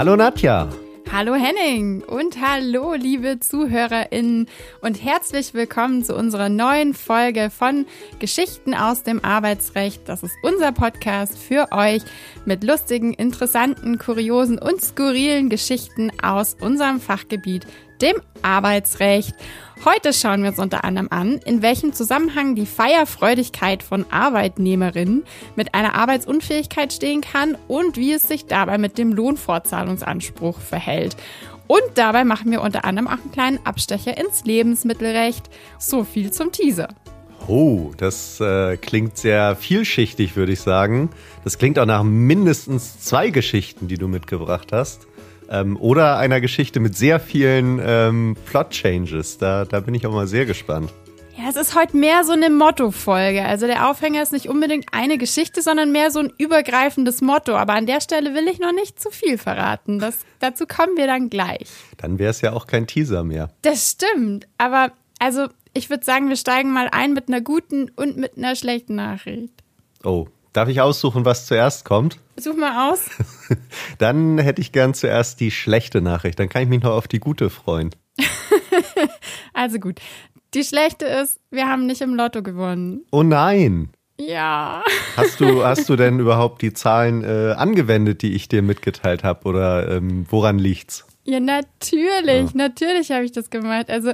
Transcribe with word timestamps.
Hallo 0.00 0.16
Nadja. 0.16 0.66
Hallo 1.12 1.34
Henning 1.34 2.02
und 2.02 2.40
hallo 2.40 2.94
liebe 2.94 3.38
ZuhörerInnen 3.38 4.48
und 4.80 5.04
herzlich 5.04 5.52
willkommen 5.52 6.02
zu 6.04 6.16
unserer 6.16 6.48
neuen 6.48 6.94
Folge 6.94 7.50
von 7.50 7.84
Geschichten 8.18 8.72
aus 8.72 9.02
dem 9.02 9.22
Arbeitsrecht. 9.22 10.08
Das 10.08 10.22
ist 10.22 10.32
unser 10.42 10.72
Podcast 10.72 11.36
für 11.36 11.70
euch 11.72 12.00
mit 12.46 12.64
lustigen, 12.64 13.12
interessanten, 13.12 13.98
kuriosen 13.98 14.58
und 14.58 14.80
skurrilen 14.80 15.50
Geschichten 15.50 16.10
aus 16.22 16.56
unserem 16.58 16.98
Fachgebiet, 16.98 17.66
dem 18.00 18.16
Arbeitsrecht. 18.42 19.34
Heute 19.84 20.12
schauen 20.12 20.42
wir 20.42 20.50
uns 20.50 20.58
unter 20.58 20.84
anderem 20.84 21.08
an, 21.10 21.38
in 21.44 21.62
welchem 21.62 21.94
Zusammenhang 21.94 22.54
die 22.54 22.66
Feierfreudigkeit 22.66 23.82
von 23.82 24.04
Arbeitnehmerinnen 24.10 25.24
mit 25.56 25.74
einer 25.74 25.94
Arbeitsunfähigkeit 25.94 26.92
stehen 26.92 27.22
kann 27.22 27.56
und 27.66 27.96
wie 27.96 28.12
es 28.12 28.28
sich 28.28 28.46
dabei 28.46 28.76
mit 28.76 28.98
dem 28.98 29.12
Lohnfortzahlungsanspruch 29.12 30.60
verhält. 30.60 31.16
Und 31.66 31.82
dabei 31.94 32.24
machen 32.24 32.50
wir 32.50 32.60
unter 32.60 32.84
anderem 32.84 33.06
auch 33.06 33.22
einen 33.22 33.32
kleinen 33.32 33.64
Abstecher 33.64 34.18
ins 34.18 34.44
Lebensmittelrecht. 34.44 35.48
So 35.78 36.04
viel 36.04 36.30
zum 36.30 36.52
Teaser. 36.52 36.88
Oh, 37.46 37.92
das 37.96 38.38
äh, 38.40 38.76
klingt 38.76 39.16
sehr 39.16 39.56
vielschichtig, 39.56 40.36
würde 40.36 40.52
ich 40.52 40.60
sagen. 40.60 41.10
Das 41.42 41.58
klingt 41.58 41.78
auch 41.78 41.86
nach 41.86 42.02
mindestens 42.02 43.00
zwei 43.00 43.30
Geschichten, 43.30 43.88
die 43.88 43.96
du 43.96 44.08
mitgebracht 44.08 44.72
hast. 44.72 45.06
Ähm, 45.50 45.76
oder 45.76 46.18
einer 46.18 46.40
Geschichte 46.40 46.78
mit 46.78 46.96
sehr 46.96 47.18
vielen 47.18 47.80
ähm, 47.84 48.36
Plot-Changes. 48.46 49.38
Da, 49.38 49.64
da 49.64 49.80
bin 49.80 49.94
ich 49.94 50.06
auch 50.06 50.12
mal 50.12 50.28
sehr 50.28 50.46
gespannt. 50.46 50.92
Ja, 51.36 51.48
es 51.48 51.56
ist 51.56 51.74
heute 51.74 51.96
mehr 51.96 52.22
so 52.24 52.32
eine 52.32 52.50
Motto-Folge. 52.50 53.44
Also 53.44 53.66
der 53.66 53.90
Aufhänger 53.90 54.22
ist 54.22 54.32
nicht 54.32 54.48
unbedingt 54.48 54.86
eine 54.92 55.18
Geschichte, 55.18 55.62
sondern 55.62 55.90
mehr 55.90 56.10
so 56.10 56.20
ein 56.20 56.32
übergreifendes 56.38 57.20
Motto. 57.20 57.56
Aber 57.56 57.72
an 57.72 57.86
der 57.86 58.00
Stelle 58.00 58.34
will 58.34 58.46
ich 58.46 58.60
noch 58.60 58.72
nicht 58.72 59.00
zu 59.00 59.10
viel 59.10 59.38
verraten. 59.38 59.98
Das, 59.98 60.18
dazu 60.38 60.66
kommen 60.66 60.96
wir 60.96 61.06
dann 61.06 61.30
gleich. 61.30 61.68
Dann 61.96 62.18
wäre 62.18 62.30
es 62.30 62.42
ja 62.42 62.52
auch 62.52 62.66
kein 62.66 62.86
Teaser 62.86 63.24
mehr. 63.24 63.50
Das 63.62 63.90
stimmt. 63.90 64.46
Aber 64.58 64.92
also 65.18 65.48
ich 65.72 65.90
würde 65.90 66.04
sagen, 66.04 66.28
wir 66.28 66.36
steigen 66.36 66.72
mal 66.72 66.88
ein 66.92 67.12
mit 67.12 67.28
einer 67.28 67.40
guten 67.40 67.90
und 67.96 68.16
mit 68.16 68.36
einer 68.36 68.54
schlechten 68.54 68.96
Nachricht. 68.96 69.52
Oh, 70.04 70.28
Darf 70.52 70.68
ich 70.68 70.80
aussuchen, 70.80 71.24
was 71.24 71.46
zuerst 71.46 71.84
kommt? 71.84 72.18
Such 72.40 72.56
mal 72.56 72.90
aus. 72.90 73.06
Dann 73.98 74.38
hätte 74.38 74.60
ich 74.60 74.72
gern 74.72 74.94
zuerst 74.94 75.40
die 75.40 75.50
schlechte 75.50 76.00
Nachricht. 76.00 76.38
Dann 76.38 76.48
kann 76.48 76.62
ich 76.62 76.68
mich 76.68 76.82
noch 76.82 76.92
auf 76.92 77.08
die 77.08 77.20
gute 77.20 77.50
freuen. 77.50 77.90
also 79.54 79.78
gut. 79.78 80.00
Die 80.54 80.64
schlechte 80.64 81.04
ist, 81.04 81.38
wir 81.50 81.68
haben 81.68 81.86
nicht 81.86 82.00
im 82.00 82.14
Lotto 82.14 82.42
gewonnen. 82.42 83.02
Oh 83.12 83.22
nein. 83.22 83.90
Ja. 84.18 84.82
Hast 85.16 85.40
du, 85.40 85.64
hast 85.64 85.88
du 85.88 85.96
denn 85.96 86.18
überhaupt 86.18 86.62
die 86.62 86.72
Zahlen 86.72 87.24
äh, 87.24 87.52
angewendet, 87.56 88.22
die 88.22 88.34
ich 88.34 88.48
dir 88.48 88.62
mitgeteilt 88.62 89.24
habe? 89.24 89.48
Oder 89.48 89.90
ähm, 89.90 90.26
woran 90.28 90.58
liegt's? 90.58 91.06
Ja, 91.24 91.40
natürlich. 91.40 92.50
Ja. 92.50 92.50
Natürlich 92.54 93.10
habe 93.12 93.24
ich 93.24 93.32
das 93.32 93.50
gemacht. 93.50 93.90
Also 93.90 94.12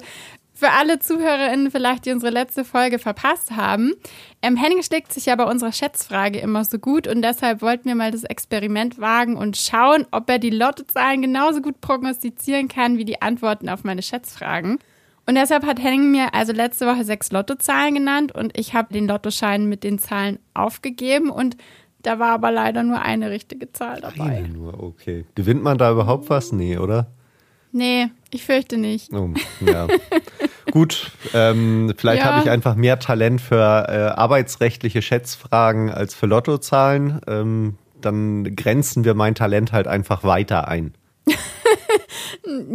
für 0.57 0.71
alle 0.71 0.99
ZuhörerInnen 0.99 1.71
vielleicht, 1.71 2.07
die 2.07 2.12
unsere 2.12 2.33
letzte 2.33 2.65
Folge 2.65 2.99
verpasst 2.99 3.55
haben. 3.55 3.93
Ähm, 4.41 4.57
Henning 4.57 4.83
schlägt 4.83 5.13
sich 5.13 5.27
ja 5.27 5.37
bei 5.37 5.45
unserer 5.45 5.71
Schätzfrage 5.71 6.39
immer 6.39 6.65
so 6.65 6.79
gut 6.79 7.07
und 7.07 7.21
deshalb 7.21 7.61
wollten 7.61 7.85
wir 7.85 7.95
mal 7.95 8.11
das 8.11 8.25
Experiment 8.25 8.98
wagen 8.98 9.37
und 9.37 9.59
schauen, 9.59 10.07
ob 10.13 10.31
er 10.31 10.39
die 10.39 10.51
Lottozahlen 10.51 11.21
genauso 11.21 11.61
gut 11.61 11.83
prognostizieren 11.83 12.69
kann 12.69 12.97
wie 12.97 13.05
die 13.05 13.21
Antworten 13.21 13.69
auf 13.69 13.85
meine 13.85 14.01
Schätzfragen. 14.01 14.79
Und 15.27 15.35
deshalb 15.35 15.67
hat 15.67 15.83
Henning 15.83 16.11
mir 16.11 16.33
also 16.33 16.55
letzte 16.55 16.87
Woche 16.87 17.05
sechs 17.05 17.31
Lottozahlen 17.31 17.95
genannt 17.95 18.33
und 18.35 18.59
ich 18.59 18.73
habe 18.73 18.95
den 18.95 19.07
Lottoschein 19.07 19.69
mit 19.69 19.85
den 19.85 19.98
Zahlen 19.98 20.39
aufgegeben 20.55 21.29
und 21.29 21.59
da 22.01 22.19
war 22.19 22.31
aber 22.31 22.51
leider 22.51 22.83
nur 22.83 23.03
eine 23.03 23.31
richtige 23.31 23.73
Zahl 23.73 24.01
dabei. 24.01 24.37
Eine 24.37 24.48
nur, 24.48 24.83
okay. 24.83 25.27
Gewinnt 25.35 25.63
man 25.63 25.77
da 25.77 25.91
überhaupt 25.91 26.31
was? 26.31 26.53
Nee, 26.53 26.79
oder? 26.79 27.09
Nee, 27.73 28.09
ich 28.37 28.45
fürchte 28.45 28.77
nicht. 28.77 29.12
Oh, 29.12 29.31
ja. 29.65 29.89
Gut, 30.70 31.11
ähm, 31.33 31.92
vielleicht 31.97 32.23
ja. 32.23 32.33
habe 32.33 32.42
ich 32.42 32.51
einfach 32.51 32.74
mehr 32.77 32.98
Talent 32.98 33.41
für 33.41 33.57
äh, 33.89 34.14
arbeitsrechtliche 34.14 35.01
Schätzfragen 35.01 35.91
als 35.91 36.14
für 36.14 36.27
Lottozahlen. 36.27 37.20
Ähm, 37.27 37.79
dann 38.01 38.55
grenzen 38.55 39.05
wir 39.05 39.14
mein 39.14 39.35
Talent 39.35 39.73
halt 39.73 39.86
einfach 39.86 40.23
weiter 40.23 40.69
ein. 40.69 40.92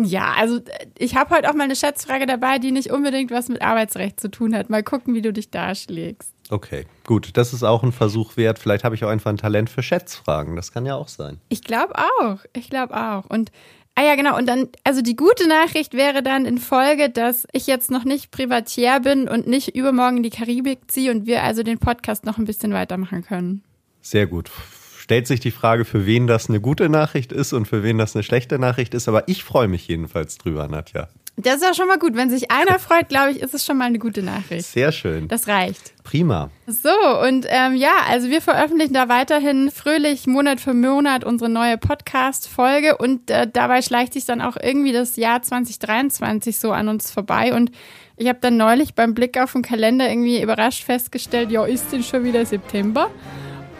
ja, 0.04 0.34
also 0.38 0.60
ich 0.98 1.16
habe 1.16 1.36
heute 1.36 1.50
auch 1.50 1.54
mal 1.54 1.66
eine 1.66 1.76
Schätzfrage 1.76 2.26
dabei, 2.26 2.58
die 2.58 2.72
nicht 2.72 2.92
unbedingt 2.92 3.30
was 3.30 3.48
mit 3.48 3.62
Arbeitsrecht 3.62 4.20
zu 4.20 4.32
tun 4.32 4.56
hat. 4.56 4.70
Mal 4.70 4.84
gucken, 4.84 5.14
wie 5.14 5.22
du 5.22 5.32
dich 5.32 5.52
darschlägst. 5.52 6.34
Okay, 6.50 6.86
gut. 7.06 7.38
Das 7.38 7.54
ist 7.54 7.64
auch 7.64 7.84
ein 7.84 7.94
Versuch 7.94 8.36
wert. 8.36 8.60
Vielleicht 8.60 8.84
habe 8.84 8.96
ich 8.96 9.06
auch 9.06 9.10
einfach 9.10 9.30
ein 9.30 9.38
Talent 9.38 9.70
für 9.70 9.84
Schätzfragen. 9.84 10.56
Das 10.56 10.74
kann 10.74 10.86
ja 10.86 10.96
auch 10.96 11.08
sein. 11.08 11.40
Ich 11.48 11.64
glaube 11.64 11.94
auch. 11.96 12.40
Ich 12.54 12.70
glaube 12.70 12.94
auch. 12.96 13.26
Und 13.30 13.52
Ah 13.96 14.04
ja, 14.04 14.16
genau. 14.16 14.38
Und 14.38 14.48
dann, 14.48 14.70
also 14.84 15.02
die 15.02 15.16
gute 15.16 15.48
Nachricht 15.48 15.94
wäre 15.94 16.24
dann 16.24 16.46
in 16.46 16.58
Folge, 16.58 17.10
dass 17.10 17.46
ich 17.52 17.68
jetzt 17.68 17.92
noch 17.92 18.04
nicht 18.06 18.32
Privatier 18.32 19.00
bin 19.02 19.28
und 19.28 19.48
nicht 19.48 19.76
übermorgen 19.76 20.18
in 20.18 20.24
die 20.24 20.30
Karibik 20.30 20.90
ziehe 20.90 21.12
und 21.12 21.26
wir 21.26 21.44
also 21.44 21.64
den 21.64 21.78
Podcast 21.78 22.26
noch 22.26 22.38
ein 22.38 22.46
bisschen 22.46 22.74
weitermachen 22.74 23.24
können. 23.24 23.64
Sehr 24.02 24.28
gut. 24.28 24.50
Stellt 24.98 25.28
sich 25.28 25.40
die 25.40 25.52
Frage, 25.52 25.84
für 25.84 26.06
wen 26.06 26.26
das 26.26 26.48
eine 26.48 26.62
gute 26.62 26.88
Nachricht 26.88 27.32
ist 27.34 27.54
und 27.54 27.68
für 27.68 27.84
wen 27.84 27.98
das 27.98 28.16
eine 28.16 28.24
schlechte 28.24 28.60
Nachricht 28.60 28.94
ist, 28.94 29.10
aber 29.10 29.28
ich 29.28 29.44
freue 29.44 29.68
mich 29.68 29.88
jedenfalls 29.88 30.38
drüber, 30.38 30.68
Nadja. 30.68 31.10
Das 31.38 31.56
ist 31.56 31.64
ja 31.64 31.74
schon 31.74 31.88
mal 31.88 31.98
gut. 31.98 32.16
Wenn 32.16 32.30
sich 32.30 32.52
einer 32.52 32.78
freut, 32.78 33.10
glaube 33.10 33.32
ich, 33.32 33.42
ist 33.42 33.54
es 33.54 33.66
schon 33.66 33.78
mal 33.78 33.86
eine 33.86 34.00
gute 34.00 34.22
Nachricht. 34.22 34.66
Sehr 34.66 34.92
schön. 34.92 35.28
Das 35.28 35.48
reicht. 35.48 35.94
Prima. 36.04 36.50
So, 36.68 36.90
und 37.26 37.46
ähm, 37.50 37.76
ja, 37.76 37.94
also 38.10 38.30
wir 38.30 38.42
veröffentlichen 38.42 38.94
da 38.94 39.10
weiterhin 39.10 39.72
fröhlich 39.72 40.28
Monat 40.28 40.60
für 40.60 40.74
Monat 40.74 41.24
unsere 41.24 41.50
neue 41.50 41.78
Podcast-Folge 41.78 42.98
und 42.98 43.32
äh, 43.32 43.48
dabei 43.52 43.82
schleicht 43.82 44.14
sich 44.14 44.26
dann 44.26 44.42
auch 44.42 44.58
irgendwie 44.62 44.92
das 44.92 45.16
Jahr 45.16 45.42
2023 45.42 46.60
so 46.60 46.72
an 46.72 46.90
uns 46.90 47.12
vorbei 47.12 47.54
und 47.54 47.72
ich 48.18 48.28
habe 48.28 48.40
dann 48.40 48.58
neulich 48.58 48.94
beim 48.94 49.16
Blick 49.16 49.40
auf 49.40 49.54
den 49.54 49.64
Kalender 49.64 50.08
irgendwie 50.10 50.42
überrascht 50.42 50.84
festgestellt, 50.84 51.50
ja, 51.50 51.66
ist 51.66 51.92
denn 51.92 52.04
schon 52.04 52.24
wieder 52.24 52.46
September? 52.46 53.10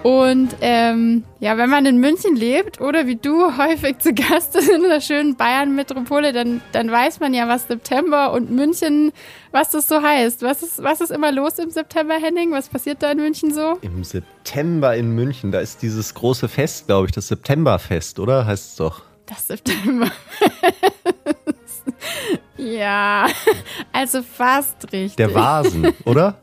Und 0.04 0.56
ähm, 0.62 1.24
ja, 1.40 1.58
wenn 1.58 1.70
man 1.70 1.86
in 1.86 2.00
München 2.00 2.36
lebt 2.36 2.82
oder 2.82 3.06
wie 3.06 3.16
du 3.16 3.56
häufig 3.58 4.00
zu 4.00 4.14
Gast 4.14 4.56
ist 4.56 4.70
in 4.70 4.82
der 4.82 5.00
schönen 5.00 5.36
Bayern-Metropole, 5.36 6.34
dann, 6.34 6.62
dann 6.72 6.92
weiß 6.92 7.20
man 7.20 7.34
ja, 7.34 7.48
was 7.48 7.68
September 7.68 8.34
und 8.34 8.50
München, 8.50 9.12
was 9.52 9.70
das 9.70 9.88
so 9.88 10.02
heißt. 10.02 10.42
Was 10.42 10.64
ist, 10.64 10.82
was 10.82 11.02
ist 11.02 11.12
immer 11.12 11.32
los 11.32 11.60
im 11.60 11.70
September, 11.70 12.16
Henning? 12.16 12.52
Was 12.52 12.70
passiert 12.70 13.04
da 13.04 13.12
in 13.12 13.20
München 13.20 13.54
so? 13.54 13.78
Im 13.82 14.04
September 14.04 14.96
in 14.96 15.12
München, 15.12 15.52
da 15.52 15.60
ist 15.60 15.82
dieses 15.82 16.14
große 16.14 16.48
Fest, 16.48 16.88
glaube 16.88 17.08
ich, 17.08 17.12
das 17.12 17.28
Septemberfest, 17.28 18.20
oder? 18.20 18.46
Heißt 18.46 18.72
es 18.72 18.76
doch. 18.78 19.04
Das 19.28 19.48
Septemberfest. 19.48 20.18
ja, 22.58 23.28
also 23.94 24.24
fast 24.24 24.92
richtig. 24.92 25.18
Der 25.18 25.34
Vasen, 25.34 25.94
oder? 26.06 26.42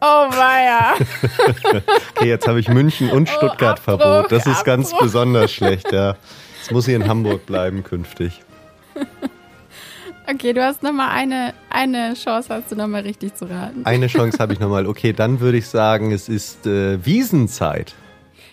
Oh 0.00 0.04
weia. 0.30 0.94
okay, 2.14 2.28
jetzt 2.28 2.46
habe 2.46 2.60
ich 2.60 2.68
München 2.68 3.10
und 3.10 3.28
oh, 3.28 3.36
Stuttgart 3.36 3.78
oh, 3.80 3.84
verbot. 3.84 4.30
Das 4.30 4.46
ist 4.46 4.64
ganz 4.64 4.96
besonders 4.96 5.52
schlecht, 5.54 5.90
ja. 5.92 6.16
Jetzt 6.58 6.70
muss 6.70 6.86
ich 6.86 6.94
in 6.94 7.08
Hamburg 7.08 7.46
bleiben 7.46 7.82
künftig. 7.82 8.42
Okay, 10.30 10.52
du 10.52 10.62
hast 10.62 10.82
nochmal 10.82 11.08
eine, 11.08 11.54
eine 11.70 12.12
Chance, 12.12 12.50
hast 12.50 12.70
du 12.70 12.76
nochmal 12.76 13.00
richtig 13.00 13.34
zu 13.34 13.48
raten. 13.48 13.86
Eine 13.86 14.08
Chance 14.08 14.36
habe 14.38 14.52
ich 14.52 14.60
nochmal. 14.60 14.86
Okay, 14.86 15.14
dann 15.14 15.40
würde 15.40 15.56
ich 15.56 15.66
sagen, 15.66 16.12
es 16.12 16.28
ist 16.28 16.66
äh, 16.66 17.02
Wiesenzeit. 17.02 17.94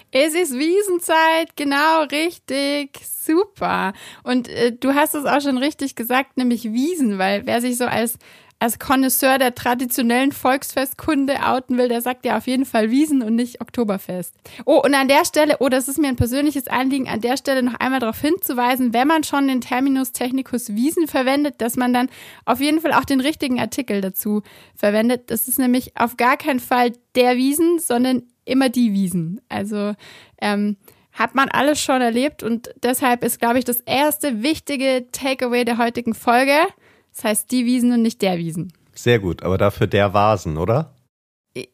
Es 0.09 0.33
ist 0.33 0.53
Wiesenzeit, 0.53 1.57
genau, 1.57 2.03
richtig, 2.09 2.97
super. 3.03 3.91
Und 4.23 4.47
äh, 4.47 4.71
du 4.71 4.93
hast 4.93 5.15
es 5.15 5.25
auch 5.25 5.41
schon 5.41 5.57
richtig 5.57 5.95
gesagt, 5.95 6.37
nämlich 6.37 6.63
Wiesen, 6.63 7.17
weil 7.19 7.45
wer 7.45 7.59
sich 7.59 7.75
so 7.75 7.83
als 7.83 8.19
als 8.65 8.79
Connoisseur 8.79 9.37
der 9.37 9.53
traditionellen 9.53 10.31
Volksfestkunde 10.31 11.35
outen 11.45 11.77
will, 11.77 11.87
der 11.87 12.01
sagt 12.01 12.25
ja 12.25 12.35
auf 12.35 12.47
jeden 12.47 12.65
Fall 12.65 12.89
Wiesen 12.89 13.21
und 13.21 13.35
nicht 13.35 13.61
Oktoberfest. 13.61 14.33
Oh, 14.65 14.81
und 14.83 14.95
an 14.95 15.07
der 15.07 15.23
Stelle, 15.23 15.57
oh, 15.59 15.69
das 15.69 15.87
ist 15.87 15.99
mir 15.99 16.07
ein 16.07 16.15
persönliches 16.15 16.67
Anliegen, 16.67 17.07
an 17.07 17.21
der 17.21 17.37
Stelle 17.37 17.61
noch 17.61 17.75
einmal 17.75 17.99
darauf 17.99 18.19
hinzuweisen, 18.19 18.91
wenn 18.91 19.07
man 19.07 19.23
schon 19.23 19.47
den 19.47 19.61
Terminus 19.61 20.13
technicus 20.13 20.69
Wiesen 20.69 21.07
verwendet, 21.07 21.61
dass 21.61 21.75
man 21.75 21.93
dann 21.93 22.09
auf 22.45 22.59
jeden 22.59 22.81
Fall 22.81 22.93
auch 22.93 23.05
den 23.05 23.21
richtigen 23.21 23.59
Artikel 23.59 24.01
dazu 24.01 24.41
verwendet. 24.75 25.29
Das 25.29 25.47
ist 25.47 25.59
nämlich 25.59 25.95
auf 25.95 26.17
gar 26.17 26.35
keinen 26.35 26.59
Fall 26.59 26.93
der 27.13 27.37
Wiesen, 27.37 27.77
sondern 27.77 28.23
immer 28.45 28.69
die 28.69 28.93
Wiesen. 28.93 29.41
Also, 29.47 29.93
ähm, 30.41 30.77
hat 31.11 31.35
man 31.35 31.49
alles 31.49 31.79
schon 31.79 32.01
erlebt 32.01 32.41
und 32.41 32.71
deshalb 32.81 33.23
ist, 33.23 33.39
glaube 33.39 33.59
ich, 33.59 33.63
das 33.63 33.79
erste 33.81 34.41
wichtige 34.41 35.05
Takeaway 35.11 35.65
der 35.65 35.77
heutigen 35.77 36.15
Folge– 36.15 36.57
das 37.15 37.23
heißt 37.23 37.51
die 37.51 37.65
Wiesen 37.65 37.91
und 37.93 38.01
nicht 38.01 38.21
der 38.21 38.37
Wiesen. 38.37 38.73
Sehr 38.93 39.19
gut, 39.19 39.43
aber 39.43 39.57
dafür 39.57 39.87
der 39.87 40.13
Vasen, 40.13 40.57
oder? 40.57 40.93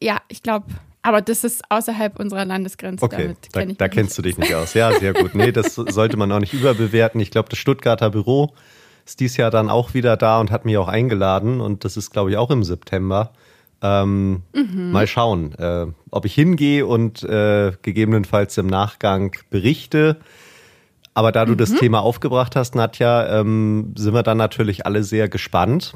Ja, 0.00 0.20
ich 0.28 0.42
glaube. 0.42 0.66
Aber 1.04 1.20
das 1.20 1.42
ist 1.42 1.62
außerhalb 1.68 2.20
unserer 2.20 2.44
Landesgrenze. 2.44 3.04
Okay, 3.04 3.34
da, 3.50 3.60
kenn 3.60 3.76
da 3.76 3.88
kennst 3.88 4.16
du 4.16 4.22
dich 4.22 4.38
nicht 4.38 4.54
aus. 4.54 4.74
Ja, 4.74 4.92
sehr 4.92 5.12
gut. 5.12 5.34
Nee, 5.34 5.50
das 5.50 5.74
sollte 5.88 6.16
man 6.16 6.30
auch 6.30 6.38
nicht 6.38 6.52
überbewerten. 6.52 7.20
Ich 7.20 7.32
glaube, 7.32 7.48
das 7.48 7.58
Stuttgarter 7.58 8.10
Büro 8.10 8.54
ist 9.04 9.18
dieses 9.18 9.36
Jahr 9.36 9.50
dann 9.50 9.68
auch 9.68 9.94
wieder 9.94 10.16
da 10.16 10.38
und 10.38 10.52
hat 10.52 10.64
mich 10.64 10.76
auch 10.76 10.86
eingeladen. 10.86 11.60
Und 11.60 11.84
das 11.84 11.96
ist, 11.96 12.12
glaube 12.12 12.30
ich, 12.30 12.36
auch 12.36 12.50
im 12.50 12.62
September. 12.62 13.32
Ähm, 13.82 14.42
mhm. 14.54 14.92
Mal 14.92 15.08
schauen, 15.08 15.54
äh, 15.56 15.86
ob 16.12 16.24
ich 16.24 16.34
hingehe 16.34 16.86
und 16.86 17.24
äh, 17.24 17.72
gegebenenfalls 17.82 18.56
im 18.58 18.68
Nachgang 18.68 19.34
berichte. 19.50 20.18
Aber 21.14 21.32
da 21.32 21.44
du 21.44 21.52
mhm. 21.52 21.58
das 21.58 21.74
Thema 21.74 22.00
aufgebracht 22.00 22.56
hast, 22.56 22.74
Nadja, 22.74 23.40
ähm, 23.40 23.94
sind 23.96 24.14
wir 24.14 24.22
dann 24.22 24.38
natürlich 24.38 24.86
alle 24.86 25.04
sehr 25.04 25.28
gespannt 25.28 25.94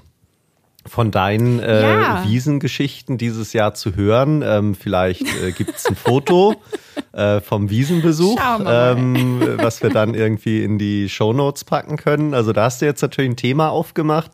von 0.85 1.11
deinen 1.11 1.59
äh, 1.59 1.83
ja. 1.83 2.25
Wiesengeschichten 2.25 3.19
dieses 3.19 3.53
Jahr 3.53 3.75
zu 3.75 3.97
hören. 3.97 4.43
Ähm, 4.47 4.75
vielleicht 4.75 5.23
äh, 5.43 5.53
gibt 5.53 5.77
es 5.77 5.87
ein 5.87 5.97
Foto 5.97 6.55
äh, 7.13 7.41
vom 7.41 7.71
Wiesenbesuch, 7.71 8.39
ähm, 8.65 9.59
was 9.59 9.83
wir 9.83 9.91
dann 9.91 10.15
irgendwie 10.15 10.63
in 10.63 10.79
die 10.79 11.09
Shownotes 11.09 11.65
packen 11.65 11.97
können. 11.97 12.35
Also 12.35 12.53
da 12.53 12.65
hast 12.65 12.83
du 12.83 12.87
jetzt 12.87 13.03
natürlich 13.03 13.31
ein 13.31 13.37
Thema 13.37 13.71
aufgemacht 13.71 14.33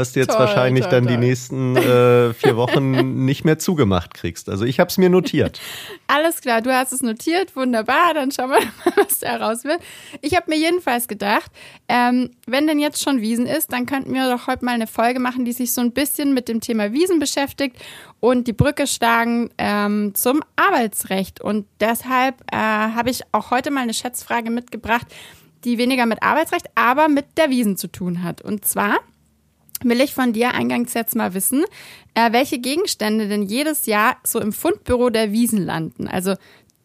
was 0.00 0.12
du 0.12 0.20
jetzt 0.20 0.30
toll, 0.30 0.40
wahrscheinlich 0.40 0.84
toll, 0.84 0.90
dann 0.90 1.04
toll. 1.04 1.12
die 1.12 1.18
nächsten 1.18 1.76
äh, 1.76 2.32
vier 2.34 2.56
Wochen 2.56 3.24
nicht 3.24 3.44
mehr 3.44 3.58
zugemacht 3.58 4.14
kriegst. 4.14 4.48
Also 4.48 4.64
ich 4.64 4.80
habe 4.80 4.88
es 4.88 4.98
mir 4.98 5.10
notiert. 5.10 5.60
Alles 6.06 6.40
klar, 6.40 6.62
du 6.62 6.74
hast 6.74 6.92
es 6.92 7.02
notiert, 7.02 7.54
wunderbar. 7.54 8.14
Dann 8.14 8.32
schauen 8.32 8.50
wir 8.50 8.58
mal, 8.58 8.92
was 8.96 9.20
da 9.20 9.36
raus 9.36 9.64
wird. 9.64 9.80
Ich 10.22 10.34
habe 10.34 10.50
mir 10.50 10.58
jedenfalls 10.58 11.06
gedacht, 11.06 11.50
ähm, 11.88 12.30
wenn 12.46 12.66
denn 12.66 12.78
jetzt 12.78 13.02
schon 13.02 13.20
Wiesen 13.20 13.46
ist, 13.46 13.72
dann 13.72 13.86
könnten 13.86 14.12
wir 14.14 14.28
doch 14.30 14.46
heute 14.46 14.64
mal 14.64 14.74
eine 14.74 14.86
Folge 14.86 15.20
machen, 15.20 15.44
die 15.44 15.52
sich 15.52 15.72
so 15.72 15.80
ein 15.80 15.92
bisschen 15.92 16.34
mit 16.34 16.48
dem 16.48 16.60
Thema 16.60 16.92
Wiesen 16.92 17.18
beschäftigt 17.18 17.76
und 18.18 18.48
die 18.48 18.52
Brücke 18.52 18.86
schlagen 18.86 19.50
ähm, 19.58 20.14
zum 20.14 20.40
Arbeitsrecht. 20.56 21.40
Und 21.40 21.66
deshalb 21.80 22.36
äh, 22.52 22.56
habe 22.56 23.10
ich 23.10 23.22
auch 23.32 23.50
heute 23.50 23.70
mal 23.70 23.82
eine 23.82 23.94
Schätzfrage 23.94 24.50
mitgebracht, 24.50 25.06
die 25.64 25.78
weniger 25.78 26.06
mit 26.06 26.22
Arbeitsrecht, 26.22 26.66
aber 26.74 27.08
mit 27.08 27.26
der 27.36 27.50
Wiesen 27.50 27.76
zu 27.76 27.88
tun 27.88 28.22
hat. 28.22 28.40
Und 28.40 28.64
zwar 28.64 28.98
will 29.82 30.00
ich 30.00 30.14
von 30.14 30.32
dir 30.32 30.54
eingangs 30.54 30.94
jetzt 30.94 31.16
mal 31.16 31.34
wissen, 31.34 31.64
äh, 32.14 32.32
welche 32.32 32.58
Gegenstände 32.58 33.28
denn 33.28 33.42
jedes 33.42 33.86
Jahr 33.86 34.16
so 34.24 34.40
im 34.40 34.52
Fundbüro 34.52 35.10
der 35.10 35.32
Wiesen 35.32 35.64
landen. 35.64 36.08
Also 36.08 36.34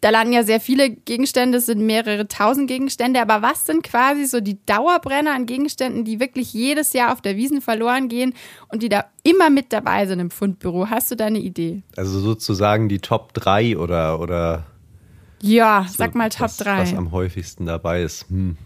da 0.02 0.12
landen 0.12 0.34
ja 0.34 0.44
sehr 0.44 0.60
viele 0.60 0.92
Gegenstände, 0.92 1.58
es 1.58 1.66
sind 1.66 1.84
mehrere 1.84 2.28
tausend 2.28 2.68
Gegenstände, 2.68 3.20
aber 3.20 3.42
was 3.42 3.66
sind 3.66 3.82
quasi 3.82 4.26
so 4.26 4.40
die 4.40 4.64
Dauerbrenner 4.68 5.34
an 5.34 5.48
Gegenständen, 5.48 6.06
die 6.06 6.20
wirklich 6.20 6.54
jedes 6.54 6.94
Jahr 6.94 7.12
auf 7.12 7.22
der 7.22 7.38
Wiesen 7.38 7.60
verloren 7.60 8.08
gehen 8.08 8.34
und 8.68 8.84
die 8.84 8.90
da 8.90 9.06
immer 9.24 9.50
mit 9.50 9.74
dabei 9.74 10.06
sind 10.06 10.20
im 10.20 10.30
Fundbüro? 10.30 10.92
Hast 10.92 11.10
du 11.10 11.16
da 11.16 11.26
eine 11.26 11.40
Idee? 11.40 11.82
Also 11.98 12.20
sozusagen 12.20 12.88
die 12.88 13.00
Top 13.00 13.34
3 13.34 13.80
oder, 13.80 14.20
oder 14.20 14.68
ja, 15.42 15.86
so, 15.88 15.96
sag 15.98 16.14
mal 16.14 16.30
Top 16.30 16.42
was, 16.42 16.58
3. 16.58 16.78
Was 16.82 16.94
am 16.94 17.12
häufigsten 17.12 17.66
dabei 17.66 18.04
ist. 18.04 18.30
Hm. 18.30 18.58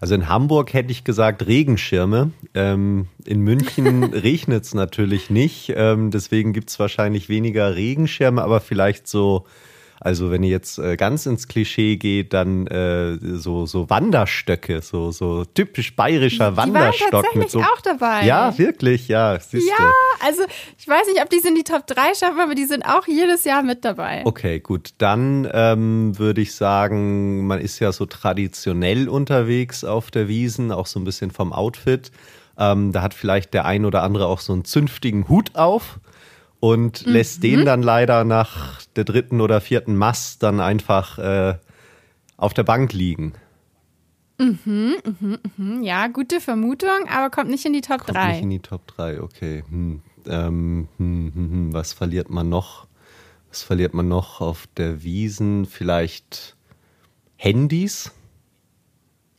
Also 0.00 0.14
in 0.14 0.28
Hamburg 0.28 0.72
hätte 0.72 0.90
ich 0.90 1.04
gesagt 1.04 1.46
Regenschirme. 1.46 2.32
Ähm, 2.54 3.08
in 3.24 3.40
München 3.40 4.04
regnet 4.12 4.64
es 4.64 4.74
natürlich 4.74 5.30
nicht. 5.30 5.72
Ähm, 5.74 6.10
deswegen 6.10 6.52
gibt 6.52 6.70
es 6.70 6.78
wahrscheinlich 6.78 7.28
weniger 7.28 7.74
Regenschirme, 7.74 8.42
aber 8.42 8.60
vielleicht 8.60 9.08
so 9.08 9.46
also 10.04 10.30
wenn 10.30 10.42
ihr 10.42 10.50
jetzt 10.50 10.78
äh, 10.78 10.96
ganz 10.96 11.24
ins 11.24 11.48
Klischee 11.48 11.96
geht, 11.96 12.34
dann 12.34 12.66
äh, 12.66 13.16
so, 13.38 13.64
so 13.64 13.88
Wanderstöcke, 13.88 14.82
so, 14.82 15.10
so 15.10 15.46
typisch 15.46 15.96
bayerischer 15.96 16.50
die 16.50 16.56
Wanderstock. 16.58 16.98
Die 16.98 17.12
waren 17.12 17.22
tatsächlich 17.22 17.42
mit 17.42 17.50
so, 17.50 17.60
auch 17.60 17.80
dabei. 17.82 18.26
Ja, 18.26 18.56
wirklich, 18.58 19.08
ja. 19.08 19.40
Siehste. 19.40 19.70
Ja, 19.70 19.90
also 20.20 20.42
ich 20.78 20.86
weiß 20.86 21.06
nicht, 21.08 21.22
ob 21.22 21.30
die 21.30 21.38
es 21.38 21.46
in 21.46 21.54
die 21.54 21.64
Top 21.64 21.86
3 21.86 22.14
schaffen, 22.14 22.38
aber 22.38 22.54
die 22.54 22.66
sind 22.66 22.84
auch 22.84 23.06
jedes 23.06 23.44
Jahr 23.44 23.62
mit 23.62 23.82
dabei. 23.86 24.20
Okay, 24.26 24.60
gut. 24.60 24.90
Dann 24.98 25.48
ähm, 25.54 26.18
würde 26.18 26.42
ich 26.42 26.54
sagen, 26.54 27.46
man 27.46 27.58
ist 27.58 27.78
ja 27.78 27.90
so 27.90 28.04
traditionell 28.04 29.08
unterwegs 29.08 29.84
auf 29.84 30.10
der 30.10 30.28
Wiesen, 30.28 30.70
auch 30.70 30.86
so 30.86 31.00
ein 31.00 31.04
bisschen 31.04 31.30
vom 31.30 31.54
Outfit. 31.54 32.10
Ähm, 32.58 32.92
da 32.92 33.00
hat 33.00 33.14
vielleicht 33.14 33.54
der 33.54 33.64
ein 33.64 33.86
oder 33.86 34.02
andere 34.02 34.26
auch 34.26 34.40
so 34.40 34.52
einen 34.52 34.66
zünftigen 34.66 35.30
Hut 35.30 35.54
auf 35.54 35.98
und 36.64 37.04
mhm. 37.04 37.12
lässt 37.12 37.42
den 37.42 37.66
dann 37.66 37.82
leider 37.82 38.24
nach 38.24 38.80
der 38.96 39.04
dritten 39.04 39.42
oder 39.42 39.60
vierten 39.60 39.96
Mast 39.96 40.42
dann 40.42 40.60
einfach 40.60 41.18
äh, 41.18 41.58
auf 42.38 42.54
der 42.54 42.62
Bank 42.62 42.94
liegen. 42.94 43.34
Mhm, 44.38 44.94
mhm, 45.04 45.38
mhm. 45.58 45.82
Ja, 45.82 46.06
gute 46.06 46.40
Vermutung, 46.40 47.06
aber 47.10 47.28
kommt 47.28 47.50
nicht 47.50 47.66
in 47.66 47.74
die 47.74 47.82
Top 47.82 48.06
kommt 48.06 48.16
3. 48.16 48.32
Nicht 48.32 48.42
in 48.44 48.48
die 48.48 48.60
Top 48.60 48.86
3, 48.86 49.20
okay. 49.20 49.62
Hm. 49.68 50.00
Ähm, 50.26 50.88
hm, 50.96 51.32
hm, 51.34 51.50
hm. 51.50 51.72
Was 51.74 51.92
verliert 51.92 52.30
man 52.30 52.48
noch? 52.48 52.86
Was 53.50 53.62
verliert 53.62 53.92
man 53.92 54.08
noch 54.08 54.40
auf 54.40 54.66
der 54.78 55.02
Wiesen? 55.02 55.66
Vielleicht 55.66 56.56
Handys? 57.36 58.10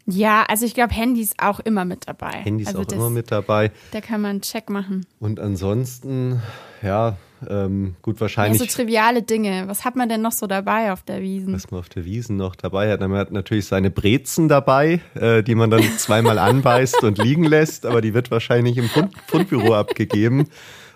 Ja, 0.08 0.44
also 0.48 0.66
ich 0.66 0.76
glaube, 0.76 0.94
Handys 0.94 1.34
auch 1.38 1.60
immer 1.60 1.84
mit 1.84 2.08
dabei. 2.08 2.42
Handys 2.44 2.68
also 2.68 2.82
auch 2.82 2.86
das, 2.86 2.94
immer 2.94 3.10
mit 3.10 3.32
dabei. 3.32 3.72
Da 3.92 4.02
kann 4.02 4.22
man 4.22 4.32
einen 4.32 4.42
Check 4.42 4.70
machen. 4.70 5.06
Und 5.20 5.40
ansonsten, 5.40 6.42
ja, 6.84 7.18
ähm, 7.50 7.96
gut, 8.02 8.22
wahrscheinlich. 8.22 8.62
Ja, 8.62 8.68
so 8.68 8.76
triviale 8.78 9.24
Dinge. 9.24 9.64
Was 9.68 9.84
hat 9.84 9.96
man 9.96 10.08
denn 10.08 10.22
noch 10.22 10.32
so 10.32 10.48
dabei 10.48 10.92
auf 10.92 11.04
der 11.04 11.22
Wiesen? 11.22 11.54
Was 11.54 11.72
man 11.72 11.80
auf 11.80 11.90
der 11.90 12.06
Wiesen 12.06 12.38
noch 12.38 12.56
dabei 12.56 12.92
hat. 12.92 13.00
Man 13.02 13.14
hat 13.14 13.32
natürlich 13.32 13.66
seine 13.66 13.90
Brezen 13.90 14.48
dabei, 14.48 15.02
äh, 15.16 15.42
die 15.42 15.56
man 15.56 15.72
dann 15.72 15.82
zweimal 15.98 16.38
anbeißt 16.38 17.04
und 17.04 17.18
liegen 17.18 17.44
lässt, 17.44 17.86
aber 17.86 18.02
die 18.02 18.14
wird 18.14 18.32
wahrscheinlich 18.32 18.78
im 18.78 18.88
Fund 18.90 19.14
Fundbüro 19.28 19.74
abgegeben. 19.74 20.50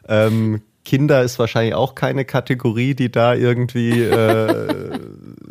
Ähm, 0.07 0.61
Kinder 0.85 1.23
ist 1.23 1.37
wahrscheinlich 1.39 1.75
auch 1.75 1.93
keine 1.93 2.25
Kategorie, 2.25 2.95
die 2.95 3.11
da 3.11 3.33
irgendwie 3.33 4.01
äh, 4.01 4.99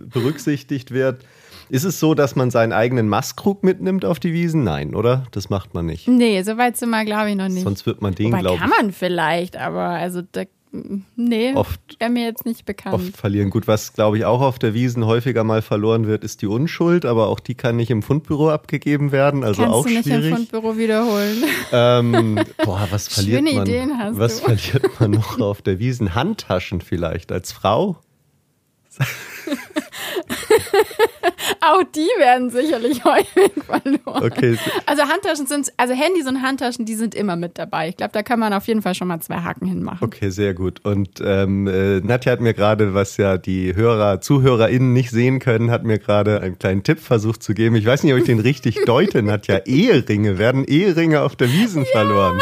berücksichtigt 0.07 0.91
wird. 0.91 1.25
Ist 1.71 1.85
es 1.85 2.01
so, 2.01 2.15
dass 2.15 2.35
man 2.37 2.51
seinen 2.51 2.73
eigenen 2.73 3.09
Mastkrug 3.09 3.63
mitnimmt 3.63 4.05
auf 4.05 4.19
die 4.21 4.33
Wiesen? 4.33 4.65
Nein, 4.65 4.95
oder? 4.95 5.27
Das 5.33 5.51
macht 5.51 5.75
man 5.75 5.87
nicht. 5.87 6.09
Nee, 6.09 6.43
so 6.43 6.57
weit 6.57 6.77
sind 6.77 6.91
wir, 6.91 7.05
glaube 7.05 7.31
ich, 7.31 7.37
noch 7.37 7.49
nicht. 7.49 7.63
Sonst 7.63 7.85
wird 7.87 8.01
man 8.03 8.15
den, 8.15 8.31
glaube 8.31 8.55
ich. 8.55 8.61
kann 8.61 8.71
man 8.71 8.93
vielleicht, 8.93 9.57
aber 9.57 9.83
also 9.89 10.23
da 10.23 10.45
Nee, 11.17 11.55
oft, 11.55 11.81
wäre 11.99 12.11
mir 12.11 12.27
jetzt 12.27 12.45
nicht 12.45 12.67
bekannt. 12.67 12.95
Oft 12.95 13.17
verlieren. 13.17 13.49
Gut, 13.49 13.67
was 13.67 13.95
glaube 13.95 14.19
ich 14.19 14.27
auch 14.27 14.43
auf 14.43 14.59
der 14.59 14.75
Wiesen 14.75 15.07
häufiger 15.07 15.43
mal 15.43 15.63
verloren 15.63 16.07
wird, 16.07 16.25
ist 16.25 16.43
die 16.43 16.47
Unschuld, 16.47 17.07
aber 17.07 17.29
auch 17.29 17.41
die 17.41 17.55
kann 17.55 17.77
nicht 17.77 17.91
im 17.91 18.03
Fundbüro 18.03 18.51
abgegeben 18.51 19.11
werden, 19.11 19.45
also 19.45 19.63
Kannst 19.63 19.75
auch 19.75 19.87
du 19.87 19.93
nicht 19.95 20.05
schwierig. 20.05 20.27
im 20.31 20.37
Fundbüro 20.37 20.77
wiederholen. 20.77 21.43
Ähm, 21.73 22.39
boah, 22.63 22.87
was 22.91 23.09
verliert 23.15 23.39
Schöne 23.49 23.55
man? 23.61 23.67
Ideen 23.67 23.99
hast 23.99 24.19
was 24.19 24.41
du. 24.41 24.45
verliert 24.45 25.01
man 25.01 25.13
noch 25.13 25.41
auf 25.41 25.63
der 25.63 25.79
Wiesen? 25.79 26.15
Handtaschen 26.15 26.83
vielleicht 26.83 27.33
als 27.33 27.51
Frau? 27.51 27.97
Auch 31.61 31.83
die 31.95 32.09
werden 32.19 32.51
sicherlich 32.51 33.05
häufig 33.05 33.53
verloren. 33.65 34.25
Okay. 34.25 34.59
Also 34.87 35.03
Handtaschen 35.03 35.47
sind, 35.47 35.73
also 35.77 35.95
Handys 35.95 36.27
und 36.27 36.43
Handtaschen, 36.43 36.85
die 36.85 36.95
sind 36.95 37.15
immer 37.15 37.37
mit 37.37 37.59
dabei. 37.59 37.89
Ich 37.89 37.97
glaube, 37.97 38.13
da 38.13 38.23
kann 38.23 38.39
man 38.39 38.53
auf 38.53 38.67
jeden 38.67 38.83
Fall 38.83 38.95
schon 38.95 39.09
mal 39.09 39.21
zwei 39.21 39.37
Haken 39.37 39.67
hinmachen. 39.67 40.05
Okay, 40.05 40.31
sehr 40.31 40.55
gut. 40.55 40.85
Und 40.85 41.21
ähm, 41.25 41.67
äh, 41.67 42.01
Nadja 42.01 42.33
hat 42.33 42.41
mir 42.41 42.55
gerade, 42.55 42.95
was 42.95 43.17
ja 43.17 43.39
die 43.39 43.75
Hörer, 43.75 44.21
ZuhörerInnen 44.21 44.93
nicht 44.93 45.11
sehen 45.11 45.39
können, 45.39 45.71
hat 45.71 45.85
mir 45.85 45.99
gerade 45.99 46.41
einen 46.41 46.59
kleinen 46.59 46.83
Tipp 46.83 47.01
versucht 47.01 47.43
zu 47.43 47.55
geben. 47.55 47.77
Ich 47.77 47.87
weiß 47.87 48.03
nicht, 48.05 48.13
ob 48.13 48.19
ich 48.19 48.27
den 48.27 48.41
richtig 48.41 48.79
deute, 48.87 49.23
Nadja. 49.23 49.59
Eheringe, 49.65 50.39
werden 50.39 50.65
Eheringe 50.65 51.23
auf 51.23 51.37
der 51.37 51.53
Wiesen 51.53 51.85
ja. 51.85 51.91
verloren. 51.93 52.41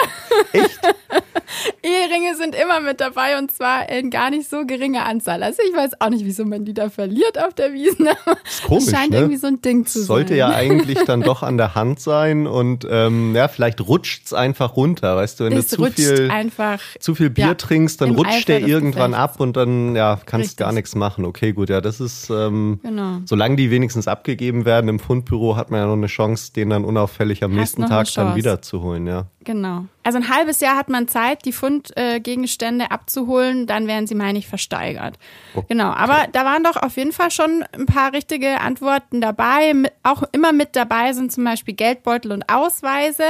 Echt? 0.53 0.81
Eheringe 1.83 2.35
sind 2.37 2.55
immer 2.55 2.81
mit 2.81 3.01
dabei 3.01 3.39
und 3.39 3.51
zwar 3.53 3.89
in 3.89 4.11
gar 4.11 4.31
nicht 4.31 4.49
so 4.49 4.67
geringer 4.67 5.07
Anzahl. 5.07 5.43
Also 5.43 5.63
ich 5.69 5.75
weiß 5.75 6.01
auch 6.01 6.11
nicht, 6.11 6.25
wieso 6.25 6.45
man 6.45 6.65
die 6.65 6.75
da 6.75 6.91
verliert 6.91 7.39
auf 7.43 7.55
der 7.55 7.73
Wiesn. 7.73 8.09
ist 8.45 8.63
komisch, 8.65 8.85
scheint 9.07 9.13
ne? 9.13 9.19
irgendwie 9.19 9.37
so 9.37 9.47
ein 9.47 9.61
Ding 9.63 9.87
zu 9.87 10.03
Sollte 10.03 10.31
sein. 10.31 10.39
ja 10.39 10.49
eigentlich 10.55 10.99
dann 11.05 11.23
doch 11.23 11.43
an 11.43 11.57
der 11.57 11.75
Hand 11.75 12.01
sein 12.01 12.47
und 12.47 12.87
ähm, 12.91 13.35
ja, 13.35 13.49
vielleicht 13.49 13.81
rutscht 13.81 14.27
es 14.27 14.33
einfach 14.33 14.77
runter, 14.77 15.17
weißt 15.17 15.41
du, 15.41 15.45
wenn 15.45 15.53
es 15.55 15.69
du 15.69 15.77
zu 15.77 15.93
viel, 15.93 16.31
einfach, 16.31 16.81
zu 16.99 17.15
viel 17.15 17.31
Bier 17.31 17.47
ja, 17.47 17.55
trinkst, 17.55 18.01
dann 18.01 18.11
rutscht 18.11 18.51
Eifer 18.51 18.61
der 18.61 18.67
irgendwann 18.67 19.15
ab 19.15 19.41
und 19.41 19.57
dann 19.57 19.97
ja, 19.97 20.19
kannst 20.25 20.51
Richtig. 20.51 20.57
gar 20.59 20.73
nichts 20.73 20.95
machen. 20.95 21.25
Okay, 21.25 21.53
gut, 21.53 21.69
ja, 21.69 21.81
das 21.81 22.01
ist 22.01 22.31
ähm, 22.31 22.81
Genau. 22.83 23.19
solange 23.25 23.57
die 23.57 23.71
wenigstens 23.71 24.09
abgegeben 24.09 24.65
werden 24.65 24.89
im 24.89 24.99
Fundbüro, 24.99 25.57
hat 25.57 25.71
man 25.71 25.81
ja 25.81 25.87
noch 25.87 25.95
eine 25.95 26.07
Chance, 26.07 26.53
den 26.53 26.71
dann 26.71 26.85
unauffällig 26.85 27.43
am 27.43 27.53
Hast 27.53 27.59
nächsten 27.59 27.87
Tag 27.87 28.07
dann 28.15 28.37
wiederzuholen, 28.37 29.07
ja. 29.07 29.27
Genau. 29.47 29.85
Also 30.03 30.19
ein 30.19 30.29
halbes 30.29 30.59
Jahr 30.59 30.77
hat 30.77 30.89
man 30.89 31.07
Zeit, 31.07 31.45
die 31.45 31.53
Fundgegenstände 31.53 32.91
abzuholen, 32.91 33.69
dann 33.69 33.87
werden 33.87 34.09
sie, 34.09 34.17
meine 34.17 34.41
ich, 34.41 34.49
versteigert. 34.49 35.21
Genau. 35.69 35.91
Aber 35.93 36.27
da 36.33 36.45
waren 36.45 36.65
doch 36.65 36.77
auf 36.77 36.97
jeden 36.97 37.13
Fall 37.13 37.31
schon 37.31 37.65
ein 37.73 37.87
paar 37.87 38.13
richtige 38.13 38.61
Antworten 38.61 39.21
dabei. 39.21 39.73
Mit- 39.73 39.93
Auch 40.03 40.25
immer 40.33 40.53
mit 40.53 40.75
dabei 40.75 41.13
sind 41.13 41.31
zum 41.31 41.45
Beispiel 41.45 41.75
Geldbeutel 41.75 42.33
und 42.33 42.53
Ausweise. 42.53 43.23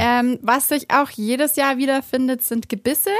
Ähm, 0.00 0.40
was 0.42 0.66
sich 0.68 0.90
auch 0.90 1.10
jedes 1.10 1.54
Jahr 1.54 1.78
wiederfindet, 1.78 2.42
sind 2.42 2.68
Gebisse. 2.68 3.10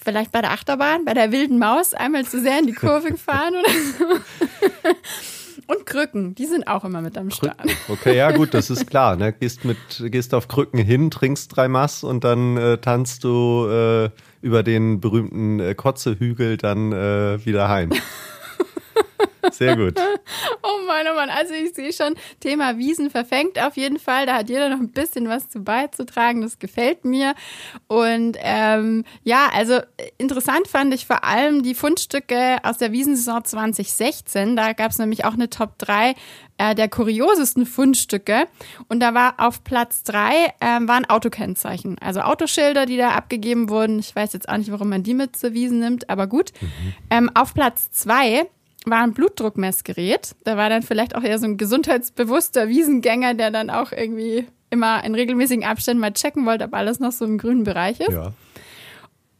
Vielleicht 0.00 0.30
bei 0.30 0.42
der 0.42 0.52
Achterbahn, 0.52 1.04
bei 1.04 1.14
der 1.14 1.32
wilden 1.32 1.58
Maus 1.58 1.92
einmal 1.92 2.24
zu 2.24 2.40
sehr 2.40 2.60
in 2.60 2.66
die 2.68 2.72
Kurve 2.72 3.10
gefahren 3.10 3.54
oder 3.56 3.70
so. 3.98 4.04
Und 5.66 5.86
Krücken, 5.86 6.34
die 6.34 6.46
sind 6.46 6.66
auch 6.66 6.84
immer 6.84 7.00
mit 7.00 7.16
am 7.16 7.30
Start. 7.30 7.58
Krücken. 7.58 7.76
Okay, 7.88 8.16
ja 8.16 8.30
gut, 8.32 8.54
das 8.54 8.70
ist 8.70 8.86
klar. 8.86 9.16
Ne? 9.16 9.32
Gehst, 9.40 9.64
mit, 9.64 9.78
gehst 10.06 10.34
auf 10.34 10.48
Krücken 10.48 10.78
hin, 10.78 11.10
trinkst 11.10 11.56
drei 11.56 11.68
Mass 11.68 12.04
und 12.04 12.24
dann 12.24 12.56
äh, 12.56 12.78
tanzt 12.78 13.24
du 13.24 13.66
äh, 13.68 14.10
über 14.40 14.62
den 14.62 15.00
berühmten 15.00 15.60
äh, 15.60 15.74
Kotzehügel 15.74 16.56
dann 16.56 16.92
äh, 16.92 17.44
wieder 17.44 17.68
heim. 17.68 17.90
Sehr 19.50 19.76
gut. 19.76 19.98
Oh 20.64 20.86
Mann, 20.86 21.06
oh 21.10 21.14
Mann. 21.14 21.30
Also 21.30 21.54
ich 21.54 21.74
sehe 21.74 21.92
schon, 21.92 22.14
Thema 22.40 22.78
Wiesen 22.78 23.10
verfängt 23.10 23.60
auf 23.60 23.76
jeden 23.76 23.98
Fall. 23.98 24.26
Da 24.26 24.36
hat 24.36 24.48
jeder 24.48 24.68
noch 24.68 24.78
ein 24.78 24.92
bisschen 24.92 25.28
was 25.28 25.48
zu 25.48 25.60
beizutragen. 25.60 26.40
Das 26.40 26.58
gefällt 26.58 27.04
mir. 27.04 27.34
Und 27.88 28.36
ähm, 28.40 29.04
ja, 29.24 29.48
also 29.52 29.80
interessant 30.18 30.68
fand 30.68 30.94
ich 30.94 31.06
vor 31.06 31.24
allem 31.24 31.62
die 31.62 31.74
Fundstücke 31.74 32.58
aus 32.62 32.78
der 32.78 32.92
Wiesensaison 32.92 33.44
2016. 33.44 34.56
Da 34.56 34.72
gab 34.72 34.92
es 34.92 34.98
nämlich 34.98 35.24
auch 35.24 35.34
eine 35.34 35.50
Top 35.50 35.78
3 35.78 36.14
äh, 36.58 36.74
der 36.74 36.88
kuriosesten 36.88 37.66
Fundstücke. 37.66 38.46
Und 38.88 39.00
da 39.00 39.14
war 39.14 39.34
auf 39.38 39.64
Platz 39.64 40.04
3 40.04 40.54
äh, 40.60 40.80
waren 40.82 41.04
Autokennzeichen. 41.06 41.98
Also 41.98 42.20
Autoschilder, 42.20 42.86
die 42.86 42.96
da 42.96 43.10
abgegeben 43.10 43.68
wurden. 43.68 43.98
Ich 43.98 44.14
weiß 44.14 44.32
jetzt 44.32 44.48
auch 44.48 44.56
nicht, 44.56 44.70
warum 44.70 44.88
man 44.88 45.02
die 45.02 45.14
mit 45.14 45.36
zur 45.36 45.54
Wiesen 45.54 45.80
nimmt, 45.80 46.08
aber 46.08 46.26
gut. 46.26 46.52
Mhm. 46.60 46.94
Ähm, 47.10 47.30
auf 47.34 47.54
Platz 47.54 47.90
2 47.90 48.46
war 48.86 49.02
ein 49.02 49.14
Blutdruckmessgerät. 49.14 50.34
Da 50.44 50.56
war 50.56 50.68
dann 50.68 50.82
vielleicht 50.82 51.14
auch 51.14 51.22
eher 51.22 51.38
so 51.38 51.46
ein 51.46 51.56
gesundheitsbewusster 51.56 52.68
Wiesengänger, 52.68 53.34
der 53.34 53.50
dann 53.50 53.70
auch 53.70 53.92
irgendwie 53.92 54.46
immer 54.70 55.04
in 55.04 55.14
regelmäßigen 55.14 55.64
Abständen 55.64 56.00
mal 56.00 56.12
checken 56.12 56.46
wollte, 56.46 56.64
ob 56.64 56.74
alles 56.74 56.98
noch 56.98 57.12
so 57.12 57.24
im 57.24 57.38
grünen 57.38 57.64
Bereich 57.64 58.00
ist. 58.00 58.12
Ja. 58.12 58.32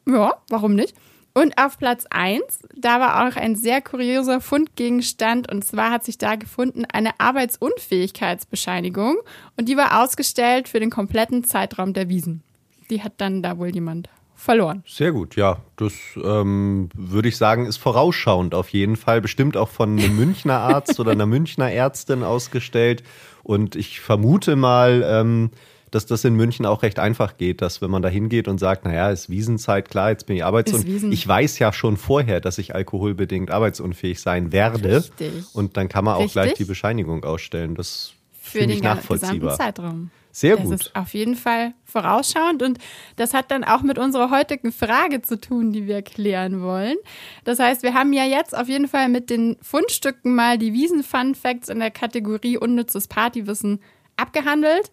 Ja, 0.06 0.34
warum 0.48 0.74
nicht? 0.74 0.94
Und 1.34 1.56
auf 1.56 1.78
Platz 1.78 2.04
1, 2.10 2.42
da 2.76 3.00
war 3.00 3.26
auch 3.26 3.36
ein 3.36 3.56
sehr 3.56 3.80
kurioser 3.80 4.42
Fundgegenstand 4.42 5.50
und 5.50 5.64
zwar 5.64 5.90
hat 5.90 6.04
sich 6.04 6.18
da 6.18 6.36
gefunden 6.36 6.84
eine 6.84 7.18
Arbeitsunfähigkeitsbescheinigung 7.18 9.16
und 9.56 9.68
die 9.70 9.78
war 9.78 10.02
ausgestellt 10.02 10.68
für 10.68 10.78
den 10.78 10.90
kompletten 10.90 11.42
Zeitraum 11.44 11.94
der 11.94 12.10
Wiesen. 12.10 12.42
Die 12.90 13.02
hat 13.02 13.14
dann 13.16 13.42
da 13.42 13.56
wohl 13.56 13.68
jemand 13.68 14.10
verloren. 14.42 14.82
Sehr 14.86 15.12
gut, 15.12 15.36
ja. 15.36 15.58
Das 15.76 15.92
ähm, 16.22 16.88
würde 16.94 17.28
ich 17.28 17.36
sagen, 17.36 17.66
ist 17.66 17.78
vorausschauend 17.78 18.54
auf 18.54 18.68
jeden 18.70 18.96
Fall. 18.96 19.20
Bestimmt 19.20 19.56
auch 19.56 19.68
von 19.68 19.98
einem 19.98 20.16
Münchner 20.16 20.58
Arzt 20.58 20.98
oder 21.00 21.12
einer 21.12 21.26
Münchner 21.26 21.70
Ärztin 21.70 22.22
ausgestellt. 22.22 23.02
Und 23.42 23.76
ich 23.76 24.00
vermute 24.00 24.56
mal, 24.56 25.04
ähm, 25.06 25.50
dass 25.92 26.06
das 26.06 26.24
in 26.24 26.34
München 26.34 26.66
auch 26.66 26.82
recht 26.82 26.98
einfach 26.98 27.36
geht, 27.36 27.60
dass 27.60 27.82
wenn 27.82 27.90
man 27.90 28.02
da 28.02 28.08
hingeht 28.08 28.48
und 28.48 28.58
sagt, 28.58 28.84
naja, 28.84 29.10
ist 29.10 29.28
Wiesenzeit, 29.28 29.88
klar, 29.88 30.10
jetzt 30.10 30.26
bin 30.26 30.36
ich 30.36 30.44
arbeitsunfähig. 30.44 31.04
Ich 31.12 31.28
weiß 31.28 31.58
ja 31.58 31.72
schon 31.72 31.96
vorher, 31.96 32.40
dass 32.40 32.58
ich 32.58 32.74
alkoholbedingt 32.74 33.50
arbeitsunfähig 33.50 34.20
sein 34.20 34.52
werde. 34.52 34.96
Richtig. 34.96 35.44
Und 35.52 35.76
dann 35.76 35.88
kann 35.88 36.04
man 36.04 36.14
auch 36.14 36.20
Richtig. 36.20 36.32
gleich 36.32 36.54
die 36.54 36.64
Bescheinigung 36.64 37.24
ausstellen. 37.24 37.74
Das 37.74 38.14
finde 38.32 38.74
ich 38.74 38.82
nachvollziehbar. 38.82 39.56
Zeitraum. 39.56 40.10
Sehr 40.32 40.56
das 40.56 40.64
gut. 40.64 40.72
Das 40.72 40.86
ist 40.86 40.96
auf 40.96 41.14
jeden 41.14 41.36
Fall 41.36 41.74
vorausschauend 41.84 42.62
und 42.62 42.78
das 43.16 43.34
hat 43.34 43.50
dann 43.50 43.64
auch 43.64 43.82
mit 43.82 43.98
unserer 43.98 44.30
heutigen 44.30 44.72
Frage 44.72 45.20
zu 45.20 45.38
tun, 45.38 45.72
die 45.72 45.86
wir 45.86 46.00
klären 46.02 46.62
wollen. 46.62 46.96
Das 47.44 47.58
heißt, 47.58 47.82
wir 47.82 47.94
haben 47.94 48.12
ja 48.14 48.24
jetzt 48.24 48.56
auf 48.56 48.68
jeden 48.68 48.88
Fall 48.88 49.10
mit 49.10 49.28
den 49.28 49.56
Fundstücken 49.60 50.34
mal 50.34 50.56
die 50.56 50.72
Wiesen-Fun 50.72 51.34
Facts 51.34 51.68
in 51.68 51.78
der 51.78 51.90
Kategorie 51.90 52.56
unnützes 52.56 53.08
Partywissen 53.08 53.80
abgehandelt. 54.16 54.90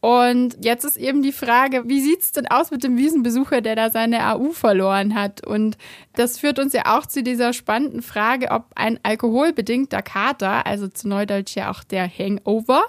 Und 0.00 0.64
jetzt 0.64 0.84
ist 0.84 0.96
eben 0.96 1.22
die 1.22 1.30
Frage, 1.30 1.82
wie 1.86 2.00
sieht 2.00 2.22
es 2.22 2.32
denn 2.32 2.46
aus 2.46 2.70
mit 2.70 2.82
dem 2.82 2.96
Wiesenbesucher, 2.96 3.60
der 3.60 3.76
da 3.76 3.90
seine 3.90 4.26
AU 4.32 4.52
verloren 4.52 5.14
hat? 5.14 5.46
Und 5.46 5.76
das 6.14 6.38
führt 6.38 6.58
uns 6.58 6.72
ja 6.72 6.98
auch 6.98 7.04
zu 7.04 7.22
dieser 7.22 7.52
spannenden 7.52 8.00
Frage, 8.00 8.50
ob 8.50 8.64
ein 8.74 8.98
alkoholbedingter 9.02 10.00
Kater, 10.00 10.66
also 10.66 10.88
zu 10.88 11.06
Neudeutsch 11.06 11.54
ja 11.54 11.70
auch 11.70 11.84
der 11.84 12.08
Hangover, 12.08 12.82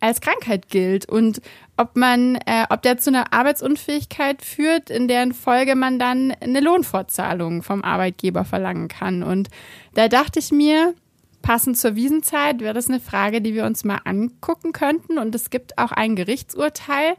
als 0.00 0.20
Krankheit 0.20 0.68
gilt 0.68 1.06
und 1.06 1.40
ob 1.76 1.96
man, 1.96 2.36
äh, 2.46 2.66
ob 2.70 2.82
der 2.82 2.98
zu 2.98 3.10
einer 3.10 3.32
Arbeitsunfähigkeit 3.32 4.42
führt, 4.42 4.90
in 4.90 5.08
deren 5.08 5.32
Folge 5.32 5.76
man 5.76 5.98
dann 5.98 6.32
eine 6.40 6.60
Lohnfortzahlung 6.60 7.62
vom 7.62 7.82
Arbeitgeber 7.82 8.44
verlangen 8.44 8.88
kann. 8.88 9.22
Und 9.22 9.48
da 9.94 10.08
dachte 10.08 10.38
ich 10.38 10.52
mir, 10.52 10.94
passend 11.42 11.78
zur 11.78 11.96
Wiesenzeit 11.96 12.60
wäre 12.60 12.74
das 12.74 12.88
eine 12.88 13.00
Frage, 13.00 13.40
die 13.40 13.54
wir 13.54 13.64
uns 13.64 13.84
mal 13.84 14.00
angucken 14.04 14.72
könnten. 14.72 15.18
Und 15.18 15.34
es 15.34 15.50
gibt 15.50 15.78
auch 15.78 15.92
ein 15.92 16.16
Gerichtsurteil, 16.16 17.14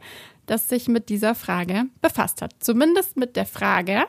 das 0.46 0.68
sich 0.68 0.88
mit 0.88 1.08
dieser 1.08 1.34
Frage 1.34 1.84
befasst 2.00 2.42
hat. 2.42 2.54
Zumindest 2.60 3.16
mit 3.16 3.36
der 3.36 3.46
Frage, 3.46 4.04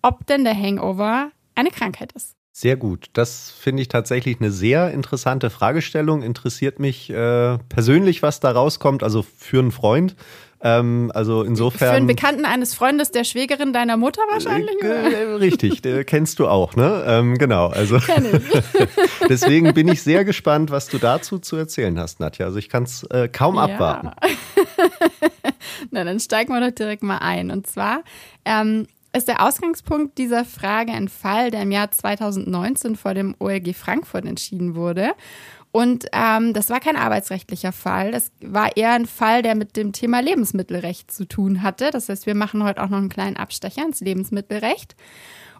ob 0.00 0.26
denn 0.26 0.44
der 0.44 0.56
Hangover 0.56 1.30
eine 1.54 1.70
Krankheit 1.70 2.12
ist. 2.12 2.34
Sehr 2.54 2.76
gut. 2.76 3.06
Das 3.14 3.50
finde 3.50 3.80
ich 3.80 3.88
tatsächlich 3.88 4.38
eine 4.38 4.50
sehr 4.50 4.90
interessante 4.92 5.48
Fragestellung. 5.48 6.22
Interessiert 6.22 6.80
mich 6.80 7.08
äh, 7.08 7.56
persönlich, 7.70 8.22
was 8.22 8.40
da 8.40 8.50
rauskommt, 8.50 9.02
also 9.02 9.22
für 9.22 9.60
einen 9.60 9.72
Freund. 9.72 10.14
Ähm, 10.64 11.10
also 11.14 11.42
insofern. 11.42 11.88
Für 11.88 11.94
einen 11.94 12.06
Bekannten 12.06 12.44
eines 12.44 12.74
Freundes 12.74 13.10
der 13.10 13.24
Schwägerin 13.24 13.72
deiner 13.72 13.96
Mutter 13.96 14.20
wahrscheinlich? 14.30 14.76
Äh, 14.82 15.24
äh, 15.24 15.34
richtig, 15.34 15.80
der 15.80 16.04
kennst 16.04 16.38
du 16.38 16.46
auch, 16.46 16.76
ne? 16.76 17.02
Ähm, 17.06 17.38
genau. 17.38 17.68
Also 17.68 17.98
Kenn 17.98 18.26
ich. 18.26 18.88
deswegen 19.28 19.72
bin 19.72 19.88
ich 19.88 20.02
sehr 20.02 20.24
gespannt, 20.24 20.70
was 20.70 20.88
du 20.88 20.98
dazu 20.98 21.38
zu 21.38 21.56
erzählen 21.56 21.98
hast, 21.98 22.20
Nadja. 22.20 22.46
Also 22.46 22.58
ich 22.58 22.68
kann 22.68 22.84
es 22.84 23.02
äh, 23.04 23.28
kaum 23.28 23.56
ja. 23.56 23.62
abwarten. 23.62 24.10
Na, 25.90 26.04
dann 26.04 26.20
steigen 26.20 26.52
wir 26.52 26.60
doch 26.60 26.74
direkt 26.74 27.02
mal 27.02 27.18
ein. 27.18 27.50
Und 27.50 27.66
zwar 27.66 28.02
ähm, 28.44 28.86
ist 29.12 29.28
der 29.28 29.46
Ausgangspunkt 29.46 30.18
dieser 30.18 30.44
Frage 30.44 30.92
ein 30.92 31.08
Fall, 31.08 31.50
der 31.50 31.62
im 31.62 31.70
Jahr 31.70 31.90
2019 31.90 32.96
vor 32.96 33.14
dem 33.14 33.34
OLG 33.38 33.74
Frankfurt 33.74 34.24
entschieden 34.24 34.74
wurde. 34.74 35.12
Und 35.70 36.06
ähm, 36.12 36.52
das 36.52 36.68
war 36.68 36.80
kein 36.80 36.96
arbeitsrechtlicher 36.96 37.72
Fall. 37.72 38.12
Das 38.12 38.30
war 38.42 38.76
eher 38.76 38.92
ein 38.92 39.06
Fall, 39.06 39.42
der 39.42 39.54
mit 39.54 39.76
dem 39.76 39.92
Thema 39.92 40.20
Lebensmittelrecht 40.20 41.10
zu 41.10 41.26
tun 41.26 41.62
hatte. 41.62 41.90
Das 41.90 42.08
heißt, 42.08 42.26
wir 42.26 42.34
machen 42.34 42.62
heute 42.62 42.82
auch 42.82 42.90
noch 42.90 42.98
einen 42.98 43.08
kleinen 43.08 43.38
Abstecher 43.38 43.82
ins 43.82 44.00
Lebensmittelrecht. 44.00 44.94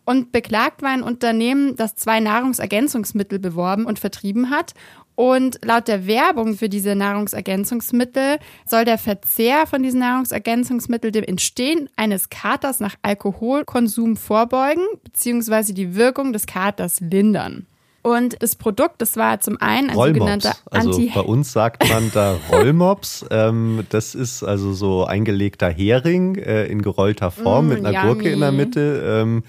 Und 0.05 0.33
beklagt 0.33 0.83
war 0.83 0.91
ein 0.91 1.03
Unternehmen, 1.03 1.77
das 1.77 1.95
zwei 1.95 2.21
Nahrungsergänzungsmittel 2.21 3.39
beworben 3.39 3.87
und 3.87 3.99
vertrieben 3.99 4.51
hat 4.51 4.75
und 5.15 5.59
laut 5.65 5.89
der 5.89 6.07
Werbung 6.07 6.57
für 6.57 6.69
diese 6.69 6.95
Nahrungsergänzungsmittel 6.95 8.39
soll 8.67 8.85
der 8.85 8.99
Verzehr 8.99 9.67
von 9.67 9.83
diesen 9.83 10.01
Nahrungsergänzungsmitteln 10.01 11.13
dem 11.13 11.25
Entstehen 11.25 11.89
eines 11.97 12.31
Katers 12.31 12.81
nach 12.81 12.97
Alkoholkonsum 13.03 14.17
vorbeugen 14.17 14.85
bzw. 15.05 15.73
die 15.73 15.95
Wirkung 15.95 16.33
des 16.33 16.47
Katers 16.47 17.01
lindern. 17.01 17.67
Und 18.03 18.43
das 18.43 18.57
Produkt, 18.57 19.01
das 19.01 19.17
war 19.17 19.39
zum 19.41 19.61
einen 19.61 19.91
ein 19.91 19.97
Rollmops. 19.97 20.19
sogenannter 20.19 20.57
Anti 20.71 20.89
Also 20.89 21.09
bei 21.15 21.21
uns 21.21 21.53
sagt 21.53 21.89
man 21.89 22.11
da 22.13 22.37
Rollmops. 22.51 23.25
ähm, 23.31 23.87
das 23.91 24.17
ist 24.17 24.43
also 24.43 24.73
so 24.73 25.05
eingelegter 25.05 25.71
Hering 25.71 26.35
äh, 26.35 26.67
in 26.67 26.83
gerollter 26.83 27.31
Form 27.31 27.67
mm, 27.67 27.69
mit 27.69 27.79
einer 27.85 27.93
yummy. 27.93 28.15
Gurke 28.15 28.31
in 28.33 28.41
der 28.41 28.51
Mitte. 28.51 29.03
Ähm, 29.23 29.45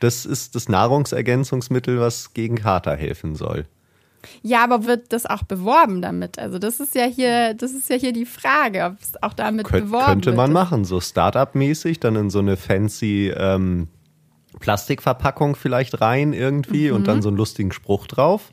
das 0.00 0.26
ist 0.26 0.54
das 0.54 0.68
Nahrungsergänzungsmittel, 0.68 1.98
was 1.98 2.34
gegen 2.34 2.56
Kater 2.56 2.94
helfen 2.94 3.36
soll. 3.36 3.64
Ja, 4.42 4.64
aber 4.64 4.86
wird 4.86 5.12
das 5.12 5.26
auch 5.26 5.42
beworben 5.42 6.02
damit? 6.02 6.38
Also 6.38 6.58
das 6.58 6.80
ist 6.80 6.94
ja 6.94 7.04
hier, 7.04 7.54
das 7.54 7.72
ist 7.72 7.88
ja 7.88 7.96
hier 7.96 8.12
die 8.12 8.26
Frage, 8.26 8.84
ob 8.84 9.00
es 9.00 9.22
auch 9.22 9.32
damit 9.32 9.66
Kön 9.66 9.84
beworben 9.84 10.06
Könnte 10.06 10.26
wird. 10.26 10.36
man 10.36 10.52
machen, 10.52 10.84
so 10.84 11.00
Startup-mäßig, 11.00 12.00
dann 12.00 12.16
in 12.16 12.30
so 12.30 12.38
eine 12.38 12.56
fancy 12.56 13.32
ähm, 13.36 13.88
Plastikverpackung 14.60 15.56
vielleicht 15.56 16.00
rein 16.00 16.32
irgendwie 16.32 16.88
mhm. 16.90 16.96
und 16.96 17.06
dann 17.08 17.22
so 17.22 17.28
einen 17.28 17.36
lustigen 17.36 17.72
Spruch 17.72 18.06
drauf. 18.06 18.50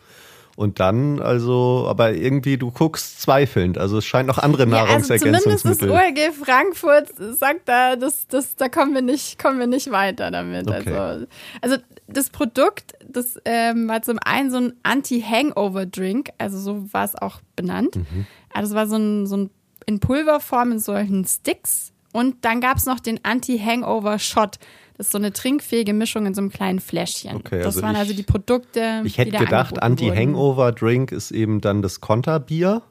Und 0.57 0.79
dann, 0.79 1.19
also, 1.19 1.87
aber 1.89 2.13
irgendwie, 2.13 2.57
du 2.57 2.71
guckst 2.71 3.21
zweifelnd. 3.21 3.77
Also 3.77 3.97
es 3.97 4.05
scheint 4.05 4.27
noch 4.27 4.37
andere 4.37 4.63
ja, 4.63 4.69
Nahrungsergänzungsmittel. 4.69 5.91
Also 5.91 6.03
zumindest 6.03 6.17
das 6.17 6.37
OLG 6.37 6.45
Frankfurt 6.45 7.37
sagt 7.37 7.61
da, 7.67 7.95
das, 7.95 8.27
das, 8.27 8.55
da 8.57 8.67
kommen 8.67 8.93
wir 8.93 9.01
nicht, 9.01 9.39
kommen 9.41 9.59
wir 9.59 9.67
nicht 9.67 9.91
weiter 9.91 10.29
damit. 10.29 10.67
Okay. 10.67 10.93
Also, 10.93 11.25
also 11.61 11.77
das 12.13 12.29
Produkt, 12.29 12.93
das 13.07 13.37
ähm, 13.45 13.87
war 13.87 14.01
zum 14.01 14.19
einen 14.23 14.51
so 14.51 14.57
ein 14.57 14.73
Anti-Hangover-Drink, 14.83 16.29
also 16.37 16.59
so 16.59 16.93
war 16.93 17.05
es 17.05 17.15
auch 17.15 17.41
benannt. 17.55 17.95
Mhm. 17.95 18.25
Also 18.53 18.71
es 18.71 18.75
war 18.75 18.87
so 18.87 18.97
ein, 18.97 19.27
so 19.27 19.37
ein 19.37 19.49
in 19.85 19.99
Pulverform 19.99 20.73
in 20.73 20.79
solchen 20.79 21.25
Sticks. 21.25 21.91
Und 22.13 22.43
dann 22.43 22.59
gab 22.61 22.77
es 22.77 22.85
noch 22.85 22.99
den 22.99 23.23
Anti-Hangover-Shot. 23.23 24.59
Das 24.97 25.07
ist 25.07 25.11
so 25.11 25.17
eine 25.17 25.31
trinkfähige 25.31 25.93
Mischung 25.93 26.25
in 26.25 26.33
so 26.33 26.41
einem 26.41 26.51
kleinen 26.51 26.79
Fläschchen. 26.79 27.37
Okay, 27.37 27.59
das 27.59 27.77
also 27.77 27.81
waren 27.81 27.93
ich, 27.93 27.99
also 27.99 28.13
die 28.13 28.23
Produkte. 28.23 29.01
Ich 29.05 29.17
hätte 29.17 29.37
gedacht, 29.37 29.81
Anti-Hangover-Drink 29.81 31.11
ist 31.11 31.31
eben 31.31 31.61
dann 31.61 31.81
das 31.81 32.01
Konterbier 32.01 32.81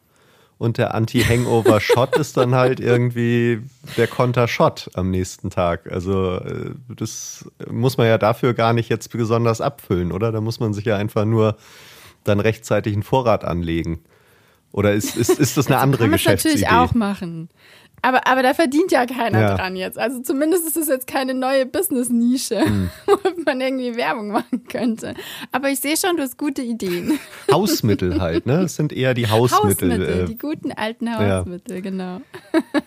und 0.60 0.76
der 0.76 0.92
Anti-Hangover-Shot 0.94 2.18
ist 2.18 2.36
dann 2.36 2.54
halt 2.54 2.80
irgendwie 2.80 3.62
der 3.96 4.06
Konter-Shot 4.06 4.90
am 4.92 5.10
nächsten 5.10 5.48
Tag. 5.48 5.90
Also 5.90 6.36
äh, 6.36 6.72
das 6.86 7.50
muss 7.66 7.96
man 7.96 8.06
ja 8.06 8.18
dafür 8.18 8.52
gar 8.52 8.74
nicht 8.74 8.90
jetzt 8.90 9.10
besonders 9.10 9.62
abfüllen, 9.62 10.12
oder? 10.12 10.32
Da 10.32 10.42
muss 10.42 10.60
man 10.60 10.74
sich 10.74 10.84
ja 10.84 10.98
einfach 10.98 11.24
nur 11.24 11.56
dann 12.24 12.40
rechtzeitig 12.40 12.92
einen 12.92 13.02
Vorrat 13.02 13.42
anlegen. 13.42 14.00
Oder 14.70 14.92
ist, 14.92 15.16
ist, 15.16 15.30
ist 15.30 15.56
das 15.56 15.68
eine 15.68 15.76
also 15.76 15.84
andere 15.84 16.02
kann 16.02 16.12
Geschäftsidee? 16.12 16.64
Kann 16.64 16.74
man 16.74 16.80
natürlich 16.82 16.90
auch 16.90 16.94
machen. 16.94 17.48
Aber, 18.02 18.26
aber 18.26 18.42
da 18.42 18.54
verdient 18.54 18.92
ja 18.92 19.06
keiner 19.06 19.40
ja. 19.40 19.56
dran 19.56 19.76
jetzt. 19.76 19.98
Also 19.98 20.20
zumindest 20.20 20.66
ist 20.66 20.76
es 20.76 20.88
jetzt 20.88 21.06
keine 21.06 21.34
neue 21.34 21.66
Business-Nische, 21.66 22.64
mhm. 22.66 22.90
wo 23.06 23.42
man 23.44 23.60
irgendwie 23.60 23.96
Werbung 23.96 24.28
machen 24.28 24.64
könnte. 24.68 25.14
Aber 25.52 25.70
ich 25.70 25.80
sehe 25.80 25.96
schon, 25.96 26.16
du 26.16 26.22
hast 26.22 26.38
gute 26.38 26.62
Ideen. 26.62 27.18
Hausmittel 27.50 28.20
halt, 28.20 28.46
ne? 28.46 28.62
Das 28.62 28.76
sind 28.76 28.92
eher 28.92 29.14
die 29.14 29.28
Hausmittel. 29.28 29.92
Hausmittel, 29.92 30.22
äh, 30.22 30.24
die 30.26 30.38
guten 30.38 30.72
alten 30.72 31.14
Hausmittel, 31.14 31.76
ja. 31.76 31.80
genau. 31.82 32.20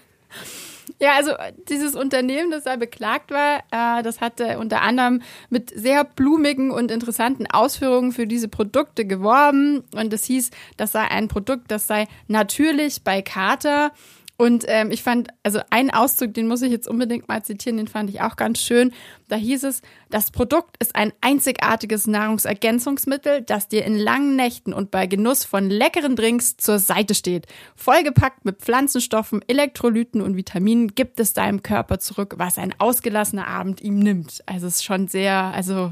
Ja, 0.99 1.15
also 1.17 1.33
dieses 1.67 1.95
Unternehmen, 1.95 2.49
das 2.49 2.63
da 2.63 2.77
beklagt 2.77 3.31
war, 3.31 3.59
äh, 3.71 4.03
das 4.03 4.21
hatte 4.21 4.57
unter 4.57 4.81
anderem 4.81 5.21
mit 5.49 5.69
sehr 5.75 6.05
blumigen 6.05 6.71
und 6.71 6.91
interessanten 6.91 7.45
Ausführungen 7.45 8.13
für 8.13 8.25
diese 8.25 8.47
Produkte 8.47 9.05
geworben. 9.05 9.83
Und 9.93 10.13
es 10.13 10.23
hieß, 10.23 10.51
das 10.77 10.93
sei 10.93 11.01
ein 11.01 11.27
Produkt, 11.27 11.71
das 11.71 11.87
sei 11.87 12.07
natürlich 12.27 13.03
bei 13.03 13.21
Kater 13.21 13.91
und 14.35 14.65
ähm, 14.67 14.89
ich 14.89 15.03
fand, 15.03 15.29
also 15.43 15.59
einen 15.69 15.91
Auszug, 15.91 16.33
den 16.33 16.47
muss 16.47 16.63
ich 16.63 16.71
jetzt 16.71 16.87
unbedingt 16.87 17.27
mal 17.27 17.43
zitieren, 17.43 17.77
den 17.77 17.87
fand 17.87 18.09
ich 18.09 18.21
auch 18.21 18.35
ganz 18.35 18.59
schön. 18.59 18.91
Da 19.27 19.35
hieß 19.35 19.63
es, 19.63 19.81
das 20.09 20.31
Produkt 20.31 20.75
ist 20.79 20.95
ein 20.95 21.13
einzigartiges 21.21 22.07
Nahrungsergänzungsmittel, 22.07 23.43
das 23.43 23.67
dir 23.67 23.85
in 23.85 23.97
langen 23.97 24.35
Nächten 24.35 24.73
und 24.73 24.89
bei 24.89 25.05
Genuss 25.05 25.45
von 25.45 25.69
leckeren 25.69 26.15
Drinks 26.15 26.57
zur 26.57 26.79
Seite 26.79 27.13
steht. 27.13 27.45
Vollgepackt 27.75 28.43
mit 28.43 28.59
Pflanzenstoffen, 28.59 29.41
Elektrolyten 29.47 30.21
und 30.21 30.35
Vitaminen 30.35 30.95
gibt 30.95 31.19
es 31.19 31.33
deinem 31.33 31.61
Körper 31.61 31.99
zurück, 31.99 32.33
was 32.37 32.57
ein 32.57 32.73
ausgelassener 32.79 33.47
Abend 33.47 33.81
ihm 33.81 33.99
nimmt. 33.99 34.41
Also 34.47 34.65
es 34.65 34.77
ist 34.77 34.83
schon 34.83 35.07
sehr, 35.07 35.35
also 35.35 35.91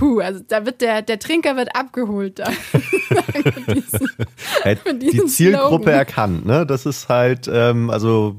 Huh, 0.00 0.20
also 0.20 0.40
da 0.46 0.64
wird 0.64 0.80
der, 0.80 1.02
der 1.02 1.18
Trinker 1.18 1.56
wird 1.56 1.76
abgeholt 1.76 2.38
da. 2.38 2.44
diesen, 4.64 4.98
die 5.00 5.26
Zielgruppe 5.26 5.84
Slogan. 5.84 5.98
erkannt, 5.98 6.46
ne? 6.46 6.64
Das 6.66 6.86
ist 6.86 7.08
halt, 7.08 7.48
ähm, 7.52 7.90
also 7.90 8.36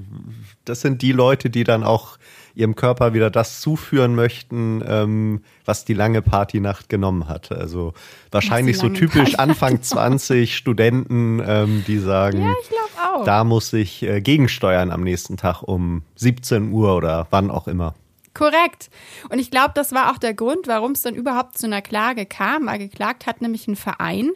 das 0.66 0.82
sind 0.82 1.02
die 1.02 1.12
Leute, 1.12 1.50
die 1.50 1.64
dann 1.64 1.84
auch 1.84 2.18
ihrem 2.56 2.76
Körper 2.76 3.14
wieder 3.14 3.30
das 3.30 3.62
zuführen 3.62 4.16
möchten, 4.16 4.84
ähm, 4.88 5.42
was 5.66 5.86
die 5.86 5.94
lange 5.94 6.22
Partynacht 6.22 6.90
genommen 6.90 7.28
hat. 7.28 7.52
Also 7.52 7.94
wahrscheinlich 8.32 8.78
so 8.78 8.90
typisch 8.90 9.36
Anfang 9.36 9.82
20 9.82 10.56
Studenten, 10.56 11.42
ähm, 11.46 11.84
die 11.88 11.98
sagen, 11.98 12.42
ja, 12.42 13.24
da 13.26 13.44
muss 13.44 13.74
ich 13.74 14.04
äh, 14.04 14.22
gegensteuern 14.22 14.92
am 14.92 15.02
nächsten 15.02 15.38
Tag 15.38 15.64
um 15.64 16.04
17 16.16 16.72
Uhr 16.72 16.96
oder 16.96 17.28
wann 17.32 17.50
auch 17.50 17.68
immer. 17.68 17.96
Korrekt. 18.34 18.90
Und 19.30 19.40
ich 19.40 19.52
glaube, 19.52 19.72
das 19.76 19.92
war 19.92 20.12
auch 20.12 20.18
der 20.18 20.34
Grund, 20.34 20.68
warum 20.68 20.94
es 20.94 21.04
dann 21.04 21.14
überhaupt 21.14 21.58
zu 21.58 21.68
einer 21.68 21.82
Klage 21.82 22.26
kam. 22.26 22.66
Weil 22.66 22.80
geklagt 22.80 23.28
hat 23.28 23.42
nämlich 23.42 23.68
ein 23.68 23.76
Verein, 23.76 24.32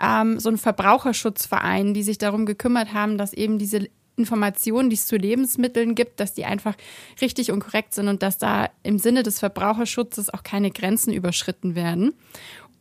ähm, 0.00 0.40
so 0.40 0.48
ein 0.48 0.56
Verbraucherschutzverein, 0.56 1.92
die 1.92 2.02
sich 2.02 2.18
darum 2.18 2.46
gekümmert 2.46 2.94
haben, 2.94 3.18
dass 3.18 3.32
eben 3.34 3.58
diese 3.58 3.88
Informationen, 4.16 4.90
die 4.90 4.96
es 4.96 5.06
zu 5.06 5.16
Lebensmitteln 5.16 5.94
gibt, 5.94 6.20
dass 6.20 6.34
die 6.34 6.44
einfach 6.44 6.74
richtig 7.20 7.50
und 7.50 7.60
korrekt 7.60 7.94
sind 7.94 8.08
und 8.08 8.22
dass 8.22 8.38
da 8.38 8.70
im 8.82 8.98
Sinne 8.98 9.22
des 9.22 9.38
Verbraucherschutzes 9.38 10.32
auch 10.32 10.42
keine 10.42 10.70
Grenzen 10.70 11.12
überschritten 11.12 11.74
werden. 11.74 12.14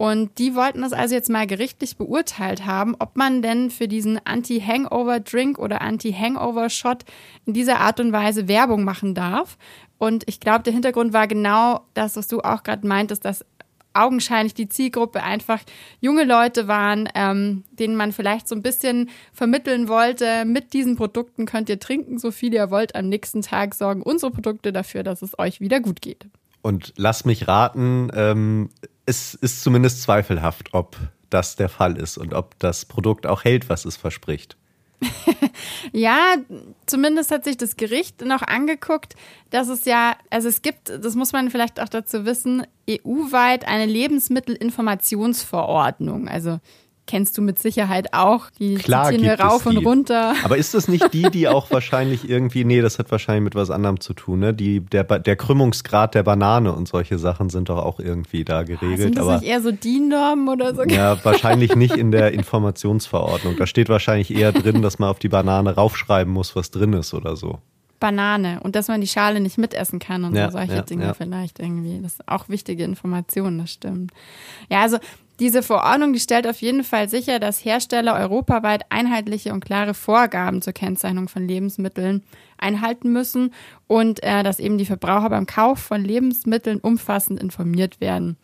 Und 0.02 0.40
die 0.40 0.56
wollten 0.56 0.82
das 0.82 0.94
also 0.94 1.14
jetzt 1.14 1.30
mal 1.30 1.46
gerichtlich 1.46 1.96
beurteilt 1.96 2.66
haben, 2.66 2.96
ob 2.98 3.16
man 3.18 3.44
denn 3.44 3.70
für 3.70 3.88
diesen 3.88 4.20
Anti-Hangover-Drink 4.26 5.60
oder 5.60 5.82
Anti-Hangover-Shot 5.82 7.06
in 7.46 7.54
dieser 7.54 7.80
Art 7.80 8.00
und 8.00 8.12
Weise 8.12 8.48
Werbung 8.48 8.84
machen 8.84 9.14
darf. 9.14 9.60
Und 10.02 10.24
ich 10.26 10.40
glaube, 10.40 10.64
der 10.64 10.74
Hintergrund 10.74 11.14
war 11.14 11.28
genau 11.28 11.82
das, 11.94 12.16
was 12.16 12.28
du 12.28 12.40
auch 12.40 12.64
gerade 12.64 12.88
meintest, 12.88 13.24
dass 13.24 13.46
augenscheinlich 13.94 14.56
die 14.56 14.68
Zielgruppe 14.68 15.22
einfach 15.22 15.60
junge 16.00 16.24
Leute 16.24 16.68
waren, 16.68 17.08
ähm, 17.14 17.66
denen 17.72 17.96
man 17.96 18.12
vielleicht 18.12 18.48
so 18.48 18.56
ein 18.56 18.64
bisschen 18.64 19.12
vermitteln 19.32 19.88
wollte, 19.88 20.44
mit 20.46 20.74
diesen 20.74 20.96
Produkten 20.96 21.46
könnt 21.46 21.70
ihr 21.70 21.80
trinken, 21.80 22.18
so 22.18 22.32
viel 22.32 22.52
ihr 22.52 22.72
wollt. 22.72 22.96
Am 22.96 23.10
nächsten 23.10 23.44
Tag 23.44 23.76
sorgen 23.76 24.02
unsere 24.02 24.32
Produkte 24.32 24.74
dafür, 24.74 25.04
dass 25.04 25.22
es 25.22 25.38
euch 25.38 25.62
wieder 25.62 25.80
gut 25.80 26.02
geht. 26.02 26.26
Und 26.64 26.94
lass 26.98 27.24
mich 27.24 27.48
raten, 27.48 28.10
ähm, 28.16 28.70
es 29.06 29.36
ist 29.36 29.62
zumindest 29.62 30.02
zweifelhaft, 30.02 30.74
ob 30.74 30.98
das 31.30 31.58
der 31.58 31.70
Fall 31.70 31.96
ist 31.96 32.18
und 32.18 32.34
ob 32.34 32.58
das 32.58 32.86
Produkt 32.86 33.28
auch 33.28 33.44
hält, 33.44 33.70
was 33.70 33.86
es 33.86 33.98
verspricht. 33.98 34.58
Ja, 35.92 36.36
zumindest 36.86 37.32
hat 37.32 37.44
sich 37.44 37.58
das 37.58 37.76
Gericht 37.76 38.22
noch 38.22 38.44
angeguckt, 38.44 39.16
dass 39.50 39.68
es 39.68 39.86
ja, 39.86 40.16
also 40.30 40.48
es 40.48 40.62
gibt, 40.62 40.90
das 40.90 41.16
muss 41.16 41.34
man 41.34 41.50
vielleicht 41.50 41.82
auch 41.82 41.90
dazu 41.90 42.26
wissen, 42.26 42.68
EU-weit 42.90 43.68
eine 43.68 43.86
Lebensmittelinformationsverordnung. 43.86 46.28
Also 46.28 46.60
kennst 47.12 47.38
du 47.38 47.42
mit 47.42 47.60
Sicherheit 47.60 48.14
auch. 48.14 48.50
Die 48.58 48.76
Klar 48.76 49.10
zitieren 49.10 49.38
wir 49.38 49.46
rauf 49.46 49.66
und 49.66 49.76
runter. 49.78 50.34
Aber 50.46 50.56
ist 50.56 50.74
das 50.74 50.88
nicht 50.88 51.14
die, 51.14 51.24
die 51.24 51.50
auch 51.50 51.70
wahrscheinlich 51.70 52.30
irgendwie, 52.30 52.64
nee, 52.64 52.80
das 52.80 53.00
hat 53.00 53.12
wahrscheinlich 53.12 53.44
mit 53.44 53.54
was 53.54 53.70
anderem 53.70 54.00
zu 54.00 54.14
tun, 54.14 54.40
ne? 54.40 54.54
Die, 54.54 54.80
der, 54.80 55.04
der 55.04 55.36
Krümmungsgrad 55.36 56.16
der 56.16 56.24
Banane 56.24 56.72
und 56.72 56.88
solche 56.88 57.20
Sachen 57.20 57.50
sind 57.50 57.68
doch 57.68 57.80
auch 57.80 58.00
irgendwie 58.00 58.46
da 58.46 58.64
geregelt. 58.64 58.94
Ah, 58.94 59.02
sind 59.02 59.18
das 59.18 59.24
aber, 59.26 59.40
nicht 59.40 59.50
eher 59.50 59.62
so 59.62 59.74
DIN-Normen 59.74 60.48
oder 60.48 60.74
so? 60.74 60.84
Ja, 60.84 61.22
wahrscheinlich 61.26 61.76
nicht 61.76 61.98
in 61.98 62.12
der 62.12 62.32
Informationsverordnung. 62.32 63.58
Da 63.58 63.68
steht 63.68 63.90
wahrscheinlich 63.90 64.34
eher 64.34 64.54
drin, 64.54 64.82
dass 64.82 64.98
man 64.98 65.10
auf 65.10 65.20
die 65.20 65.30
Banane 65.30 65.76
raufschreiben 65.76 66.32
muss, 66.32 66.56
was 66.56 66.72
drin 66.72 66.94
ist 66.94 67.14
oder 67.14 67.36
so. 67.36 67.60
Banane 68.00 68.62
und 68.64 68.78
dass 68.78 68.88
man 68.88 69.02
die 69.02 69.08
Schale 69.08 69.42
nicht 69.42 69.58
mitessen 69.58 70.00
kann 70.00 70.24
und 70.24 70.34
ja, 70.34 70.50
so 70.50 70.58
solche 70.58 70.76
ja, 70.76 70.82
Dinge 70.82 71.06
ja. 71.08 71.14
vielleicht 71.14 71.60
irgendwie. 71.60 72.00
Das 72.02 72.14
ist 72.14 72.28
auch 72.28 72.48
wichtige 72.48 72.86
Informationen, 72.86 73.60
das 73.60 73.72
stimmt. 73.72 74.12
Ja, 74.70 74.82
also 74.82 74.98
diese 75.42 75.64
Verordnung, 75.64 76.14
die 76.14 76.20
stellt 76.20 76.46
auf 76.46 76.62
jeden 76.62 76.84
Fall 76.84 77.10
sicher, 77.10 77.40
dass 77.40 77.66
Hersteller 77.66 78.14
europaweit 78.14 78.84
einheitliche 78.90 79.52
und 79.54 79.66
klare 79.66 79.96
Vorgaben 79.96 80.62
zur 80.62 80.74
Kennzeichnung 80.74 81.30
von 81.30 81.48
Lebensmitteln 81.48 82.24
einhalten 82.60 83.12
müssen 83.12 83.52
und 83.88 84.22
äh, 84.22 84.44
dass 84.44 84.60
eben 84.60 84.78
die 84.78 84.86
Verbraucher 84.86 85.32
beim 85.32 85.48
Kauf 85.48 85.80
von 85.80 86.06
Lebensmitteln 86.06 86.80
umfassend 86.80 87.42
informiert 87.42 88.00
werden. 88.00 88.38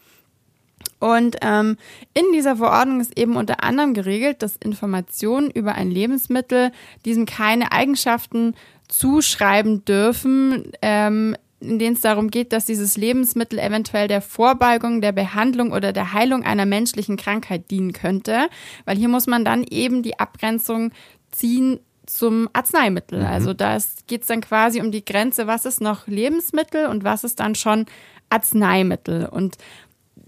Und 0.99 1.37
ähm, 1.41 1.77
in 2.15 2.25
dieser 2.33 2.55
Verordnung 2.55 2.99
ist 2.99 3.15
eben 3.15 3.35
unter 3.35 3.63
anderem 3.63 3.93
geregelt, 3.93 4.41
dass 4.41 4.55
Informationen 4.55 5.51
über 5.51 5.75
ein 5.75 5.91
Lebensmittel 5.91 6.71
diesem 7.05 7.27
keine 7.27 7.71
Eigenschaften 7.71 8.55
zuschreiben 8.87 9.85
dürfen, 9.85 10.71
ähm, 10.81 11.35
in 11.59 11.79
denen 11.79 11.95
es 11.95 12.01
darum 12.01 12.29
geht, 12.29 12.53
dass 12.53 12.65
dieses 12.65 12.97
Lebensmittel 12.97 13.57
eventuell 13.57 14.07
der 14.07 14.21
Vorbeugung, 14.21 15.01
der 15.01 15.11
Behandlung 15.11 15.71
oder 15.71 15.91
der 15.91 16.13
Heilung 16.13 16.43
einer 16.43 16.65
menschlichen 16.65 17.17
Krankheit 17.17 17.71
dienen 17.71 17.93
könnte. 17.93 18.47
Weil 18.85 18.97
hier 18.97 19.09
muss 19.09 19.27
man 19.27 19.43
dann 19.43 19.63
eben 19.63 20.03
die 20.03 20.19
Abgrenzung 20.19 20.91
ziehen 21.31 21.79
zum 22.05 22.47
Arzneimittel. 22.53 23.19
Mhm. 23.19 23.25
Also 23.25 23.53
da 23.53 23.77
geht 24.05 24.21
es 24.21 24.27
dann 24.27 24.41
quasi 24.41 24.81
um 24.81 24.91
die 24.91 25.03
Grenze, 25.03 25.47
was 25.47 25.65
ist 25.65 25.81
noch 25.81 26.07
Lebensmittel 26.07 26.87
und 26.87 27.03
was 27.03 27.23
ist 27.23 27.39
dann 27.39 27.55
schon 27.55 27.85
Arzneimittel. 28.29 29.25
Und 29.25 29.57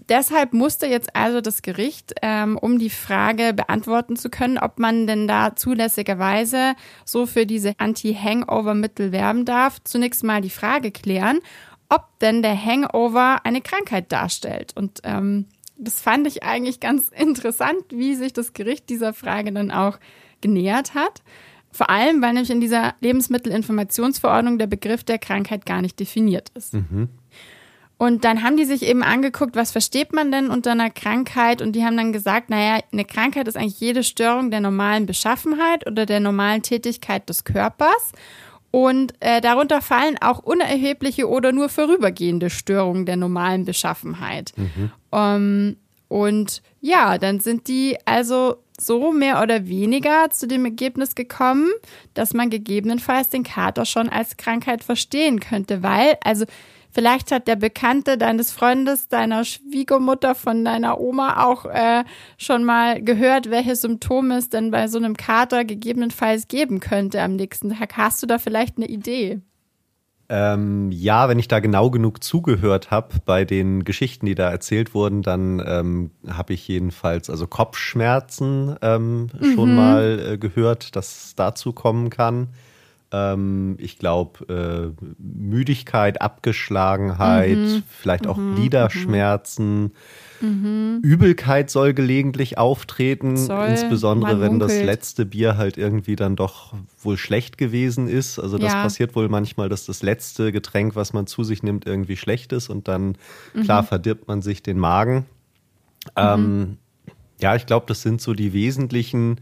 deshalb 0.08 0.52
musste 0.52 0.86
jetzt 0.86 1.14
also 1.14 1.40
das 1.40 1.62
Gericht, 1.62 2.14
ähm, 2.22 2.58
um 2.58 2.78
die 2.78 2.90
Frage 2.90 3.54
beantworten 3.54 4.16
zu 4.16 4.30
können, 4.30 4.58
ob 4.58 4.78
man 4.78 5.06
denn 5.06 5.28
da 5.28 5.56
zulässigerweise 5.56 6.74
so 7.04 7.26
für 7.26 7.46
diese 7.46 7.74
Anti-Hangover-Mittel 7.78 9.12
werben 9.12 9.44
darf, 9.44 9.82
zunächst 9.84 10.24
mal 10.24 10.40
die 10.40 10.50
Frage 10.50 10.90
klären, 10.90 11.40
ob 11.88 12.18
denn 12.20 12.42
der 12.42 12.56
Hangover 12.56 13.40
eine 13.44 13.60
Krankheit 13.60 14.12
darstellt. 14.12 14.72
Und 14.76 15.00
ähm, 15.04 15.46
das 15.76 16.00
fand 16.00 16.26
ich 16.26 16.42
eigentlich 16.42 16.80
ganz 16.80 17.08
interessant, 17.16 17.82
wie 17.90 18.14
sich 18.14 18.32
das 18.32 18.52
Gericht 18.52 18.88
dieser 18.88 19.12
Frage 19.12 19.52
dann 19.52 19.70
auch 19.70 19.98
genähert 20.40 20.94
hat. 20.94 21.22
Vor 21.72 21.88
allem, 21.88 22.20
weil 22.20 22.32
nämlich 22.32 22.50
in 22.50 22.60
dieser 22.60 22.94
Lebensmittelinformationsverordnung 23.00 24.58
der 24.58 24.66
Begriff 24.66 25.04
der 25.04 25.18
Krankheit 25.18 25.66
gar 25.66 25.82
nicht 25.82 26.00
definiert 26.00 26.48
ist. 26.54 26.74
Mhm. 26.74 27.08
Und 28.00 28.24
dann 28.24 28.42
haben 28.42 28.56
die 28.56 28.64
sich 28.64 28.82
eben 28.82 29.02
angeguckt, 29.02 29.56
was 29.56 29.72
versteht 29.72 30.14
man 30.14 30.32
denn 30.32 30.48
unter 30.48 30.70
einer 30.70 30.88
Krankheit? 30.88 31.60
Und 31.60 31.72
die 31.72 31.84
haben 31.84 31.98
dann 31.98 32.14
gesagt, 32.14 32.48
naja, 32.48 32.82
eine 32.90 33.04
Krankheit 33.04 33.46
ist 33.46 33.58
eigentlich 33.58 33.78
jede 33.78 34.04
Störung 34.04 34.50
der 34.50 34.60
normalen 34.60 35.04
Beschaffenheit 35.04 35.86
oder 35.86 36.06
der 36.06 36.18
normalen 36.18 36.62
Tätigkeit 36.62 37.28
des 37.28 37.44
Körpers. 37.44 38.12
Und 38.70 39.12
äh, 39.20 39.42
darunter 39.42 39.82
fallen 39.82 40.16
auch 40.18 40.38
unerhebliche 40.38 41.28
oder 41.28 41.52
nur 41.52 41.68
vorübergehende 41.68 42.48
Störungen 42.48 43.04
der 43.04 43.16
normalen 43.16 43.66
Beschaffenheit. 43.66 44.54
Mhm. 44.56 44.92
Ähm, 45.12 45.76
und 46.08 46.62
ja, 46.80 47.18
dann 47.18 47.38
sind 47.38 47.68
die 47.68 47.98
also 48.06 48.56
so 48.78 49.12
mehr 49.12 49.42
oder 49.42 49.68
weniger 49.68 50.30
zu 50.30 50.48
dem 50.48 50.64
Ergebnis 50.64 51.14
gekommen, 51.14 51.68
dass 52.14 52.32
man 52.32 52.48
gegebenenfalls 52.48 53.28
den 53.28 53.42
Kater 53.42 53.84
schon 53.84 54.08
als 54.08 54.38
Krankheit 54.38 54.82
verstehen 54.84 55.38
könnte, 55.38 55.82
weil, 55.82 56.16
also 56.24 56.46
Vielleicht 56.92 57.30
hat 57.30 57.46
der 57.46 57.56
Bekannte 57.56 58.18
deines 58.18 58.52
Freundes, 58.52 59.08
deiner 59.08 59.44
Schwiegermutter, 59.44 60.34
von 60.34 60.64
deiner 60.64 61.00
Oma 61.00 61.44
auch 61.46 61.64
äh, 61.66 62.04
schon 62.36 62.64
mal 62.64 63.02
gehört, 63.02 63.50
welche 63.50 63.76
Symptome 63.76 64.38
es 64.38 64.48
denn 64.48 64.70
bei 64.70 64.88
so 64.88 64.98
einem 64.98 65.16
Kater 65.16 65.64
gegebenenfalls 65.64 66.48
geben 66.48 66.80
könnte 66.80 67.22
am 67.22 67.36
nächsten 67.36 67.70
Tag. 67.70 67.96
Hast 67.96 68.22
du 68.22 68.26
da 68.26 68.38
vielleicht 68.38 68.76
eine 68.76 68.86
Idee? 68.86 69.40
Ähm, 70.32 70.92
ja, 70.92 71.28
wenn 71.28 71.40
ich 71.40 71.48
da 71.48 71.58
genau 71.58 71.90
genug 71.90 72.22
zugehört 72.22 72.92
habe 72.92 73.16
bei 73.24 73.44
den 73.44 73.82
Geschichten, 73.82 74.26
die 74.26 74.36
da 74.36 74.48
erzählt 74.48 74.94
wurden, 74.94 75.22
dann 75.22 75.60
ähm, 75.66 76.12
habe 76.28 76.52
ich 76.52 76.68
jedenfalls 76.68 77.28
also 77.28 77.48
Kopfschmerzen 77.48 78.76
ähm, 78.80 79.28
mhm. 79.40 79.54
schon 79.54 79.74
mal 79.74 80.34
äh, 80.34 80.38
gehört, 80.38 80.94
dass 80.94 81.24
es 81.24 81.34
dazu 81.34 81.72
kommen 81.72 82.10
kann. 82.10 82.50
Ähm, 83.12 83.76
ich 83.78 83.98
glaube, 83.98 84.94
äh, 84.96 85.04
Müdigkeit, 85.18 86.22
Abgeschlagenheit, 86.22 87.56
mhm. 87.56 87.82
vielleicht 87.88 88.26
auch 88.26 88.36
mhm. 88.36 88.54
Gliederschmerzen. 88.54 89.92
Mhm. 90.40 91.00
Übelkeit 91.02 91.70
soll 91.70 91.92
gelegentlich 91.92 92.56
auftreten, 92.56 93.36
soll, 93.36 93.68
insbesondere 93.68 94.40
wenn 94.40 94.58
das 94.58 94.80
letzte 94.82 95.26
Bier 95.26 95.56
halt 95.56 95.76
irgendwie 95.76 96.16
dann 96.16 96.36
doch 96.36 96.74
wohl 97.02 97.16
schlecht 97.16 97.58
gewesen 97.58 98.08
ist. 98.08 98.38
Also 98.38 98.56
das 98.56 98.72
ja. 98.72 98.82
passiert 98.82 99.16
wohl 99.16 99.28
manchmal, 99.28 99.68
dass 99.68 99.86
das 99.86 100.02
letzte 100.02 100.52
Getränk, 100.52 100.94
was 100.94 101.12
man 101.12 101.26
zu 101.26 101.42
sich 101.42 101.62
nimmt, 101.62 101.86
irgendwie 101.86 102.16
schlecht 102.16 102.52
ist 102.52 102.70
und 102.70 102.88
dann, 102.88 103.16
mhm. 103.54 103.64
klar, 103.64 103.82
verdirbt 103.82 104.28
man 104.28 104.40
sich 104.40 104.62
den 104.62 104.78
Magen. 104.78 105.26
Ähm, 106.16 106.58
mhm. 106.58 106.76
ja, 107.40 107.56
ich 107.56 107.66
glaube, 107.66 107.86
das 107.88 108.02
sind 108.02 108.20
so 108.22 108.34
die 108.34 108.52
wesentlichen 108.52 109.40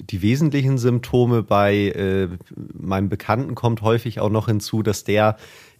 die 0.00 0.22
wesentlichen 0.22 0.78
Symptome 0.78 1.42
bei 1.42 1.74
äh, 1.74 2.28
meinem 2.74 3.08
Bekannten 3.08 3.54
kommt 3.54 3.82
häufig 3.82 4.20
auch 4.20 4.30
noch 4.30 4.46
hinzu, 4.46 4.82
dass 4.82 5.04
der 5.04 5.36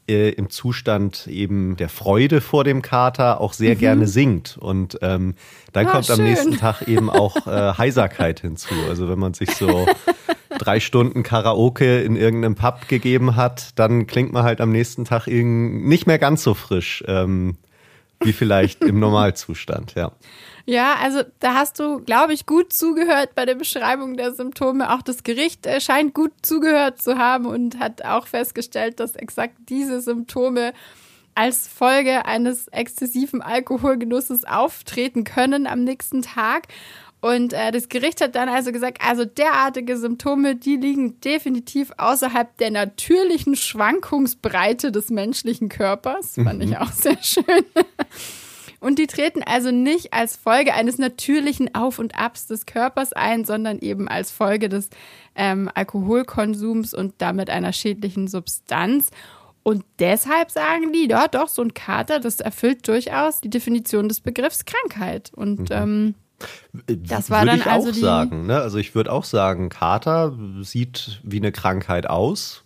äh, 0.09 0.31
im 0.31 0.51
Zustand 0.51 1.27
eben 1.27 1.77
der 1.77 1.89
Freude 1.89 2.41
vor 2.41 2.65
dem 2.65 2.83
Kater 2.83 3.41
auch 3.41 3.53
sehr 3.53 3.75
mhm. 3.75 3.79
gerne 3.79 4.07
singt. 4.07 4.57
Und 4.59 4.99
ähm, 5.03 5.35
dann 5.73 5.87
ah, 5.87 5.91
kommt 5.91 6.07
schön. 6.07 6.21
am 6.21 6.25
nächsten 6.25 6.57
Tag 6.57 6.83
eben 6.87 7.11
auch 7.11 7.47
äh, 7.47 7.75
Heiserkeit 7.77 8.41
hinzu. 8.41 8.75
Also 8.89 9.09
wenn 9.09 9.19
man 9.19 9.35
sich 9.35 9.51
so 9.51 9.87
drei 10.59 10.81
Stunden 10.81 11.23
Karaoke 11.23 12.01
in 12.03 12.17
irgendeinem 12.17 12.55
Pub 12.55 12.89
gegeben 12.89 13.37
hat, 13.37 13.79
dann 13.79 14.07
klingt 14.07 14.33
man 14.33 14.45
halt 14.45 14.61
am 14.61 14.71
nächsten 14.71 15.05
Tag 15.05 15.27
nicht 15.27 16.07
mehr 16.07 16.19
ganz 16.19 16.43
so 16.43 16.55
frisch 16.55 17.05
ähm, 17.07 17.57
wie 18.21 18.33
vielleicht 18.33 18.83
im 18.83 18.99
Normalzustand, 19.01 19.95
ja. 19.95 20.13
Ja, 20.69 20.97
also 21.01 21.23
da 21.39 21.55
hast 21.55 21.79
du, 21.79 22.01
glaube 22.01 22.35
ich, 22.35 22.45
gut 22.45 22.73
zugehört 22.73 23.37
bei 23.37 23.47
der 23.47 23.55
Beschreibung 23.55 24.17
der 24.17 24.35
Symptome. 24.35 24.93
Auch 24.93 25.01
das 25.01 25.23
Gericht 25.23 25.65
äh, 25.65 25.81
scheint 25.81 26.13
gut 26.13 26.33
zugehört 26.43 27.01
zu 27.01 27.19
haben 27.19 27.47
und 27.47 27.79
hat 27.79 28.05
auch 28.05 28.27
festgestellt, 28.27 28.99
dass 28.99 29.15
exakt 29.15 29.55
diese 29.69 30.01
Symptome 30.01 30.73
als 31.37 31.69
Folge 31.69 32.25
eines 32.25 32.67
exzessiven 32.69 33.43
Alkoholgenusses 33.43 34.45
auftreten 34.45 35.23
können 35.23 35.69
am 35.69 35.85
nächsten 35.85 36.23
Tag. 36.23 36.67
Und 37.21 37.53
äh, 37.53 37.71
das 37.71 37.89
Gericht 37.89 38.21
hat 38.21 38.35
dann 38.35 38.49
also 38.49 38.73
gesagt, 38.73 38.99
also 39.07 39.25
derartige 39.25 39.97
Symptome, 39.97 40.57
die 40.57 40.77
liegen 40.77 41.21
definitiv 41.21 41.93
außerhalb 41.97 42.57
der 42.59 42.73
natürlichen 42.73 43.55
Schwankungsbreite 43.55 44.91
des 44.91 45.11
menschlichen 45.11 45.69
Körpers. 45.69 46.35
Fand 46.35 46.63
ich 46.63 46.71
mhm. 46.71 46.77
auch 46.77 46.93
sehr 46.93 47.23
schön. 47.23 47.45
Und 48.81 48.99
die 48.99 49.07
treten 49.07 49.43
also 49.43 49.71
nicht 49.71 50.13
als 50.13 50.37
Folge 50.37 50.75
eines 50.75 50.99
natürlichen 50.99 51.75
Auf 51.75 51.99
und 51.99 52.19
Abs 52.19 52.47
des 52.47 52.67
Körpers 52.67 53.13
ein, 53.13 53.45
sondern 53.45 53.79
eben 53.79 54.09
als 54.09 54.31
Folge 54.31 54.69
des 54.69 54.91
ähm, 55.35 55.71
Alkoholkonsums 55.75 56.95
und 56.95 57.15
damit 57.19 57.51
einer 57.51 57.73
schädlichen 57.73 58.29
Substanz. 58.29 59.11
Und 59.63 59.85
deshalb 59.99 60.51
sagen 60.51 60.93
die, 60.93 61.09
ja 61.09 61.27
doch, 61.27 61.49
so 61.49 61.63
ein 61.63 61.75
Kater, 61.75 62.21
das 62.21 62.41
erfüllt 62.41 62.87
durchaus 62.87 63.41
die 63.41 63.51
Definition 63.51 64.09
des 64.09 64.21
Begriffs 64.21 64.65
Krankheit. 64.65 65.33
Und 65.35 65.71
mhm. 65.71 65.77
ähm, 65.77 66.15
das 66.87 67.31
war 67.31 67.41
würde 67.41 67.51
dann 67.53 67.61
ich 67.61 67.67
also 67.67 67.91
auch 67.91 67.95
sagen. 67.95 68.47
Ne? 68.47 68.61
Also 68.61 68.79
ich 68.79 68.95
würde 68.95 69.11
auch 69.11 69.25
sagen, 69.25 69.69
Kater 69.69 70.37
sieht 70.61 71.21
wie 71.25 71.39
eine 71.39 71.53
Krankheit 71.53 72.09
aus. 72.09 72.65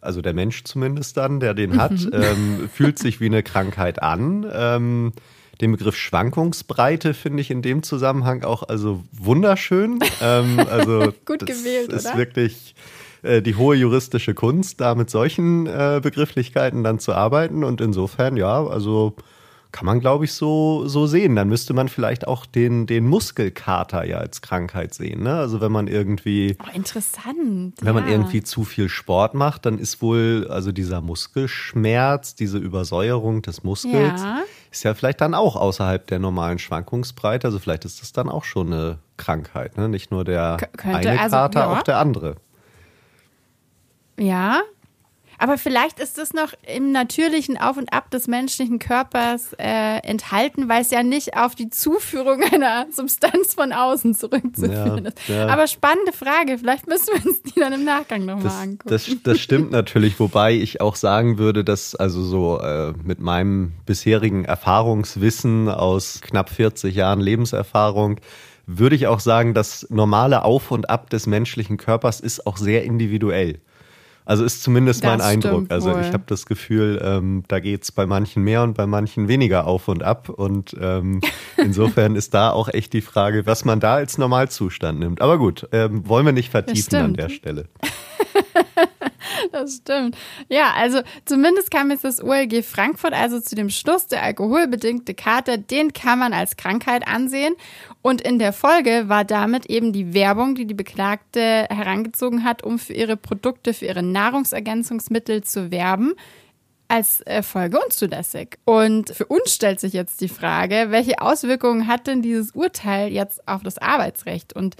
Also 0.00 0.20
der 0.20 0.34
Mensch 0.34 0.64
zumindest 0.64 1.16
dann, 1.16 1.40
der 1.40 1.54
den 1.54 1.80
hat, 1.80 1.92
mhm. 1.92 2.10
ähm, 2.12 2.68
fühlt 2.70 2.98
sich 2.98 3.20
wie 3.20 3.26
eine 3.26 3.42
Krankheit 3.42 4.02
an. 4.02 4.46
Ähm, 4.52 5.12
den 5.60 5.72
Begriff 5.72 5.96
Schwankungsbreite 5.96 7.14
finde 7.14 7.40
ich 7.40 7.50
in 7.50 7.62
dem 7.62 7.82
Zusammenhang 7.82 8.42
auch 8.44 8.62
also 8.64 9.04
wunderschön. 9.12 10.00
ähm, 10.20 10.58
also 10.70 11.12
Gut 11.24 11.42
das 11.42 11.58
gewählt, 11.58 11.92
ist 11.92 12.06
oder? 12.06 12.16
wirklich 12.16 12.74
äh, 13.22 13.40
die 13.40 13.54
hohe 13.54 13.76
juristische 13.76 14.34
Kunst, 14.34 14.80
da 14.80 14.94
mit 14.94 15.10
solchen 15.10 15.66
äh, 15.66 16.00
Begrifflichkeiten 16.02 16.84
dann 16.84 16.98
zu 16.98 17.14
arbeiten. 17.14 17.64
Und 17.64 17.80
insofern, 17.80 18.36
ja, 18.36 18.66
also 18.66 19.16
kann 19.74 19.86
man, 19.86 19.98
glaube 19.98 20.24
ich, 20.24 20.32
so, 20.32 20.86
so 20.86 21.06
sehen. 21.06 21.34
Dann 21.34 21.48
müsste 21.48 21.74
man 21.74 21.88
vielleicht 21.88 22.28
auch 22.28 22.46
den, 22.46 22.86
den 22.86 23.08
Muskelkater 23.08 24.04
ja 24.04 24.18
als 24.18 24.40
Krankheit 24.40 24.94
sehen. 24.94 25.24
Ne? 25.24 25.34
Also 25.34 25.60
wenn 25.60 25.72
man 25.72 25.88
irgendwie. 25.88 26.56
Oh, 26.62 26.76
interessant. 26.76 27.74
Wenn 27.80 27.86
ja. 27.86 27.92
man 27.92 28.08
irgendwie 28.08 28.42
zu 28.44 28.62
viel 28.62 28.88
Sport 28.88 29.34
macht, 29.34 29.66
dann 29.66 29.78
ist 29.78 30.00
wohl, 30.00 30.46
also 30.48 30.70
dieser 30.70 31.00
Muskelschmerz, 31.00 32.36
diese 32.36 32.58
Übersäuerung 32.58 33.42
des 33.42 33.64
Muskels, 33.64 34.22
ja. 34.22 34.44
Ist 34.74 34.82
ja 34.82 34.94
vielleicht 34.94 35.20
dann 35.20 35.34
auch 35.34 35.56
außerhalb 35.56 36.06
der 36.06 36.18
normalen 36.18 36.58
Schwankungsbreite. 36.58 37.46
Also 37.46 37.58
vielleicht 37.58 37.84
ist 37.84 38.02
das 38.02 38.12
dann 38.12 38.28
auch 38.28 38.44
schon 38.44 38.72
eine 38.72 38.98
Krankheit. 39.16 39.76
Ne? 39.76 39.88
Nicht 39.88 40.10
nur 40.10 40.24
der 40.24 40.56
K 40.76 40.96
eine 40.96 41.20
also, 41.20 41.36
Kater, 41.36 41.60
ja. 41.60 41.66
auch 41.68 41.82
der 41.82 41.98
andere. 41.98 42.36
Ja, 44.18 44.62
aber 45.38 45.58
vielleicht 45.58 46.00
ist 46.00 46.18
das 46.18 46.32
noch 46.32 46.52
im 46.74 46.92
natürlichen 46.92 47.58
Auf 47.58 47.76
und 47.76 47.92
Ab 47.92 48.10
des 48.10 48.26
menschlichen 48.26 48.78
Körpers 48.78 49.54
äh, 49.58 49.98
enthalten, 49.98 50.68
weil 50.68 50.82
es 50.82 50.90
ja 50.90 51.02
nicht 51.02 51.36
auf 51.36 51.54
die 51.54 51.70
Zuführung 51.70 52.42
einer 52.52 52.86
Substanz 52.90 53.54
von 53.54 53.72
außen 53.72 54.14
zurückzuführen 54.14 55.04
ja, 55.04 55.10
ist. 55.10 55.28
Ja. 55.28 55.48
Aber 55.48 55.66
spannende 55.66 56.12
Frage. 56.12 56.58
Vielleicht 56.58 56.86
müssen 56.86 57.08
wir 57.14 57.26
uns 57.26 57.42
die 57.42 57.60
dann 57.60 57.72
im 57.72 57.84
Nachgang 57.84 58.24
nochmal 58.24 58.62
angucken. 58.62 58.88
Das, 58.88 59.10
das 59.22 59.40
stimmt 59.40 59.70
natürlich, 59.70 60.18
wobei 60.18 60.54
ich 60.54 60.80
auch 60.80 60.96
sagen 60.96 61.38
würde, 61.38 61.64
dass 61.64 61.94
also 61.94 62.22
so 62.22 62.60
äh, 62.60 62.92
mit 63.04 63.20
meinem 63.20 63.72
bisherigen 63.86 64.44
Erfahrungswissen 64.44 65.68
aus 65.68 66.20
knapp 66.20 66.50
40 66.50 66.94
Jahren 66.94 67.20
Lebenserfahrung 67.20 68.20
würde 68.66 68.96
ich 68.96 69.06
auch 69.06 69.20
sagen, 69.20 69.54
das 69.54 69.86
normale 69.90 70.42
Auf 70.42 70.70
und 70.70 70.88
Ab 70.88 71.10
des 71.10 71.26
menschlichen 71.26 71.76
Körpers 71.76 72.20
ist 72.20 72.46
auch 72.46 72.56
sehr 72.56 72.84
individuell. 72.84 73.60
Also 74.26 74.44
ist 74.44 74.62
zumindest 74.62 75.04
das 75.04 75.10
mein 75.10 75.20
Eindruck. 75.20 75.66
Also 75.70 75.90
ich 75.98 76.12
habe 76.12 76.24
das 76.26 76.46
Gefühl, 76.46 77.00
ähm, 77.04 77.44
da 77.48 77.60
geht's 77.60 77.92
bei 77.92 78.06
manchen 78.06 78.42
mehr 78.42 78.62
und 78.62 78.74
bei 78.74 78.86
manchen 78.86 79.28
weniger 79.28 79.66
auf 79.66 79.88
und 79.88 80.02
ab. 80.02 80.30
Und 80.30 80.74
ähm, 80.80 81.20
insofern 81.56 82.16
ist 82.16 82.32
da 82.32 82.50
auch 82.50 82.68
echt 82.68 82.92
die 82.94 83.02
Frage, 83.02 83.46
was 83.46 83.64
man 83.64 83.80
da 83.80 83.94
als 83.94 84.16
Normalzustand 84.16 84.98
nimmt. 84.98 85.20
Aber 85.20 85.38
gut, 85.38 85.68
ähm, 85.72 86.08
wollen 86.08 86.24
wir 86.24 86.32
nicht 86.32 86.50
vertiefen 86.50 86.96
an 86.96 87.14
der 87.14 87.28
Stelle. 87.28 87.68
Das 89.52 89.76
stimmt. 89.76 90.16
Ja, 90.48 90.72
also 90.76 91.00
zumindest 91.24 91.70
kam 91.70 91.90
jetzt 91.90 92.04
das 92.04 92.22
OLG 92.22 92.62
Frankfurt 92.64 93.12
also 93.12 93.40
zu 93.40 93.54
dem 93.54 93.70
Schluss, 93.70 94.06
der 94.06 94.22
alkoholbedingte 94.22 95.14
Kater, 95.14 95.58
den 95.58 95.92
kann 95.92 96.18
man 96.18 96.32
als 96.32 96.56
Krankheit 96.56 97.06
ansehen. 97.06 97.54
Und 98.02 98.20
in 98.20 98.38
der 98.38 98.52
Folge 98.52 99.08
war 99.08 99.24
damit 99.24 99.66
eben 99.66 99.92
die 99.92 100.14
Werbung, 100.14 100.54
die 100.54 100.66
die 100.66 100.74
Beklagte 100.74 101.66
herangezogen 101.70 102.44
hat, 102.44 102.62
um 102.62 102.78
für 102.78 102.92
ihre 102.92 103.16
Produkte, 103.16 103.74
für 103.74 103.86
ihre 103.86 104.02
Nahrungsergänzungsmittel 104.02 105.44
zu 105.44 105.70
werben, 105.70 106.14
als 106.88 107.24
Folge 107.42 107.80
unzulässig. 107.82 108.58
Und 108.64 109.10
für 109.10 109.26
uns 109.26 109.54
stellt 109.54 109.80
sich 109.80 109.94
jetzt 109.94 110.20
die 110.20 110.28
Frage, 110.28 110.86
welche 110.90 111.20
Auswirkungen 111.20 111.86
hat 111.86 112.06
denn 112.06 112.22
dieses 112.22 112.50
Urteil 112.52 113.10
jetzt 113.10 113.48
auf 113.48 113.62
das 113.62 113.78
Arbeitsrecht? 113.78 114.54
Und 114.54 114.76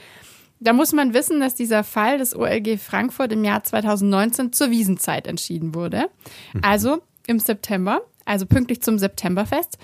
da 0.64 0.72
muss 0.72 0.92
man 0.92 1.14
wissen, 1.14 1.40
dass 1.40 1.54
dieser 1.54 1.84
Fall 1.84 2.18
des 2.18 2.34
OLG 2.34 2.78
Frankfurt 2.78 3.32
im 3.32 3.44
Jahr 3.44 3.62
2019 3.62 4.52
zur 4.52 4.70
Wiesenzeit 4.70 5.26
entschieden 5.26 5.74
wurde. 5.74 6.06
Mhm. 6.54 6.60
Also 6.62 7.02
im 7.26 7.38
September, 7.38 8.02
also 8.24 8.46
pünktlich 8.46 8.82
zum 8.82 8.98
Septemberfest. 8.98 9.78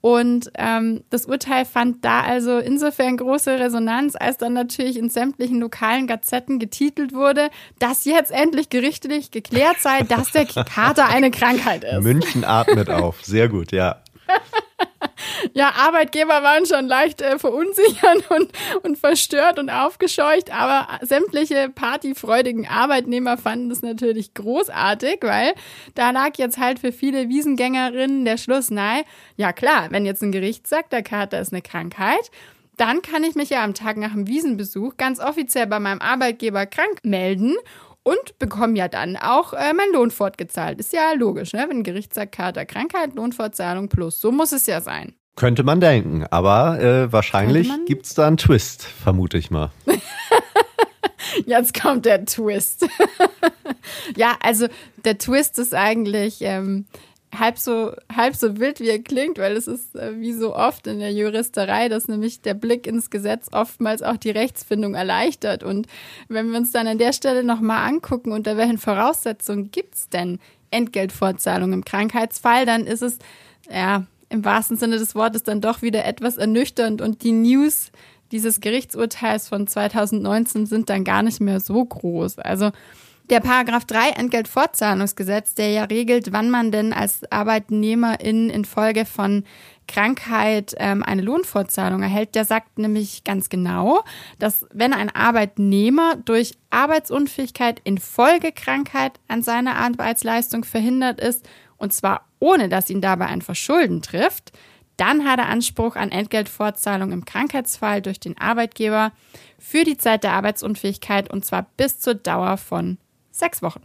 Und 0.00 0.50
ähm, 0.58 1.02
das 1.08 1.24
Urteil 1.24 1.64
fand 1.64 2.04
da 2.04 2.20
also 2.20 2.58
insofern 2.58 3.16
große 3.16 3.58
Resonanz, 3.58 4.16
als 4.16 4.36
dann 4.36 4.52
natürlich 4.52 4.98
in 4.98 5.08
sämtlichen 5.08 5.60
lokalen 5.60 6.06
Gazetten 6.06 6.58
getitelt 6.58 7.14
wurde, 7.14 7.48
dass 7.78 8.04
jetzt 8.04 8.30
endlich 8.30 8.68
gerichtlich 8.68 9.30
geklärt 9.30 9.78
sei, 9.80 10.02
dass 10.02 10.30
der 10.32 10.44
Kater 10.44 11.08
eine 11.08 11.30
Krankheit 11.30 11.84
ist. 11.84 12.02
München 12.02 12.44
atmet 12.44 12.90
auf. 12.90 13.24
Sehr 13.24 13.48
gut, 13.48 13.72
ja. 13.72 14.02
ja, 15.52 15.72
Arbeitgeber 15.76 16.42
waren 16.42 16.66
schon 16.66 16.86
leicht 16.86 17.20
äh, 17.20 17.38
verunsichert 17.38 18.30
und, 18.30 18.52
und 18.82 18.98
verstört 18.98 19.58
und 19.58 19.70
aufgescheucht, 19.70 20.52
aber 20.52 20.88
sämtliche 21.02 21.68
partyfreudigen 21.68 22.66
Arbeitnehmer 22.66 23.38
fanden 23.38 23.68
das 23.68 23.82
natürlich 23.82 24.34
großartig, 24.34 25.18
weil 25.22 25.54
da 25.94 26.10
lag 26.10 26.36
jetzt 26.36 26.58
halt 26.58 26.78
für 26.78 26.92
viele 26.92 27.28
Wiesengängerinnen 27.28 28.24
der 28.24 28.36
Schluss 28.36 28.70
nahe. 28.70 29.04
Ja 29.36 29.52
klar, 29.52 29.88
wenn 29.90 30.06
jetzt 30.06 30.22
ein 30.22 30.32
Gericht 30.32 30.66
sagt, 30.66 30.92
der 30.92 31.02
Kater 31.02 31.40
ist 31.40 31.52
eine 31.52 31.62
Krankheit, 31.62 32.30
dann 32.76 33.02
kann 33.02 33.22
ich 33.22 33.34
mich 33.34 33.50
ja 33.50 33.62
am 33.62 33.74
Tag 33.74 33.96
nach 33.96 34.12
dem 34.12 34.26
Wiesenbesuch 34.26 34.96
ganz 34.96 35.20
offiziell 35.20 35.66
bei 35.66 35.78
meinem 35.78 36.00
Arbeitgeber 36.00 36.66
krank 36.66 37.00
melden 37.04 37.54
und 38.04 38.38
bekomme 38.38 38.78
ja 38.78 38.86
dann 38.86 39.16
auch 39.16 39.52
äh, 39.52 39.72
meinen 39.72 39.92
Lohn 39.92 40.10
fortgezahlt. 40.12 40.78
Ist 40.78 40.92
ja 40.92 41.12
logisch, 41.14 41.52
ne? 41.52 41.66
Wenn 41.68 41.78
ein 41.78 41.82
Gericht 41.82 42.14
sagt, 42.14 42.32
Kater, 42.32 42.64
Krankheit, 42.64 43.14
Lohnfortzahlung 43.14 43.88
plus. 43.88 44.20
So 44.20 44.30
muss 44.30 44.52
es 44.52 44.66
ja 44.66 44.80
sein. 44.80 45.14
Könnte 45.36 45.64
man 45.64 45.80
denken, 45.80 46.24
aber 46.30 46.80
äh, 46.80 47.12
wahrscheinlich 47.12 47.68
gibt 47.86 48.06
es 48.06 48.14
da 48.14 48.28
einen 48.28 48.36
Twist, 48.36 48.84
vermute 48.84 49.36
ich 49.36 49.50
mal. 49.50 49.72
Jetzt 51.46 51.80
kommt 51.80 52.04
der 52.06 52.24
Twist. 52.24 52.86
ja, 54.16 54.36
also 54.40 54.68
der 55.04 55.18
Twist 55.18 55.58
ist 55.58 55.74
eigentlich, 55.74 56.38
ähm, 56.42 56.86
halb 57.38 57.58
so, 57.58 57.92
halb 58.14 58.36
so 58.36 58.58
wild, 58.58 58.80
wie 58.80 58.88
er 58.88 59.02
klingt, 59.02 59.38
weil 59.38 59.56
es 59.56 59.66
ist 59.66 59.94
äh, 59.94 60.18
wie 60.18 60.32
so 60.32 60.54
oft 60.54 60.86
in 60.86 60.98
der 60.98 61.12
Juristerei, 61.12 61.88
dass 61.88 62.08
nämlich 62.08 62.40
der 62.42 62.54
Blick 62.54 62.86
ins 62.86 63.10
Gesetz 63.10 63.48
oftmals 63.52 64.02
auch 64.02 64.16
die 64.16 64.30
Rechtsfindung 64.30 64.94
erleichtert. 64.94 65.62
Und 65.62 65.86
wenn 66.28 66.50
wir 66.50 66.58
uns 66.58 66.72
dann 66.72 66.86
an 66.86 66.98
der 66.98 67.12
Stelle 67.12 67.44
nochmal 67.44 67.88
angucken, 67.88 68.32
unter 68.32 68.56
welchen 68.56 68.78
Voraussetzungen 68.78 69.70
gibt 69.70 69.94
es 69.94 70.08
denn 70.08 70.38
Entgeltfortzahlung 70.70 71.72
im 71.72 71.84
Krankheitsfall, 71.84 72.66
dann 72.66 72.86
ist 72.86 73.02
es, 73.02 73.18
ja, 73.70 74.06
im 74.28 74.44
wahrsten 74.44 74.76
Sinne 74.76 74.98
des 74.98 75.14
Wortes 75.14 75.44
dann 75.44 75.60
doch 75.60 75.82
wieder 75.82 76.04
etwas 76.04 76.36
ernüchternd 76.36 77.00
und 77.00 77.22
die 77.22 77.32
News 77.32 77.92
dieses 78.32 78.60
Gerichtsurteils 78.60 79.48
von 79.48 79.66
2019 79.66 80.66
sind 80.66 80.90
dann 80.90 81.04
gar 81.04 81.22
nicht 81.22 81.40
mehr 81.40 81.60
so 81.60 81.84
groß. 81.84 82.40
Also 82.40 82.72
der 83.30 83.40
Paragraph 83.40 83.86
3 83.86 84.10
Entgeltfortzahlungsgesetz, 84.10 85.54
der 85.54 85.70
ja 85.70 85.84
regelt, 85.84 86.32
wann 86.32 86.50
man 86.50 86.70
denn 86.70 86.92
als 86.92 87.20
Arbeitnehmerin 87.32 88.50
infolge 88.50 89.06
von 89.06 89.44
Krankheit 89.88 90.74
ähm, 90.78 91.02
eine 91.02 91.22
Lohnfortzahlung 91.22 92.02
erhält, 92.02 92.34
der 92.34 92.44
sagt 92.44 92.78
nämlich 92.78 93.24
ganz 93.24 93.48
genau, 93.48 94.02
dass 94.38 94.66
wenn 94.72 94.92
ein 94.92 95.14
Arbeitnehmer 95.14 96.16
durch 96.16 96.54
Arbeitsunfähigkeit 96.70 97.80
infolge 97.84 98.52
Krankheit 98.52 99.12
an 99.28 99.42
seiner 99.42 99.76
Arbeitsleistung 99.76 100.64
verhindert 100.64 101.20
ist, 101.20 101.48
und 101.76 101.92
zwar 101.92 102.26
ohne 102.40 102.68
dass 102.68 102.90
ihn 102.90 103.00
dabei 103.00 103.26
ein 103.26 103.42
Verschulden 103.42 104.02
trifft, 104.02 104.52
dann 104.96 105.24
hat 105.24 105.38
er 105.38 105.48
Anspruch 105.48 105.96
an 105.96 106.12
Entgeltfortzahlung 106.12 107.10
im 107.10 107.24
Krankheitsfall 107.24 108.00
durch 108.00 108.20
den 108.20 108.38
Arbeitgeber 108.38 109.12
für 109.58 109.84
die 109.84 109.96
Zeit 109.96 110.24
der 110.24 110.32
Arbeitsunfähigkeit 110.32 111.32
und 111.32 111.44
zwar 111.44 111.66
bis 111.76 111.98
zur 111.98 112.14
Dauer 112.14 112.56
von 112.58 112.98
sechs 113.38 113.62
Wochen. 113.62 113.82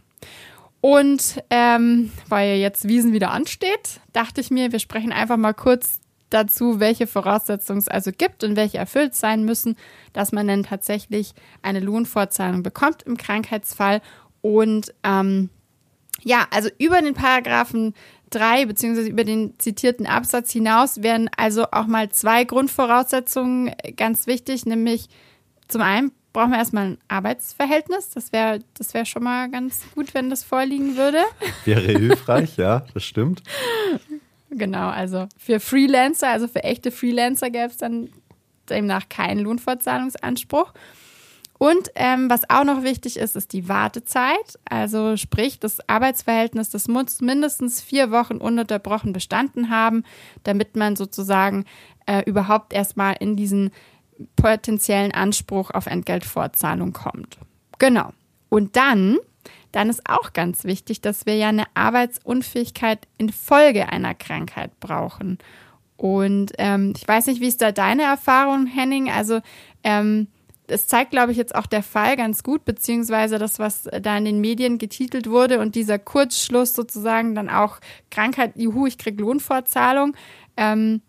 Und 0.80 1.42
ähm, 1.50 2.10
weil 2.28 2.56
jetzt 2.56 2.88
Wiesen 2.88 3.12
wieder 3.12 3.32
ansteht, 3.32 4.00
dachte 4.12 4.40
ich 4.40 4.50
mir, 4.50 4.72
wir 4.72 4.78
sprechen 4.78 5.12
einfach 5.12 5.36
mal 5.36 5.52
kurz 5.52 6.00
dazu, 6.30 6.80
welche 6.80 7.06
Voraussetzungen 7.06 7.80
es 7.80 7.88
also 7.88 8.12
gibt 8.16 8.44
und 8.44 8.56
welche 8.56 8.78
erfüllt 8.78 9.14
sein 9.14 9.44
müssen, 9.44 9.76
dass 10.12 10.32
man 10.32 10.46
dann 10.46 10.62
tatsächlich 10.62 11.34
eine 11.60 11.80
Lohnfortzahlung 11.80 12.62
bekommt 12.62 13.02
im 13.02 13.16
Krankheitsfall. 13.16 14.00
Und 14.40 14.94
ähm, 15.02 15.50
ja, 16.22 16.46
also 16.50 16.70
über 16.78 17.02
den 17.02 17.14
Paragraphen 17.14 17.94
3 18.30 18.66
beziehungsweise 18.66 19.08
über 19.08 19.24
den 19.24 19.58
zitierten 19.58 20.06
Absatz 20.06 20.52
hinaus 20.52 21.02
wären 21.02 21.28
also 21.36 21.66
auch 21.72 21.86
mal 21.86 22.10
zwei 22.10 22.44
Grundvoraussetzungen 22.44 23.72
ganz 23.96 24.26
wichtig, 24.26 24.66
nämlich 24.66 25.08
zum 25.68 25.82
einen 25.82 26.12
brauchen 26.32 26.50
wir 26.50 26.58
erstmal 26.58 26.86
ein 26.86 26.98
Arbeitsverhältnis. 27.08 28.10
Das 28.10 28.32
wäre 28.32 28.60
das 28.74 28.94
wär 28.94 29.04
schon 29.04 29.24
mal 29.24 29.50
ganz 29.50 29.82
gut, 29.94 30.14
wenn 30.14 30.30
das 30.30 30.44
vorliegen 30.44 30.96
würde. 30.96 31.22
Wäre 31.64 31.80
hilfreich, 31.80 32.56
ja, 32.56 32.84
das 32.94 33.04
stimmt. 33.04 33.42
Genau, 34.50 34.88
also 34.88 35.28
für 35.38 35.60
Freelancer, 35.60 36.28
also 36.28 36.48
für 36.48 36.64
echte 36.64 36.90
Freelancer 36.90 37.50
gäbe 37.50 37.66
es 37.66 37.76
dann 37.76 38.08
demnach 38.68 39.08
keinen 39.08 39.40
Lohnfortzahlungsanspruch. 39.40 40.72
Und 41.58 41.90
ähm, 41.94 42.30
was 42.30 42.48
auch 42.48 42.64
noch 42.64 42.82
wichtig 42.84 43.18
ist, 43.18 43.36
ist 43.36 43.52
die 43.52 43.68
Wartezeit. 43.68 44.58
Also 44.64 45.18
sprich, 45.18 45.60
das 45.60 45.86
Arbeitsverhältnis, 45.90 46.70
das 46.70 46.88
muss 46.88 47.20
mindestens 47.20 47.82
vier 47.82 48.10
Wochen 48.10 48.38
ununterbrochen 48.38 49.12
bestanden 49.12 49.68
haben, 49.68 50.04
damit 50.42 50.74
man 50.74 50.96
sozusagen 50.96 51.66
äh, 52.06 52.22
überhaupt 52.24 52.72
erstmal 52.72 53.16
in 53.20 53.36
diesen 53.36 53.72
potenziellen 54.36 55.12
Anspruch 55.12 55.70
auf 55.70 55.86
Entgeltfortzahlung 55.86 56.92
kommt. 56.92 57.38
Genau. 57.78 58.12
Und 58.48 58.76
dann, 58.76 59.18
dann 59.72 59.88
ist 59.88 60.08
auch 60.08 60.32
ganz 60.32 60.64
wichtig, 60.64 61.00
dass 61.00 61.26
wir 61.26 61.36
ja 61.36 61.48
eine 61.48 61.64
Arbeitsunfähigkeit 61.74 63.06
infolge 63.18 63.88
einer 63.90 64.14
Krankheit 64.14 64.78
brauchen. 64.80 65.38
Und 65.96 66.52
ähm, 66.58 66.94
ich 66.96 67.06
weiß 67.06 67.26
nicht, 67.26 67.40
wie 67.40 67.48
ist 67.48 67.62
da 67.62 67.72
deine 67.72 68.02
Erfahrung, 68.04 68.66
Henning? 68.66 69.10
Also 69.10 69.40
ähm, 69.84 70.28
es 70.70 70.86
zeigt, 70.86 71.10
glaube 71.10 71.32
ich, 71.32 71.38
jetzt 71.38 71.54
auch 71.54 71.66
der 71.66 71.82
Fall 71.82 72.16
ganz 72.16 72.42
gut, 72.42 72.64
beziehungsweise 72.64 73.38
das, 73.38 73.58
was 73.58 73.88
da 74.00 74.16
in 74.16 74.24
den 74.24 74.40
Medien 74.40 74.78
getitelt 74.78 75.28
wurde 75.28 75.58
und 75.58 75.74
dieser 75.74 75.98
Kurzschluss 75.98 76.74
sozusagen 76.74 77.34
dann 77.34 77.48
auch 77.48 77.78
Krankheit, 78.10 78.52
juhu, 78.56 78.86
ich 78.86 78.98
krieg 78.98 79.20
Lohnfortzahlung. 79.20 80.16
Ähm, 80.56 81.02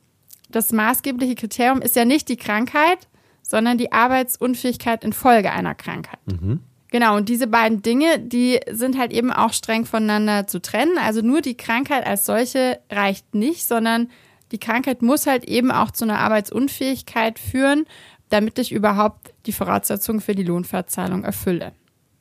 das 0.56 0.72
maßgebliche 0.72 1.36
Kriterium 1.36 1.82
ist 1.82 1.96
ja 1.96 2.06
nicht 2.06 2.30
die 2.30 2.38
Krankheit, 2.38 3.08
sondern 3.42 3.78
die 3.78 3.92
Arbeitsunfähigkeit 3.92 5.04
infolge 5.04 5.52
einer 5.52 5.76
Krankheit. 5.76 6.20
Mhm. 6.26 6.62
Genau, 6.92 7.16
und 7.16 7.30
diese 7.30 7.48
beiden 7.48 7.82
Dinge, 7.82 8.20
die 8.20 8.60
sind 8.70 8.98
halt 8.98 9.14
eben 9.14 9.32
auch 9.32 9.54
streng 9.54 9.86
voneinander 9.86 10.48
zu 10.48 10.62
trennen. 10.62 10.98
Also 10.98 11.22
nur 11.22 11.42
die 11.42 11.56
Krankheit 11.56 12.06
als 12.06 12.26
solche 12.26 12.80
reicht 12.92 13.34
nicht, 13.34 13.66
sondern 13.66 14.10
die 14.52 14.60
Krankheit 14.60 15.02
muss 15.02 15.26
halt 15.26 15.46
eben 15.46 15.72
auch 15.72 15.92
zu 15.92 16.04
einer 16.04 16.20
Arbeitsunfähigkeit 16.20 17.40
führen, 17.40 17.86
damit 18.30 18.60
ich 18.60 18.74
überhaupt 18.74 19.34
die 19.46 19.54
Voraussetzungen 19.54 20.20
für 20.20 20.36
die 20.36 20.44
Lohnverzahlung 20.44 21.24
erfülle. 21.24 21.72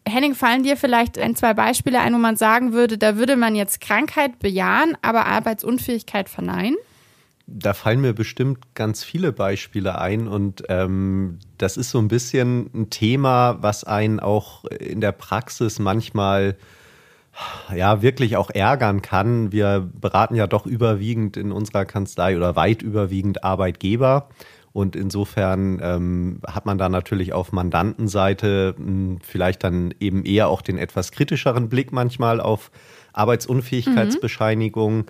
Henning, 0.08 0.34
fallen 0.34 0.62
dir 0.62 0.76
vielleicht 0.76 1.18
ein, 1.18 1.36
zwei 1.36 1.52
Beispiele 1.54 2.00
ein, 2.00 2.14
wo 2.14 2.18
man 2.18 2.36
sagen 2.36 2.72
würde, 2.72 2.96
da 2.96 3.16
würde 3.16 3.36
man 3.36 3.54
jetzt 3.54 3.80
Krankheit 3.80 4.38
bejahen, 4.38 4.96
aber 5.02 5.26
Arbeitsunfähigkeit 5.26 6.28
verneinen? 6.28 6.76
Da 7.52 7.74
fallen 7.74 8.00
mir 8.00 8.12
bestimmt 8.12 8.74
ganz 8.74 9.02
viele 9.02 9.32
Beispiele 9.32 9.98
ein 9.98 10.28
und 10.28 10.62
ähm, 10.68 11.38
das 11.58 11.76
ist 11.76 11.90
so 11.90 11.98
ein 11.98 12.08
bisschen 12.08 12.70
ein 12.72 12.90
Thema, 12.90 13.58
was 13.60 13.82
einen 13.84 14.20
auch 14.20 14.64
in 14.66 15.00
der 15.00 15.12
Praxis 15.12 15.78
manchmal 15.78 16.56
ja 17.74 18.02
wirklich 18.02 18.36
auch 18.36 18.50
ärgern 18.50 19.02
kann. 19.02 19.52
Wir 19.52 19.88
beraten 20.00 20.34
ja 20.34 20.46
doch 20.46 20.66
überwiegend 20.66 21.36
in 21.36 21.52
unserer 21.52 21.84
Kanzlei 21.84 22.36
oder 22.36 22.56
weit 22.56 22.82
überwiegend 22.82 23.44
Arbeitgeber. 23.44 24.28
Und 24.72 24.94
insofern 24.94 25.80
ähm, 25.82 26.40
hat 26.46 26.64
man 26.64 26.78
da 26.78 26.88
natürlich 26.88 27.32
auf 27.32 27.50
Mandantenseite 27.50 28.74
mh, 28.78 28.86
hm, 28.86 29.18
vielleicht 29.22 29.64
dann 29.64 29.92
eben 29.98 30.24
eher 30.24 30.48
auch 30.48 30.62
den 30.62 30.78
etwas 30.78 31.10
kritischeren 31.10 31.68
Blick 31.68 31.90
manchmal 31.92 32.40
auf 32.40 32.70
Arbeitsunfähigkeitsbescheinigung. 33.12 34.96
Mhm. 34.98 35.04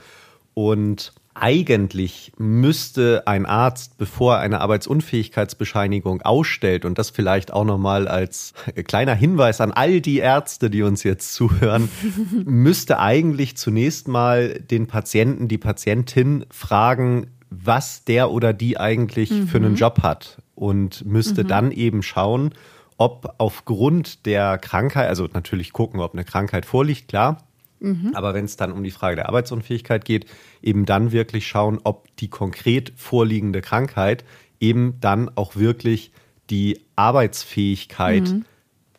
Und 0.54 1.12
eigentlich 1.34 2.32
müsste 2.38 3.22
ein 3.26 3.46
Arzt, 3.46 3.98
bevor 3.98 4.34
er 4.34 4.40
eine 4.40 4.60
Arbeitsunfähigkeitsbescheinigung 4.60 6.22
ausstellt, 6.22 6.84
und 6.84 6.98
das 6.98 7.10
vielleicht 7.10 7.52
auch 7.52 7.64
nochmal 7.64 8.08
als 8.08 8.52
kleiner 8.86 9.14
Hinweis 9.14 9.60
an 9.60 9.72
all 9.72 10.00
die 10.00 10.18
Ärzte, 10.18 10.70
die 10.70 10.82
uns 10.82 11.02
jetzt 11.02 11.34
zuhören, 11.34 11.88
müsste 12.44 12.98
eigentlich 12.98 13.56
zunächst 13.56 14.08
mal 14.08 14.54
den 14.54 14.86
Patienten, 14.86 15.48
die 15.48 15.58
Patientin 15.58 16.44
fragen, 16.50 17.28
was 17.50 18.04
der 18.04 18.30
oder 18.30 18.52
die 18.52 18.78
eigentlich 18.78 19.30
mhm. 19.30 19.48
für 19.48 19.58
einen 19.58 19.76
Job 19.76 20.02
hat 20.02 20.38
und 20.54 21.04
müsste 21.04 21.44
mhm. 21.44 21.48
dann 21.48 21.72
eben 21.72 22.02
schauen, 22.02 22.54
ob 22.96 23.34
aufgrund 23.38 24.26
der 24.26 24.58
Krankheit, 24.58 25.08
also 25.08 25.26
natürlich 25.32 25.72
gucken, 25.72 26.00
ob 26.00 26.12
eine 26.12 26.24
Krankheit 26.24 26.66
vorliegt, 26.66 27.08
klar, 27.08 27.38
Mhm. 27.80 28.12
Aber 28.14 28.34
wenn 28.34 28.44
es 28.44 28.56
dann 28.56 28.72
um 28.72 28.84
die 28.84 28.90
Frage 28.90 29.16
der 29.16 29.28
Arbeitsunfähigkeit 29.28 30.04
geht, 30.04 30.26
eben 30.62 30.86
dann 30.86 31.12
wirklich 31.12 31.46
schauen, 31.46 31.80
ob 31.82 32.14
die 32.16 32.28
konkret 32.28 32.92
vorliegende 32.96 33.62
Krankheit 33.62 34.24
eben 34.60 35.00
dann 35.00 35.30
auch 35.34 35.56
wirklich 35.56 36.12
die 36.50 36.80
Arbeitsfähigkeit 36.96 38.28
mhm. 38.28 38.44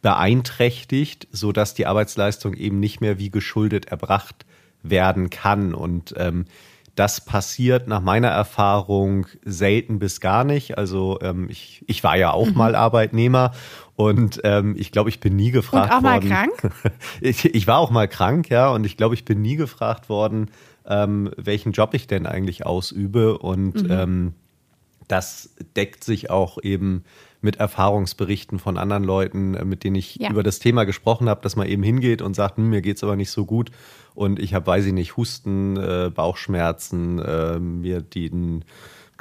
beeinträchtigt, 0.02 1.28
sodass 1.32 1.74
die 1.74 1.86
Arbeitsleistung 1.86 2.56
eben 2.56 2.80
nicht 2.80 3.02
mehr 3.02 3.20
wie 3.20 3.30
geschuldet 3.30 3.86
erbracht 3.86 4.46
werden 4.82 5.30
kann. 5.30 5.76
Und 5.76 6.16
ähm, 6.18 6.46
das 6.96 7.24
passiert 7.24 7.88
nach 7.88 8.02
meiner 8.02 8.30
Erfahrung 8.30 9.28
selten 9.44 10.00
bis 10.00 10.20
gar 10.20 10.44
nicht. 10.44 10.78
Also 10.78 11.20
ähm, 11.22 11.48
ich, 11.50 11.84
ich 11.88 12.04
war 12.04 12.18
ja 12.18 12.32
auch 12.32 12.48
mhm. 12.48 12.58
mal 12.58 12.76
Arbeitnehmer 12.76 13.52
und 14.02 14.42
ähm, 14.44 14.76
ich 14.78 14.92
glaube, 14.92 15.10
ich 15.10 15.20
bin 15.20 15.36
nie 15.36 15.52
gefragt 15.52 15.92
und 15.92 15.98
auch 16.00 16.04
worden. 16.04 16.30
mal 16.30 16.48
krank? 16.48 16.74
ich, 17.22 17.46
ich 17.46 17.68
war 17.68 17.78
auch 17.78 17.92
mal 17.92 18.08
krank, 18.08 18.50
ja, 18.50 18.70
und 18.72 18.86
ich 18.86 18.98
glaube, 18.98 19.16
ich 19.16 19.26
bin 19.26 19.42
nie 19.42 19.56
gefragt 19.56 20.10
worden, 20.10 20.50
ähm, 20.88 21.32
welchen 21.38 21.72
Job 21.72 21.94
ich 21.94 22.08
denn 22.08 22.26
eigentlich 22.26 22.66
ausübe. 22.66 23.38
Und 23.38 23.84
mhm. 23.84 23.92
ähm, 23.92 24.34
das 25.08 25.54
deckt 25.76 26.04
sich 26.04 26.30
auch 26.30 26.58
eben 26.64 27.04
mit 27.42 27.58
Erfahrungsberichten 27.58 28.60
von 28.60 28.78
anderen 28.78 29.04
Leuten, 29.04 29.56
äh, 29.56 29.66
mit 29.66 29.84
denen 29.84 29.96
ich 29.96 30.16
ja. 30.16 30.30
über 30.30 30.44
das 30.44 30.60
Thema 30.60 30.86
gesprochen 30.86 31.30
habe, 31.30 31.42
dass 31.42 31.56
man 31.56 31.68
eben 31.68 31.84
hingeht 31.84 32.22
und 32.22 32.36
sagt, 32.36 32.58
hm, 32.58 32.70
mir 32.70 32.82
geht's 32.82 33.04
aber 33.04 33.16
nicht 33.16 33.32
so 33.32 33.46
gut 33.46 33.72
und 34.14 34.40
ich 34.40 34.54
habe, 34.54 34.68
weiß 34.68 34.86
ich 34.86 34.94
nicht, 34.94 35.18
Husten, 35.18 35.78
äh, 35.78 36.12
Bauchschmerzen, 36.14 37.20
äh, 37.20 37.60
mir 37.60 38.02
den 38.02 38.66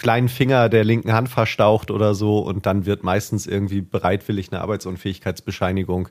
kleinen 0.00 0.28
Finger 0.28 0.68
der 0.68 0.82
linken 0.82 1.12
Hand 1.12 1.28
verstaucht 1.28 1.90
oder 1.90 2.14
so 2.14 2.38
und 2.38 2.66
dann 2.66 2.86
wird 2.86 3.04
meistens 3.04 3.46
irgendwie 3.46 3.82
bereitwillig 3.82 4.50
eine 4.50 4.62
Arbeitsunfähigkeitsbescheinigung 4.62 6.08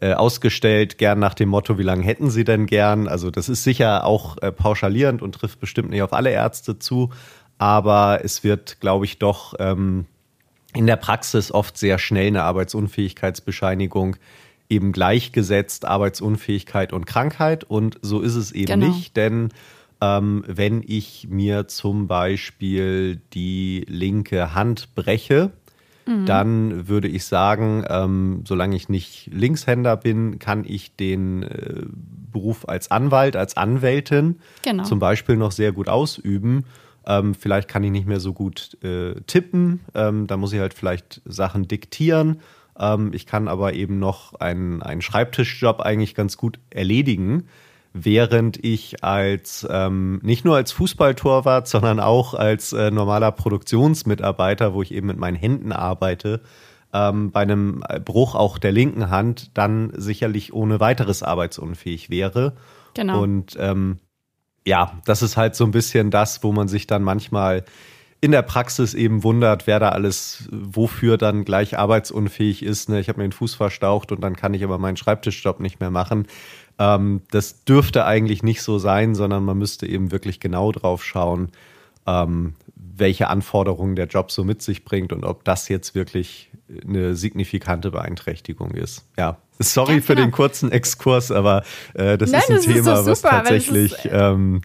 äh, 0.00 0.12
ausgestellt, 0.12 0.98
gern 0.98 1.18
nach 1.18 1.34
dem 1.34 1.48
Motto, 1.48 1.78
wie 1.78 1.82
lange 1.82 2.04
hätten 2.04 2.30
Sie 2.30 2.44
denn 2.44 2.66
gern? 2.66 3.08
Also 3.08 3.30
das 3.30 3.48
ist 3.48 3.64
sicher 3.64 4.04
auch 4.04 4.36
äh, 4.38 4.52
pauschalierend 4.52 5.22
und 5.22 5.34
trifft 5.34 5.58
bestimmt 5.60 5.90
nicht 5.90 6.02
auf 6.02 6.12
alle 6.12 6.30
Ärzte 6.30 6.78
zu, 6.78 7.10
aber 7.58 8.20
es 8.22 8.44
wird, 8.44 8.80
glaube 8.80 9.04
ich, 9.06 9.18
doch 9.18 9.54
ähm, 9.58 10.06
in 10.74 10.86
der 10.86 10.96
Praxis 10.96 11.50
oft 11.50 11.78
sehr 11.78 11.98
schnell 11.98 12.26
eine 12.26 12.42
Arbeitsunfähigkeitsbescheinigung 12.42 14.16
eben 14.68 14.92
gleichgesetzt 14.92 15.84
Arbeitsunfähigkeit 15.84 16.92
und 16.92 17.06
Krankheit 17.06 17.64
und 17.64 17.98
so 18.02 18.20
ist 18.20 18.34
es 18.34 18.52
eben 18.52 18.66
genau. 18.66 18.88
nicht, 18.88 19.16
denn 19.16 19.50
ähm, 20.04 20.44
wenn 20.46 20.82
ich 20.86 21.28
mir 21.30 21.68
zum 21.68 22.06
Beispiel 22.06 23.20
die 23.32 23.84
linke 23.88 24.54
Hand 24.54 24.94
breche, 24.94 25.52
mhm. 26.06 26.26
dann 26.26 26.88
würde 26.88 27.08
ich 27.08 27.24
sagen, 27.24 27.84
ähm, 27.88 28.42
solange 28.46 28.76
ich 28.76 28.88
nicht 28.88 29.30
Linkshänder 29.32 29.96
bin, 29.96 30.38
kann 30.38 30.64
ich 30.66 30.94
den 30.96 31.44
äh, 31.44 31.82
Beruf 32.32 32.68
als 32.68 32.90
Anwalt, 32.90 33.36
als 33.36 33.56
Anwältin 33.56 34.40
genau. 34.62 34.84
zum 34.84 34.98
Beispiel 34.98 35.36
noch 35.36 35.52
sehr 35.52 35.72
gut 35.72 35.88
ausüben. 35.88 36.64
Ähm, 37.06 37.34
vielleicht 37.34 37.68
kann 37.68 37.84
ich 37.84 37.90
nicht 37.90 38.06
mehr 38.06 38.20
so 38.20 38.32
gut 38.32 38.76
äh, 38.82 39.14
tippen. 39.26 39.80
Ähm, 39.94 40.26
da 40.26 40.36
muss 40.36 40.52
ich 40.52 40.60
halt 40.60 40.74
vielleicht 40.74 41.22
Sachen 41.24 41.68
diktieren. 41.68 42.40
Ähm, 42.78 43.12
ich 43.14 43.26
kann 43.26 43.46
aber 43.48 43.74
eben 43.74 43.98
noch 43.98 44.34
einen, 44.34 44.82
einen 44.82 45.02
Schreibtischjob 45.02 45.80
eigentlich 45.80 46.14
ganz 46.14 46.36
gut 46.36 46.58
erledigen 46.70 47.44
während 47.94 48.62
ich 48.62 49.04
als 49.04 49.66
ähm, 49.70 50.18
nicht 50.22 50.44
nur 50.44 50.56
als 50.56 50.72
Fußballtorwart, 50.72 51.68
sondern 51.68 52.00
auch 52.00 52.34
als 52.34 52.72
äh, 52.72 52.90
normaler 52.90 53.30
Produktionsmitarbeiter, 53.30 54.74
wo 54.74 54.82
ich 54.82 54.92
eben 54.92 55.06
mit 55.06 55.16
meinen 55.16 55.36
Händen 55.36 55.70
arbeite, 55.70 56.40
ähm, 56.92 57.30
bei 57.30 57.42
einem 57.42 57.84
Bruch 58.04 58.34
auch 58.34 58.58
der 58.58 58.72
linken 58.72 59.10
Hand 59.10 59.56
dann 59.56 59.92
sicherlich 59.96 60.52
ohne 60.52 60.80
weiteres 60.80 61.22
arbeitsunfähig 61.22 62.10
wäre. 62.10 62.54
Genau. 62.94 63.22
Und 63.22 63.56
ähm, 63.60 64.00
ja, 64.66 65.00
das 65.04 65.22
ist 65.22 65.36
halt 65.36 65.54
so 65.54 65.64
ein 65.64 65.70
bisschen 65.70 66.10
das, 66.10 66.42
wo 66.42 66.52
man 66.52 66.66
sich 66.66 66.88
dann 66.88 67.02
manchmal 67.02 67.64
in 68.20 68.32
der 68.32 68.42
Praxis 68.42 68.94
eben 68.94 69.22
wundert, 69.22 69.66
wer 69.66 69.78
da 69.78 69.90
alles 69.90 70.48
wofür 70.50 71.18
dann 71.18 71.44
gleich 71.44 71.78
arbeitsunfähig 71.78 72.62
ist. 72.62 72.88
Ne? 72.88 72.98
Ich 72.98 73.08
habe 73.08 73.18
mir 73.18 73.28
den 73.28 73.32
Fuß 73.32 73.54
verstaucht 73.54 74.12
und 74.12 74.22
dann 74.22 74.34
kann 74.34 74.54
ich 74.54 74.64
aber 74.64 74.78
meinen 74.78 74.96
Schreibtischjob 74.96 75.60
nicht 75.60 75.78
mehr 75.78 75.90
machen. 75.90 76.26
Ähm, 76.78 77.22
das 77.30 77.64
dürfte 77.64 78.04
eigentlich 78.04 78.42
nicht 78.42 78.62
so 78.62 78.78
sein, 78.78 79.14
sondern 79.14 79.44
man 79.44 79.58
müsste 79.58 79.86
eben 79.86 80.10
wirklich 80.10 80.40
genau 80.40 80.72
drauf 80.72 81.04
schauen, 81.04 81.50
ähm, 82.06 82.54
welche 82.74 83.28
Anforderungen 83.28 83.96
der 83.96 84.06
Job 84.06 84.30
so 84.30 84.44
mit 84.44 84.62
sich 84.62 84.84
bringt 84.84 85.12
und 85.12 85.24
ob 85.24 85.44
das 85.44 85.68
jetzt 85.68 85.94
wirklich 85.94 86.50
eine 86.86 87.14
signifikante 87.14 87.90
Beeinträchtigung 87.90 88.72
ist. 88.72 89.04
Ja, 89.16 89.38
sorry 89.58 90.00
für 90.00 90.14
genau. 90.14 90.26
den 90.26 90.32
kurzen 90.32 90.72
Exkurs, 90.72 91.30
aber 91.30 91.64
äh, 91.94 92.18
das 92.18 92.30
Nein, 92.30 92.40
ist 92.40 92.50
ein 92.50 92.56
das 92.56 92.64
Thema, 92.64 92.78
ist 92.78 92.84
so 92.84 92.94
super, 92.94 93.12
was 93.12 93.20
tatsächlich. 93.20 93.92
Ist, 93.92 94.08
ähm, 94.10 94.60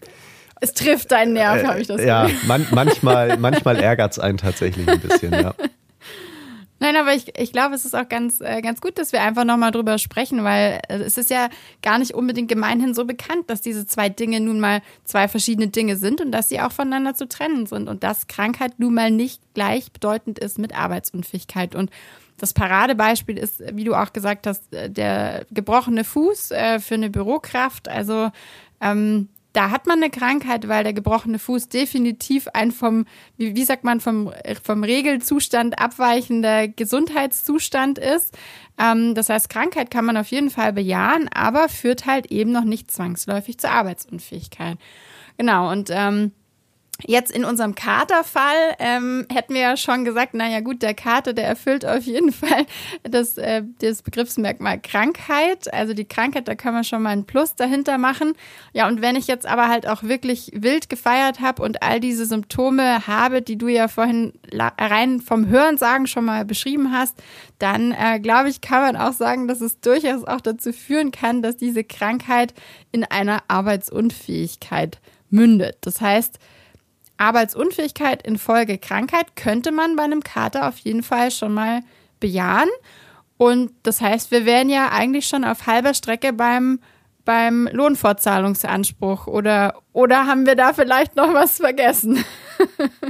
es 0.60 0.74
trifft 0.74 1.10
deinen 1.10 1.32
Nerv, 1.32 1.62
äh, 1.62 1.66
habe 1.66 1.80
ich 1.80 1.86
das 1.86 2.02
Ja, 2.02 2.28
man, 2.46 2.66
manchmal, 2.70 3.38
manchmal 3.38 3.76
ärgert 3.76 4.12
es 4.12 4.18
einen 4.18 4.38
tatsächlich 4.38 4.88
ein 4.88 5.00
bisschen, 5.00 5.32
ja. 5.32 5.54
Nein, 6.82 6.96
aber 6.96 7.14
ich, 7.14 7.38
ich 7.38 7.52
glaube, 7.52 7.74
es 7.74 7.84
ist 7.84 7.94
auch 7.94 8.08
ganz, 8.08 8.40
äh, 8.40 8.62
ganz 8.62 8.80
gut, 8.80 8.98
dass 8.98 9.12
wir 9.12 9.22
einfach 9.22 9.44
nochmal 9.44 9.70
drüber 9.70 9.98
sprechen, 9.98 10.44
weil 10.44 10.80
äh, 10.88 10.96
es 11.00 11.18
ist 11.18 11.28
ja 11.28 11.50
gar 11.82 11.98
nicht 11.98 12.14
unbedingt 12.14 12.48
gemeinhin 12.48 12.94
so 12.94 13.04
bekannt, 13.04 13.50
dass 13.50 13.60
diese 13.60 13.86
zwei 13.86 14.08
Dinge 14.08 14.40
nun 14.40 14.60
mal 14.60 14.80
zwei 15.04 15.28
verschiedene 15.28 15.68
Dinge 15.68 15.96
sind 15.96 16.22
und 16.22 16.32
dass 16.32 16.48
sie 16.48 16.58
auch 16.58 16.72
voneinander 16.72 17.14
zu 17.14 17.28
trennen 17.28 17.66
sind 17.66 17.86
und 17.86 18.02
dass 18.02 18.28
Krankheit 18.28 18.78
nun 18.78 18.94
mal 18.94 19.10
nicht 19.10 19.42
gleichbedeutend 19.52 20.38
ist 20.38 20.58
mit 20.58 20.74
Arbeitsunfähigkeit. 20.74 21.74
Und 21.74 21.90
das 22.38 22.54
Paradebeispiel 22.54 23.36
ist, 23.36 23.62
wie 23.74 23.84
du 23.84 23.94
auch 23.94 24.14
gesagt 24.14 24.46
hast, 24.46 24.72
äh, 24.72 24.88
der 24.88 25.44
gebrochene 25.50 26.04
Fuß 26.04 26.50
äh, 26.52 26.80
für 26.80 26.94
eine 26.94 27.10
Bürokraft. 27.10 27.88
Also 27.88 28.30
ähm, 28.80 29.28
da 29.52 29.70
hat 29.70 29.86
man 29.86 30.02
eine 30.02 30.10
Krankheit, 30.10 30.68
weil 30.68 30.84
der 30.84 30.92
gebrochene 30.92 31.38
Fuß 31.38 31.68
definitiv 31.68 32.48
ein 32.54 32.70
vom, 32.70 33.06
wie, 33.36 33.56
wie 33.56 33.64
sagt 33.64 33.84
man, 33.84 34.00
vom, 34.00 34.32
vom 34.62 34.84
Regelzustand 34.84 35.80
abweichender 35.80 36.68
Gesundheitszustand 36.68 37.98
ist. 37.98 38.36
Ähm, 38.78 39.14
das 39.14 39.28
heißt, 39.28 39.48
Krankheit 39.48 39.90
kann 39.90 40.04
man 40.04 40.16
auf 40.16 40.28
jeden 40.28 40.50
Fall 40.50 40.72
bejahen, 40.72 41.28
aber 41.32 41.68
führt 41.68 42.06
halt 42.06 42.26
eben 42.30 42.52
noch 42.52 42.64
nicht 42.64 42.90
zwangsläufig 42.90 43.58
zur 43.58 43.70
Arbeitsunfähigkeit. 43.70 44.78
Genau, 45.36 45.70
und 45.70 45.90
ähm, 45.90 46.32
Jetzt 47.06 47.30
in 47.30 47.44
unserem 47.44 47.74
Katerfall 47.74 48.74
ähm, 48.78 49.26
hätten 49.32 49.54
wir 49.54 49.60
ja 49.60 49.76
schon 49.76 50.04
gesagt, 50.04 50.34
naja 50.34 50.60
gut, 50.60 50.82
der 50.82 50.94
Kater, 50.94 51.32
der 51.32 51.46
erfüllt 51.46 51.86
auf 51.86 52.04
jeden 52.04 52.32
Fall 52.32 52.66
das, 53.02 53.38
äh, 53.38 53.62
das 53.80 54.02
Begriffsmerkmal 54.02 54.80
Krankheit. 54.80 55.72
Also 55.72 55.94
die 55.94 56.04
Krankheit, 56.04 56.48
da 56.48 56.54
können 56.54 56.76
wir 56.76 56.84
schon 56.84 57.02
mal 57.02 57.10
ein 57.10 57.24
Plus 57.24 57.54
dahinter 57.54 57.98
machen. 57.98 58.34
Ja, 58.72 58.88
und 58.88 59.02
wenn 59.02 59.16
ich 59.16 59.26
jetzt 59.26 59.46
aber 59.46 59.68
halt 59.68 59.86
auch 59.86 60.02
wirklich 60.02 60.50
wild 60.54 60.88
gefeiert 60.88 61.40
habe 61.40 61.62
und 61.62 61.82
all 61.82 62.00
diese 62.00 62.26
Symptome 62.26 63.06
habe, 63.06 63.42
die 63.42 63.56
du 63.56 63.68
ja 63.68 63.88
vorhin 63.88 64.32
rein 64.78 65.20
vom 65.20 65.48
Hörensagen 65.48 66.06
schon 66.06 66.24
mal 66.24 66.44
beschrieben 66.44 66.92
hast, 66.92 67.16
dann 67.58 67.92
äh, 67.92 68.18
glaube 68.20 68.48
ich, 68.48 68.60
kann 68.60 68.82
man 68.82 68.96
auch 68.96 69.12
sagen, 69.12 69.48
dass 69.48 69.60
es 69.60 69.80
durchaus 69.80 70.24
auch 70.24 70.40
dazu 70.40 70.72
führen 70.72 71.10
kann, 71.10 71.42
dass 71.42 71.56
diese 71.56 71.84
Krankheit 71.84 72.54
in 72.92 73.04
einer 73.04 73.42
Arbeitsunfähigkeit 73.48 74.98
mündet. 75.30 75.78
Das 75.82 76.00
heißt, 76.00 76.38
Arbeitsunfähigkeit 77.20 78.22
infolge 78.22 78.78
Krankheit 78.78 79.36
könnte 79.36 79.72
man 79.72 79.96
bei 79.96 80.04
einem 80.04 80.22
Kater 80.22 80.68
auf 80.68 80.78
jeden 80.78 81.02
Fall 81.02 81.30
schon 81.30 81.54
mal 81.54 81.82
bejahen. 82.18 82.68
Und 83.36 83.72
das 83.82 84.00
heißt, 84.00 84.30
wir 84.30 84.44
wären 84.44 84.68
ja 84.68 84.90
eigentlich 84.90 85.26
schon 85.26 85.44
auf 85.44 85.66
halber 85.66 85.94
Strecke 85.94 86.32
beim, 86.32 86.80
beim 87.24 87.68
Lohnfortzahlungsanspruch. 87.72 89.26
Oder, 89.26 89.74
oder 89.92 90.26
haben 90.26 90.46
wir 90.46 90.56
da 90.56 90.72
vielleicht 90.72 91.16
noch 91.16 91.32
was 91.32 91.56
vergessen? 91.58 92.24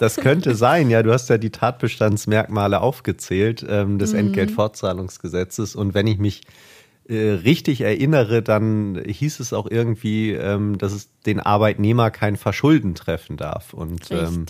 Das 0.00 0.16
könnte 0.16 0.54
sein, 0.54 0.90
ja. 0.90 1.02
Du 1.02 1.12
hast 1.12 1.28
ja 1.28 1.38
die 1.38 1.50
Tatbestandsmerkmale 1.50 2.80
aufgezählt 2.80 3.64
ähm, 3.68 3.98
des 3.98 4.12
mhm. 4.12 4.20
Entgeltfortzahlungsgesetzes. 4.20 5.76
Und 5.76 5.94
wenn 5.94 6.06
ich 6.06 6.18
mich 6.18 6.40
richtig 7.14 7.80
erinnere, 7.80 8.42
dann 8.42 9.02
hieß 9.06 9.40
es 9.40 9.54
auch 9.54 9.66
irgendwie, 9.70 10.32
ähm, 10.32 10.76
dass 10.76 10.92
es 10.92 11.08
den 11.22 11.40
Arbeitnehmer 11.40 12.10
kein 12.10 12.36
Verschulden 12.36 12.94
treffen 12.94 13.38
darf. 13.38 13.72
Und 13.72 14.10
ähm, 14.10 14.44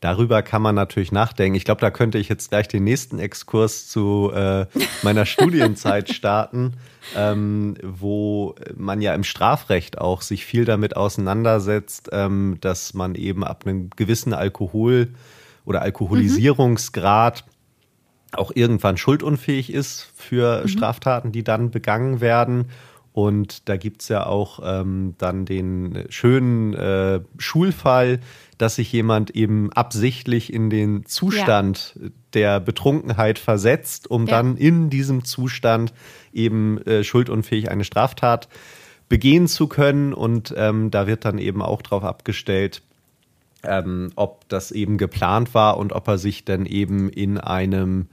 darüber 0.00 0.42
kann 0.42 0.62
man 0.62 0.74
natürlich 0.74 1.12
nachdenken. 1.12 1.54
Ich 1.54 1.64
glaube, 1.64 1.80
da 1.80 1.90
könnte 1.90 2.18
ich 2.18 2.28
jetzt 2.28 2.50
gleich 2.50 2.66
den 2.66 2.82
nächsten 2.82 3.20
Exkurs 3.20 3.88
zu 3.88 4.32
äh, 4.34 4.66
meiner 5.02 5.26
Studienzeit 5.26 6.12
starten, 6.12 6.72
ähm, 7.16 7.76
wo 7.82 8.56
man 8.76 9.00
ja 9.00 9.14
im 9.14 9.22
Strafrecht 9.22 9.98
auch 9.98 10.22
sich 10.22 10.44
viel 10.44 10.64
damit 10.64 10.96
auseinandersetzt, 10.96 12.10
dass 12.60 12.94
man 12.94 13.14
eben 13.14 13.44
ab 13.44 13.64
einem 13.64 13.90
gewissen 13.90 14.34
Alkohol- 14.34 15.08
oder 15.64 15.82
Alkoholisierungsgrad 15.82 17.44
mhm 17.46 17.51
auch 18.32 18.52
irgendwann 18.54 18.96
schuldunfähig 18.96 19.72
ist 19.72 20.10
für 20.16 20.62
mhm. 20.62 20.68
Straftaten, 20.68 21.32
die 21.32 21.44
dann 21.44 21.70
begangen 21.70 22.20
werden. 22.20 22.66
Und 23.12 23.68
da 23.68 23.76
gibt's 23.76 24.08
ja 24.08 24.24
auch 24.24 24.60
ähm, 24.64 25.14
dann 25.18 25.44
den 25.44 26.04
schönen 26.08 26.72
äh, 26.72 27.20
Schulfall, 27.36 28.20
dass 28.56 28.76
sich 28.76 28.90
jemand 28.90 29.30
eben 29.30 29.70
absichtlich 29.72 30.52
in 30.52 30.70
den 30.70 31.04
Zustand 31.04 31.94
ja. 32.00 32.08
der 32.32 32.60
Betrunkenheit 32.60 33.38
versetzt, 33.38 34.10
um 34.10 34.26
ja. 34.26 34.36
dann 34.36 34.56
in 34.56 34.88
diesem 34.88 35.24
Zustand 35.24 35.92
eben 36.32 36.78
äh, 36.86 37.04
schuldunfähig 37.04 37.70
eine 37.70 37.84
Straftat 37.84 38.48
begehen 39.10 39.46
zu 39.46 39.66
können. 39.66 40.14
Und 40.14 40.54
ähm, 40.56 40.90
da 40.90 41.06
wird 41.06 41.26
dann 41.26 41.36
eben 41.36 41.60
auch 41.60 41.82
darauf 41.82 42.04
abgestellt, 42.04 42.80
ähm, 43.62 44.10
ob 44.16 44.48
das 44.48 44.70
eben 44.70 44.96
geplant 44.96 45.54
war 45.54 45.76
und 45.76 45.92
ob 45.92 46.08
er 46.08 46.16
sich 46.16 46.46
dann 46.46 46.64
eben 46.64 47.10
in 47.10 47.36
einem 47.36 48.06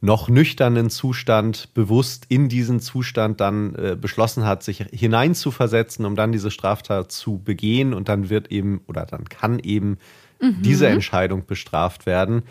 noch 0.00 0.28
nüchternen 0.28 0.90
Zustand 0.90 1.72
bewusst 1.72 2.26
in 2.28 2.48
diesen 2.48 2.80
Zustand 2.80 3.40
dann 3.40 3.74
äh, 3.74 3.96
beschlossen 3.98 4.44
hat, 4.44 4.62
sich 4.62 4.84
hineinzuversetzen, 4.92 6.04
um 6.04 6.14
dann 6.14 6.32
diese 6.32 6.50
Straftat 6.50 7.10
zu 7.10 7.38
begehen 7.38 7.94
und 7.94 8.08
dann 8.08 8.28
wird 8.28 8.50
eben 8.52 8.82
oder 8.86 9.06
dann 9.06 9.24
kann 9.28 9.58
eben 9.58 9.98
mhm. 10.40 10.62
diese 10.62 10.88
Entscheidung 10.88 11.46
bestraft 11.46 12.06
werden. 12.06 12.42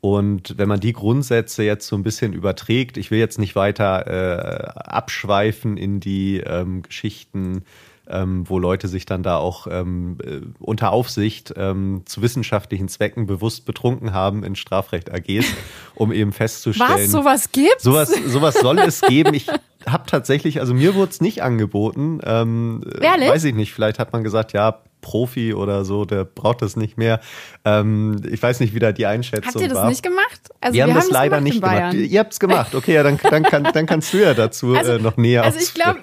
Und 0.00 0.56
wenn 0.56 0.68
man 0.68 0.80
die 0.80 0.94
Grundsätze 0.94 1.62
jetzt 1.62 1.86
so 1.86 1.94
ein 1.96 2.02
bisschen 2.02 2.32
überträgt, 2.32 2.96
ich 2.96 3.10
will 3.10 3.18
jetzt 3.18 3.38
nicht 3.38 3.54
weiter 3.54 4.06
äh, 4.06 4.80
abschweifen 4.80 5.76
in 5.76 6.00
die 6.00 6.38
ähm, 6.38 6.82
Geschichten 6.82 7.64
ähm, 8.10 8.48
wo 8.48 8.58
Leute 8.58 8.88
sich 8.88 9.06
dann 9.06 9.22
da 9.22 9.36
auch 9.36 9.66
ähm, 9.70 10.18
äh, 10.24 10.40
unter 10.58 10.92
Aufsicht 10.92 11.54
ähm, 11.56 12.02
zu 12.04 12.22
wissenschaftlichen 12.22 12.88
Zwecken 12.88 13.26
bewusst 13.26 13.64
betrunken 13.64 14.12
haben 14.12 14.44
in 14.44 14.56
Strafrecht 14.56 15.12
AGs, 15.12 15.46
um 15.94 16.12
eben 16.12 16.32
festzustellen. 16.32 16.90
Was? 16.90 17.10
Sowas 17.10 17.52
gibt 17.52 17.80
Sowas, 17.80 18.12
sowas 18.26 18.54
soll 18.54 18.78
es 18.80 19.00
geben. 19.00 19.34
Ich 19.34 19.46
habe 19.86 20.04
tatsächlich, 20.06 20.60
also 20.60 20.74
mir 20.74 20.94
wurde 20.94 21.10
es 21.10 21.20
nicht 21.20 21.42
angeboten. 21.42 22.20
Ähm, 22.24 22.82
Ehrlich? 23.00 23.28
Weiß 23.28 23.44
ich 23.44 23.54
nicht. 23.54 23.72
Vielleicht 23.72 23.98
hat 23.98 24.12
man 24.12 24.24
gesagt, 24.24 24.52
ja, 24.52 24.82
Profi 25.00 25.54
oder 25.54 25.84
so, 25.84 26.04
der 26.04 26.24
braucht 26.24 26.62
das 26.62 26.76
nicht 26.76 26.98
mehr. 26.98 27.20
Ähm, 27.64 28.20
ich 28.30 28.42
weiß 28.42 28.60
nicht, 28.60 28.74
wie 28.74 28.78
da 28.78 28.92
die 28.92 29.06
Einschätzung 29.06 29.46
war. 29.46 29.52
Habt 29.54 29.62
ihr 29.62 29.68
das 29.68 29.78
war. 29.78 29.88
nicht 29.88 30.02
gemacht? 30.02 30.40
Also 30.60 30.74
wir, 30.74 30.86
wir 30.86 30.94
haben 30.94 31.00
das 31.00 31.10
leider 31.10 31.38
gemacht 31.38 31.42
nicht 31.44 31.62
gemacht. 31.62 31.94
Ihr 31.94 32.20
habt 32.20 32.32
es 32.32 32.40
gemacht. 32.40 32.74
Okay, 32.74 32.94
ja, 32.94 33.02
dann, 33.02 33.18
dann, 33.18 33.42
kann, 33.42 33.64
dann 33.72 33.86
kannst 33.86 34.12
du 34.12 34.18
ja 34.18 34.34
dazu 34.34 34.74
also, 34.76 34.92
äh, 34.92 34.98
noch 34.98 35.16
näher 35.16 35.44
Also 35.44 35.58
ich 35.58 35.74
glaube, 35.74 36.00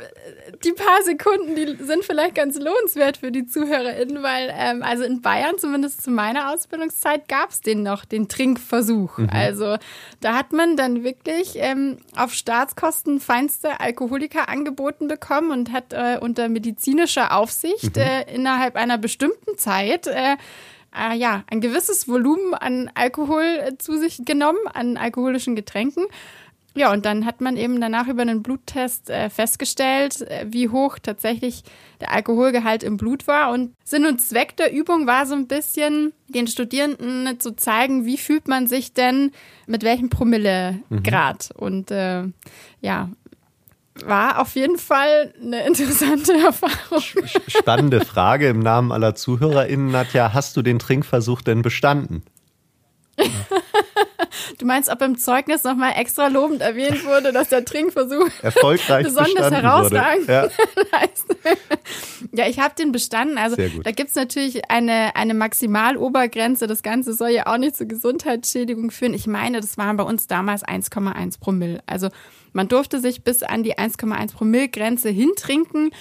die 0.63 0.71
paar 0.73 1.03
Sekunden, 1.03 1.55
die 1.55 1.83
sind 1.83 2.03
vielleicht 2.03 2.35
ganz 2.35 2.57
lohnenswert 2.57 3.17
für 3.17 3.31
die 3.31 3.45
ZuhörerInnen, 3.45 4.23
weil 4.23 4.53
ähm, 4.53 4.83
also 4.83 5.03
in 5.03 5.21
Bayern, 5.21 5.57
zumindest 5.57 6.03
zu 6.03 6.11
meiner 6.11 6.53
Ausbildungszeit, 6.53 7.27
gab 7.27 7.51
es 7.51 7.61
den 7.61 7.83
noch, 7.83 8.05
den 8.05 8.27
Trinkversuch. 8.27 9.17
Mhm. 9.17 9.29
Also 9.31 9.77
da 10.19 10.35
hat 10.35 10.53
man 10.53 10.75
dann 10.75 11.03
wirklich 11.03 11.53
ähm, 11.55 11.97
auf 12.15 12.33
Staatskosten 12.33 13.19
feinste 13.19 13.79
Alkoholiker 13.79 14.49
angeboten 14.49 15.07
bekommen 15.07 15.51
und 15.51 15.71
hat 15.71 15.93
äh, 15.93 16.17
unter 16.19 16.49
medizinischer 16.49 17.35
Aufsicht 17.35 17.95
mhm. 17.95 18.01
äh, 18.01 18.33
innerhalb 18.33 18.75
einer 18.75 18.97
bestimmten 18.97 19.57
Zeit 19.57 20.07
äh, 20.07 20.37
äh, 20.95 21.15
ja, 21.15 21.43
ein 21.47 21.61
gewisses 21.61 22.07
Volumen 22.07 22.53
an 22.53 22.89
Alkohol 22.95 23.43
äh, 23.43 23.77
zu 23.77 23.97
sich 23.97 24.25
genommen, 24.25 24.59
an 24.73 24.97
alkoholischen 24.97 25.55
Getränken. 25.55 26.05
Ja, 26.77 26.93
und 26.93 27.05
dann 27.05 27.25
hat 27.25 27.41
man 27.41 27.57
eben 27.57 27.81
danach 27.81 28.07
über 28.07 28.21
einen 28.21 28.43
Bluttest 28.43 29.09
äh, 29.09 29.29
festgestellt, 29.29 30.21
äh, 30.21 30.45
wie 30.49 30.69
hoch 30.69 30.99
tatsächlich 31.01 31.63
der 31.99 32.11
Alkoholgehalt 32.11 32.83
im 32.83 32.97
Blut 32.97 33.27
war. 33.27 33.51
Und 33.51 33.73
Sinn 33.83 34.05
und 34.05 34.19
Zweck 34.19 34.55
der 34.57 34.71
Übung 34.71 35.07
war 35.07 35.25
so 35.25 35.33
ein 35.33 35.47
bisschen, 35.47 36.13
den 36.27 36.47
Studierenden 36.47 37.39
zu 37.39 37.55
zeigen, 37.55 38.05
wie 38.05 38.17
fühlt 38.17 38.47
man 38.47 38.67
sich 38.67 38.93
denn 38.93 39.31
mit 39.65 39.83
welchem 39.83 40.09
Promillegrad. 40.09 41.49
Mhm. 41.55 41.59
Und 41.59 41.91
äh, 41.91 42.23
ja, 42.81 43.09
war 44.05 44.39
auf 44.39 44.55
jeden 44.55 44.77
Fall 44.77 45.33
eine 45.41 45.65
interessante 45.65 46.33
Erfahrung. 46.45 47.01
Spannende 47.47 48.05
Frage 48.05 48.49
im 48.49 48.59
Namen 48.59 48.91
aller 48.91 49.15
ZuhörerInnen, 49.15 49.91
Nadja. 49.91 50.33
Hast 50.33 50.55
du 50.57 50.61
den 50.61 50.79
Trinkversuch 50.79 51.41
denn 51.41 51.61
bestanden? 51.61 52.23
Du 54.59 54.65
meinst, 54.65 54.89
ob 54.89 55.01
im 55.01 55.17
Zeugnis 55.17 55.63
nochmal 55.63 55.93
extra 55.95 56.27
lobend 56.27 56.61
erwähnt 56.61 57.05
wurde, 57.05 57.31
dass 57.31 57.49
der 57.49 57.65
Trinkversuch 57.65 58.29
erfolgreich 58.41 59.05
besonders 59.05 59.51
herausragend 59.51 60.27
ja. 60.27 60.49
ja, 62.31 62.47
ich 62.47 62.59
habe 62.59 62.75
den 62.75 62.91
bestanden. 62.91 63.37
Also 63.37 63.55
da 63.55 63.91
gibt 63.91 64.09
es 64.09 64.15
natürlich 64.15 64.69
eine, 64.69 65.15
eine 65.15 65.33
Maximalobergrenze. 65.33 66.67
Das 66.67 66.83
Ganze 66.83 67.13
soll 67.13 67.29
ja 67.29 67.47
auch 67.47 67.57
nicht 67.57 67.75
zur 67.75 67.87
Gesundheitsschädigung 67.87 68.91
führen. 68.91 69.13
Ich 69.13 69.27
meine, 69.27 69.61
das 69.61 69.77
waren 69.77 69.97
bei 69.97 70.03
uns 70.03 70.27
damals 70.27 70.63
1,1 70.63 71.39
Promille. 71.39 71.81
Also 71.85 72.09
man 72.53 72.67
durfte 72.67 72.99
sich 72.99 73.23
bis 73.23 73.43
an 73.43 73.63
die 73.63 73.77
1,1 73.77 74.33
Promille 74.33 74.69
Grenze 74.69 75.09
hintrinken. 75.09 75.91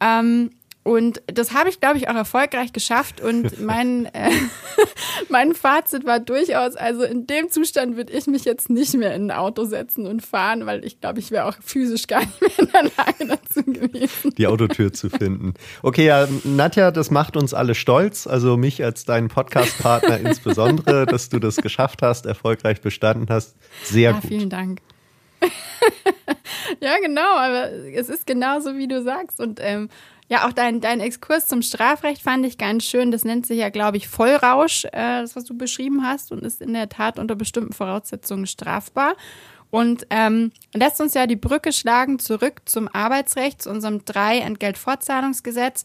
Ähm, 0.00 0.50
und 0.84 1.22
das 1.26 1.54
habe 1.54 1.70
ich, 1.70 1.80
glaube 1.80 1.96
ich, 1.96 2.08
auch 2.08 2.14
erfolgreich 2.14 2.74
geschafft. 2.74 3.22
Und 3.22 3.58
mein, 3.64 4.04
äh, 4.12 4.30
mein 5.30 5.54
Fazit 5.54 6.04
war 6.04 6.20
durchaus, 6.20 6.76
also 6.76 7.02
in 7.02 7.26
dem 7.26 7.48
Zustand 7.48 7.96
würde 7.96 8.12
ich 8.12 8.26
mich 8.26 8.44
jetzt 8.44 8.68
nicht 8.68 8.94
mehr 8.94 9.14
in 9.14 9.30
ein 9.30 9.36
Auto 9.36 9.64
setzen 9.64 10.06
und 10.06 10.24
fahren, 10.24 10.66
weil 10.66 10.84
ich 10.84 11.00
glaube, 11.00 11.20
ich 11.20 11.30
wäre 11.30 11.46
auch 11.46 11.56
physisch 11.64 12.06
gar 12.06 12.20
nicht 12.20 12.40
mehr 12.40 12.58
in 12.58 12.68
der 12.70 12.82
Lage 12.82 13.26
dazu 13.26 13.64
gewesen. 13.64 14.34
Die 14.36 14.46
Autotür 14.46 14.92
zu 14.92 15.08
finden. 15.08 15.54
Okay, 15.82 16.04
ja, 16.04 16.28
Nadja, 16.44 16.90
das 16.90 17.10
macht 17.10 17.38
uns 17.38 17.54
alle 17.54 17.74
stolz. 17.74 18.26
Also 18.26 18.58
mich 18.58 18.84
als 18.84 19.06
deinen 19.06 19.28
Podcast-Partner 19.28 20.20
insbesondere, 20.20 21.06
dass 21.06 21.30
du 21.30 21.38
das 21.38 21.56
geschafft 21.56 22.02
hast, 22.02 22.26
erfolgreich 22.26 22.82
bestanden 22.82 23.26
hast. 23.30 23.56
Sehr 23.84 24.10
ja, 24.10 24.12
gut. 24.12 24.28
Vielen 24.28 24.50
Dank. 24.50 24.80
ja, 26.80 26.98
genau, 27.02 27.36
aber 27.36 27.72
es 27.72 28.10
ist 28.10 28.26
genauso, 28.26 28.76
wie 28.76 28.86
du 28.86 29.02
sagst. 29.02 29.40
Und 29.40 29.60
ähm, 29.62 29.88
ja, 30.28 30.46
auch 30.46 30.52
dein, 30.52 30.80
dein 30.80 31.00
Exkurs 31.00 31.46
zum 31.46 31.60
Strafrecht 31.60 32.22
fand 32.22 32.46
ich 32.46 32.56
ganz 32.56 32.84
schön. 32.84 33.10
Das 33.10 33.24
nennt 33.24 33.46
sich 33.46 33.58
ja, 33.58 33.68
glaube 33.68 33.98
ich, 33.98 34.08
Vollrausch, 34.08 34.86
äh, 34.86 35.20
das, 35.20 35.36
was 35.36 35.44
du 35.44 35.56
beschrieben 35.56 36.06
hast, 36.06 36.32
und 36.32 36.44
ist 36.44 36.62
in 36.62 36.72
der 36.72 36.88
Tat 36.88 37.18
unter 37.18 37.34
bestimmten 37.34 37.74
Voraussetzungen 37.74 38.46
strafbar. 38.46 39.16
Und 39.70 40.06
ähm, 40.10 40.52
lässt 40.72 41.00
uns 41.00 41.14
ja 41.14 41.26
die 41.26 41.36
Brücke 41.36 41.72
schlagen 41.72 42.18
zurück 42.18 42.62
zum 42.64 42.88
Arbeitsrecht, 42.88 43.60
zu 43.60 43.70
unserem 43.70 44.04
drei 44.04 44.38
Entgeltfortzahlungsgesetz 44.38 45.84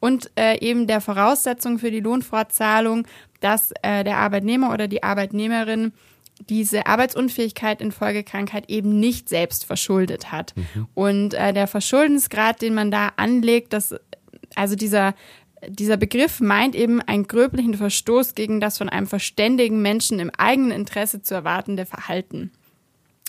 und 0.00 0.30
äh, 0.36 0.58
eben 0.60 0.86
der 0.86 1.00
Voraussetzung 1.00 1.78
für 1.78 1.90
die 1.90 2.00
Lohnfortzahlung, 2.00 3.06
dass 3.40 3.72
äh, 3.82 4.04
der 4.04 4.18
Arbeitnehmer 4.18 4.72
oder 4.72 4.88
die 4.88 5.02
Arbeitnehmerin 5.02 5.92
diese 6.48 6.86
Arbeitsunfähigkeit 6.86 7.80
in 7.80 7.92
Folgekrankheit 7.92 8.68
eben 8.68 9.00
nicht 9.00 9.28
selbst 9.28 9.64
verschuldet 9.64 10.32
hat. 10.32 10.54
Mhm. 10.56 10.86
Und 10.94 11.34
äh, 11.34 11.52
der 11.52 11.66
Verschuldensgrad, 11.66 12.60
den 12.62 12.74
man 12.74 12.90
da 12.90 13.12
anlegt, 13.16 13.72
das, 13.72 13.94
also 14.54 14.76
dieser, 14.76 15.14
dieser 15.66 15.96
Begriff 15.96 16.40
meint 16.40 16.74
eben 16.74 17.00
einen 17.00 17.26
gröblichen 17.26 17.74
Verstoß 17.74 18.34
gegen 18.34 18.60
das 18.60 18.78
von 18.78 18.88
einem 18.88 19.06
verständigen 19.06 19.82
Menschen 19.82 20.18
im 20.18 20.30
eigenen 20.36 20.72
Interesse 20.72 21.22
zu 21.22 21.34
erwartende 21.34 21.86
Verhalten. 21.86 22.52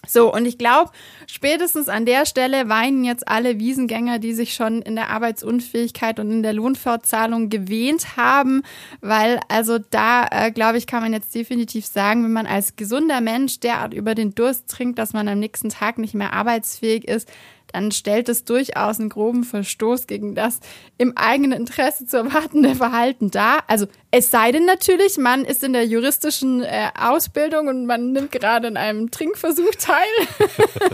So, 0.08 0.34
und 0.34 0.45
ich 0.45 0.58
glaube, 0.58 0.91
spätestens 1.28 1.89
an 1.89 2.05
der 2.05 2.26
Stelle 2.26 2.70
weinen 2.70 3.03
jetzt 3.03 3.28
alle 3.28 3.60
Wiesengänger, 3.60 4.20
die 4.20 4.34
sich 4.34 4.53
schon 4.53 4.82
in 4.82 4.95
der 4.95 5.10
Arbeitsunfähigkeit 5.10 6.20
und 6.20 6.32
in 6.32 6.43
der 6.43 6.53
Lohnfortzahlung 6.53 7.49
gewähnt 7.49 8.18
haben, 8.18 8.64
weil 9.01 9.39
also 9.49 9.78
da, 9.78 10.26
äh, 10.32 10.51
glaube 10.51 10.78
ich, 10.78 10.88
kann 10.88 11.03
man 11.03 11.14
jetzt 11.14 11.36
definitiv 11.36 11.86
sagen, 11.86 12.24
wenn 12.24 12.34
man 12.34 12.47
als 12.47 12.76
gesunder 12.76 13.22
Mensch 13.22 13.60
derart 13.60 13.93
über 13.93 14.16
den 14.16 14.34
Durst 14.34 14.70
trinkt, 14.70 14.97
dass 14.97 15.14
man 15.14 15.28
am 15.28 15.39
nächsten 15.39 15.70
Tag 15.70 15.97
nicht 15.97 16.14
mehr 16.14 16.34
arbeitsfähig 16.34 17.08
ist, 17.08 17.30
dann 17.74 17.91
stellt 17.91 18.30
es 18.30 18.45
durchaus 18.45 18.99
einen 18.99 19.09
groben 19.09 19.43
Verstoß 19.43 20.07
gegen 20.07 20.36
das 20.36 20.59
im 20.97 21.15
eigenen 21.18 21.51
Interesse 21.51 22.05
zu 22.05 22.18
erwartende 22.18 22.76
Verhalten 22.76 23.32
dar. 23.32 23.63
Also 23.68 23.88
es 24.11 24.32
sei 24.32 24.51
denn 24.51 24.65
natürlich, 24.65 25.18
man 25.18 25.45
ist 25.45 25.63
in 25.63 25.74
der 25.74 25.86
juristischen 25.86 26.63
äh, 26.63 26.89
Ausbildung 26.97 27.68
und 27.68 27.86
man 27.86 28.11
nimmt 28.11 28.32
gerade 28.32 28.68
in 28.68 28.78
einem 28.78 29.11
Trinkversuch 29.11 29.76
teil. 29.76 30.05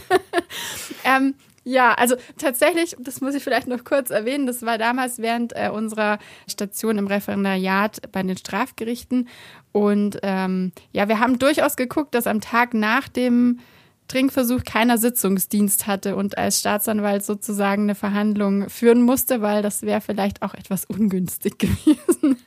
ähm, 1.03 1.35
ja, 1.65 1.93
also 1.93 2.15
tatsächlich, 2.37 2.95
das 2.99 3.21
muss 3.21 3.35
ich 3.35 3.43
vielleicht 3.43 3.67
noch 3.67 3.85
kurz 3.85 4.09
erwähnen, 4.09 4.47
das 4.47 4.63
war 4.63 4.77
damals 4.77 5.19
während 5.19 5.53
äh, 5.55 5.69
unserer 5.69 6.19
Station 6.47 6.97
im 6.97 7.07
Referendariat 7.07 8.11
bei 8.11 8.21
den 8.21 8.35
Strafgerichten. 8.35 9.29
Und 9.71 10.19
ähm, 10.23 10.73
ja, 10.91 11.07
wir 11.07 11.19
haben 11.19 11.39
durchaus 11.39 11.77
geguckt, 11.77 12.15
dass 12.15 12.27
am 12.27 12.41
Tag 12.41 12.73
nach 12.73 13.07
dem 13.07 13.59
Trinkversuch 14.07 14.63
keiner 14.63 14.97
Sitzungsdienst 14.97 15.87
hatte 15.87 16.15
und 16.15 16.37
als 16.37 16.59
Staatsanwalt 16.59 17.23
sozusagen 17.23 17.83
eine 17.83 17.95
Verhandlung 17.95 18.69
führen 18.69 19.01
musste, 19.01 19.41
weil 19.41 19.61
das 19.61 19.81
wäre 19.81 20.01
vielleicht 20.01 20.41
auch 20.41 20.53
etwas 20.53 20.85
ungünstig 20.85 21.57
gewesen. 21.57 22.37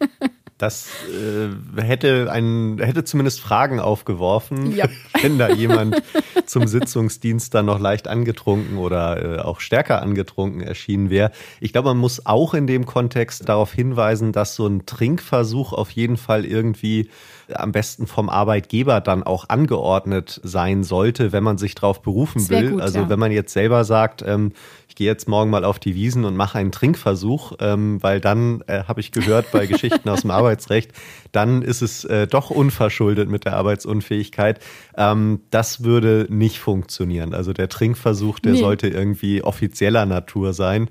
Das 0.59 0.89
äh, 1.11 1.83
hätte 1.83 2.33
ein, 2.33 2.79
hätte 2.81 3.05
zumindest 3.05 3.41
Fragen 3.41 3.79
aufgeworfen, 3.79 4.75
ja. 4.75 4.87
wenn 5.21 5.39
da 5.39 5.51
jemand 5.51 6.03
zum 6.47 6.67
Sitzungsdienst 6.67 7.55
dann 7.55 7.67
noch 7.67 7.79
leicht 7.79 8.09
angetrunken 8.09 8.79
oder 8.79 9.37
äh, 9.37 9.39
auch 9.41 9.61
stärker 9.61 10.01
angetrunken 10.01 10.63
erschienen 10.63 11.11
wäre. 11.11 11.31
Ich 11.61 11.73
glaube, 11.73 11.89
man 11.89 11.99
muss 11.99 12.25
auch 12.25 12.55
in 12.55 12.67
dem 12.67 12.87
Kontext 12.87 13.47
darauf 13.51 13.71
hinweisen, 13.71 14.33
dass 14.33 14.55
so 14.55 14.67
ein 14.67 14.87
Trinkversuch 14.87 15.75
auf 15.75 15.91
jeden 15.91 16.17
Fall 16.17 16.47
irgendwie 16.47 17.11
am 17.55 17.73
besten 17.73 18.07
vom 18.07 18.29
Arbeitgeber 18.29 19.01
dann 19.01 19.23
auch 19.23 19.49
angeordnet 19.49 20.41
sein 20.43 20.85
sollte, 20.85 21.33
wenn 21.33 21.45
man 21.45 21.59
sich 21.59 21.75
darauf 21.75 22.03
berufen 22.03 22.49
will. 22.49 22.73
Gut, 22.73 22.81
also 22.81 23.01
ja. 23.01 23.09
wenn 23.09 23.19
man 23.19 23.33
jetzt 23.33 23.53
selber 23.53 23.85
sagt, 23.85 24.23
ähm, 24.27 24.53
ich 24.89 24.97
gehe 24.97 25.07
jetzt 25.07 25.29
morgen 25.29 25.51
mal 25.51 25.65
auf 25.65 25.79
die 25.79 25.95
Wiesen 25.95 26.25
und 26.25 26.37
mache 26.37 26.59
einen 26.59 26.73
Trinkversuch, 26.73 27.53
ähm, 27.61 28.03
weil 28.03 28.21
dann 28.21 28.63
äh, 28.67 28.85
habe 28.85 29.01
ich 29.01 29.13
gehört 29.13 29.53
bei 29.53 29.67
Geschichten 29.67 30.09
aus 30.09 30.23
dem 30.23 30.31
Arbeitsrecht, 30.33 30.93
dann 31.33 31.63
ist 31.63 31.83
es 31.83 32.05
äh, 32.05 32.27
doch 32.27 32.51
unverschuldet 32.51 33.29
mit 33.29 33.45
der 33.45 33.57
Arbeitsunfähigkeit. 33.57 34.61
Ähm, 34.97 35.41
das 35.51 35.85
würde 35.85 36.27
nicht 36.29 36.59
funktionieren. 36.59 37.35
Also 37.35 37.53
der 37.53 37.69
Trinkversuch, 37.69 38.39
der 38.39 38.53
nee. 38.53 38.61
sollte 38.61 38.89
irgendwie 38.89 39.43
offizieller 39.43 40.07
Natur 40.07 40.53
sein. 40.53 40.89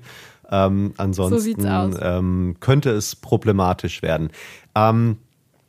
Ähm, 0.50 0.94
ansonsten 0.96 1.60
so 1.60 2.00
ähm, 2.00 2.56
könnte 2.60 2.90
es 2.90 3.16
problematisch 3.16 4.02
werden. 4.02 4.30
Ähm, 4.74 5.18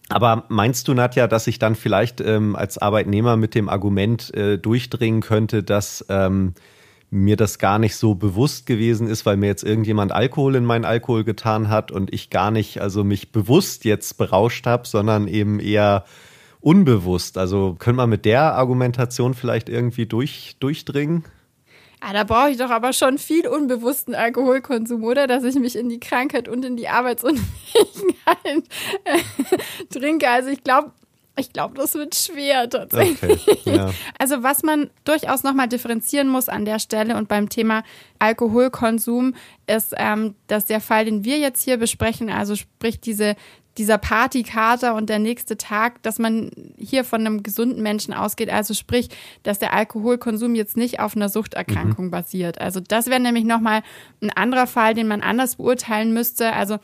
aber 0.10 0.46
meinst 0.48 0.88
du, 0.88 0.94
Nadja, 0.94 1.28
dass 1.28 1.48
ich 1.48 1.60
dann 1.60 1.76
vielleicht 1.76 2.22
ähm, 2.22 2.56
als 2.56 2.78
Arbeitnehmer 2.78 3.36
mit 3.36 3.56
dem 3.56 3.68
Argument 3.68 4.34
äh, 4.34 4.58
durchdringen 4.58 5.22
könnte, 5.22 5.64
dass 5.64 6.06
ähm, 6.10 6.54
mir 7.10 7.38
das 7.38 7.60
gar 7.60 7.80
nicht 7.80 7.96
so 7.96 8.16
bewusst 8.16 8.66
gewesen 8.66 9.08
ist, 9.08 9.26
weil 9.26 9.38
mir 9.38 9.48
jetzt 9.48 9.64
irgendjemand 9.64 10.12
Alkohol 10.12 10.56
in 10.56 10.66
meinen 10.66 10.86
Alkohol 10.86 11.24
getan 11.24 11.70
hat 11.70 11.92
und 11.92 12.14
ich 12.14 12.30
gar 12.30 12.52
nicht, 12.52 12.82
also 12.82 13.04
mich 13.04 13.32
bewusst 13.32 13.86
jetzt 13.86 14.18
berauscht 14.18 14.66
habe, 14.66 14.88
sondern 14.88 15.28
eben 15.28 15.60
eher 15.60 16.06
unbewusst. 16.60 17.38
Also 17.38 17.76
können 17.78 17.98
wir 17.98 18.08
mit 18.08 18.26
der 18.26 18.56
Argumentation 18.56 19.34
vielleicht 19.34 19.70
irgendwie 19.70 20.06
durch, 20.06 20.58
durchdringen? 20.60 21.24
Ah, 22.00 22.14
da 22.14 22.24
brauche 22.24 22.52
ich 22.52 22.58
doch 22.58 22.70
aber 22.70 22.94
schon 22.94 23.18
viel 23.18 23.48
unbewussten 23.48 24.14
Alkoholkonsum, 24.14 25.04
oder? 25.04 25.26
Dass 25.26 25.44
ich 25.44 25.56
mich 25.56 25.76
in 25.76 25.90
die 25.90 26.00
Krankheit 26.00 26.48
und 26.48 26.64
in 26.64 26.78
die 26.78 26.88
Arbeitsunfähigkeit 26.88 28.64
äh, 29.04 29.20
trinke. 29.90 30.30
Also 30.30 30.50
ich 30.50 30.64
glaube, 30.64 30.92
ich 31.40 31.54
glaube, 31.54 31.76
das 31.76 31.96
wird 31.96 32.16
schwer 32.16 32.70
tatsächlich. 32.70 33.48
Okay, 33.48 33.76
ja. 33.76 33.92
Also 34.18 34.44
was 34.44 34.64
man 34.64 34.90
durchaus 35.06 35.44
nochmal 35.44 35.68
differenzieren 35.68 36.30
muss 36.30 36.50
an 36.50 36.66
der 36.66 36.80
Stelle 36.80 37.16
und 37.16 37.28
beim 37.28 37.50
Thema 37.50 37.84
Alkoholkonsum 38.20 39.36
ist, 39.68 39.94
ähm, 39.98 40.36
dass 40.48 40.66
der 40.66 40.82
Fall, 40.82 41.06
den 41.06 41.24
wir 41.24 41.38
jetzt 41.38 41.64
hier 41.64 41.78
besprechen, 41.78 42.30
also 42.30 42.56
sprich 42.56 43.00
diese 43.00 43.36
dieser 43.78 43.98
Partykater 43.98 44.96
und 44.96 45.10
der 45.10 45.20
nächste 45.20 45.58
Tag, 45.58 46.02
dass 46.04 46.20
man 46.20 46.52
hier 46.78 47.04
von 47.04 47.22
einem 47.22 47.44
gesunden 47.44 47.84
Menschen 47.84 48.14
ausgeht. 48.14 48.50
Also 48.50 48.74
sprich, 48.74 49.10
dass 49.44 49.60
der 49.60 49.74
Alkoholkonsum 49.74 50.56
jetzt 50.56 50.78
nicht 50.78 51.00
auf 51.00 51.16
einer 51.16 51.30
Suchterkrankung 51.30 52.06
mhm. 52.06 52.12
basiert. 52.12 52.60
Also 52.60 52.80
das 52.80 53.08
wäre 53.08 53.20
nämlich 53.20 53.46
nochmal 53.46 53.84
ein 54.22 54.32
anderer 54.32 54.68
Fall, 54.68 54.94
den 54.94 55.08
man 55.08 55.22
anders 55.22 55.58
beurteilen 55.58 56.14
müsste. 56.14 56.54
Also 56.54 56.78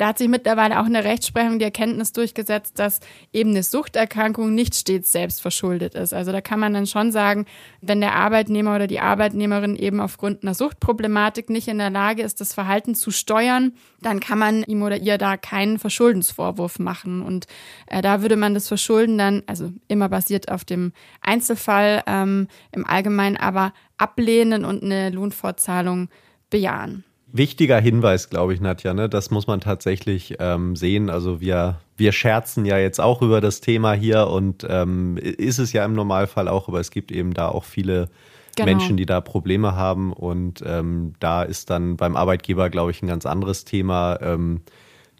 da 0.00 0.06
hat 0.06 0.18
sich 0.18 0.28
mittlerweile 0.28 0.80
auch 0.80 0.86
in 0.86 0.94
der 0.94 1.04
Rechtsprechung 1.04 1.58
die 1.58 1.66
Erkenntnis 1.66 2.12
durchgesetzt, 2.12 2.78
dass 2.78 3.00
eben 3.34 3.50
eine 3.50 3.62
Suchterkrankung 3.62 4.54
nicht 4.54 4.74
stets 4.74 5.12
selbst 5.12 5.42
verschuldet 5.42 5.94
ist. 5.94 6.14
Also 6.14 6.32
da 6.32 6.40
kann 6.40 6.58
man 6.58 6.72
dann 6.72 6.86
schon 6.86 7.12
sagen, 7.12 7.44
wenn 7.82 8.00
der 8.00 8.14
Arbeitnehmer 8.14 8.76
oder 8.76 8.86
die 8.86 9.00
Arbeitnehmerin 9.00 9.76
eben 9.76 10.00
aufgrund 10.00 10.42
einer 10.42 10.54
Suchtproblematik 10.54 11.50
nicht 11.50 11.68
in 11.68 11.76
der 11.76 11.90
Lage 11.90 12.22
ist, 12.22 12.40
das 12.40 12.54
Verhalten 12.54 12.94
zu 12.94 13.10
steuern, 13.10 13.72
dann 14.00 14.20
kann 14.20 14.38
man 14.38 14.62
ihm 14.62 14.82
oder 14.82 14.96
ihr 14.96 15.18
da 15.18 15.36
keinen 15.36 15.78
Verschuldensvorwurf 15.78 16.78
machen. 16.78 17.20
Und 17.20 17.46
äh, 17.86 18.00
da 18.00 18.22
würde 18.22 18.36
man 18.36 18.54
das 18.54 18.68
Verschulden 18.68 19.18
dann, 19.18 19.42
also 19.44 19.70
immer 19.86 20.08
basiert 20.08 20.50
auf 20.50 20.64
dem 20.64 20.94
Einzelfall 21.20 22.02
ähm, 22.06 22.48
im 22.72 22.86
Allgemeinen, 22.86 23.36
aber 23.36 23.74
ablehnen 23.98 24.64
und 24.64 24.82
eine 24.82 25.10
Lohnfortzahlung 25.10 26.08
bejahen. 26.48 27.04
Wichtiger 27.32 27.80
Hinweis, 27.80 28.30
glaube 28.30 28.54
ich, 28.54 28.60
Nadja, 28.60 28.94
ne? 28.94 29.08
das 29.08 29.30
muss 29.30 29.46
man 29.46 29.60
tatsächlich 29.60 30.36
ähm, 30.40 30.74
sehen. 30.76 31.10
Also 31.10 31.40
wir, 31.40 31.80
wir 31.96 32.12
scherzen 32.12 32.64
ja 32.64 32.78
jetzt 32.78 33.00
auch 33.00 33.22
über 33.22 33.40
das 33.40 33.60
Thema 33.60 33.92
hier 33.92 34.26
und 34.26 34.66
ähm, 34.68 35.16
ist 35.16 35.58
es 35.58 35.72
ja 35.72 35.84
im 35.84 35.92
Normalfall 35.92 36.48
auch, 36.48 36.68
aber 36.68 36.80
es 36.80 36.90
gibt 36.90 37.12
eben 37.12 37.32
da 37.32 37.48
auch 37.48 37.64
viele 37.64 38.08
genau. 38.56 38.66
Menschen, 38.66 38.96
die 38.96 39.06
da 39.06 39.20
Probleme 39.20 39.76
haben 39.76 40.12
und 40.12 40.62
ähm, 40.66 41.14
da 41.20 41.42
ist 41.42 41.70
dann 41.70 41.96
beim 41.96 42.16
Arbeitgeber, 42.16 42.70
glaube 42.70 42.90
ich, 42.90 43.02
ein 43.02 43.08
ganz 43.08 43.26
anderes 43.26 43.64
Thema. 43.64 44.18
Ähm, 44.20 44.62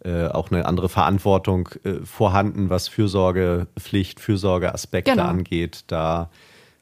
äh, 0.02 0.28
auch 0.28 0.50
eine 0.50 0.64
andere 0.64 0.88
Verantwortung 0.88 1.68
äh, 1.84 2.04
vorhanden, 2.04 2.70
was 2.70 2.88
Fürsorgepflicht, 2.88 4.18
Fürsorgeaspekte 4.18 5.11
genau. 5.11 5.24
angeht. 5.24 5.84
Da 5.88 6.30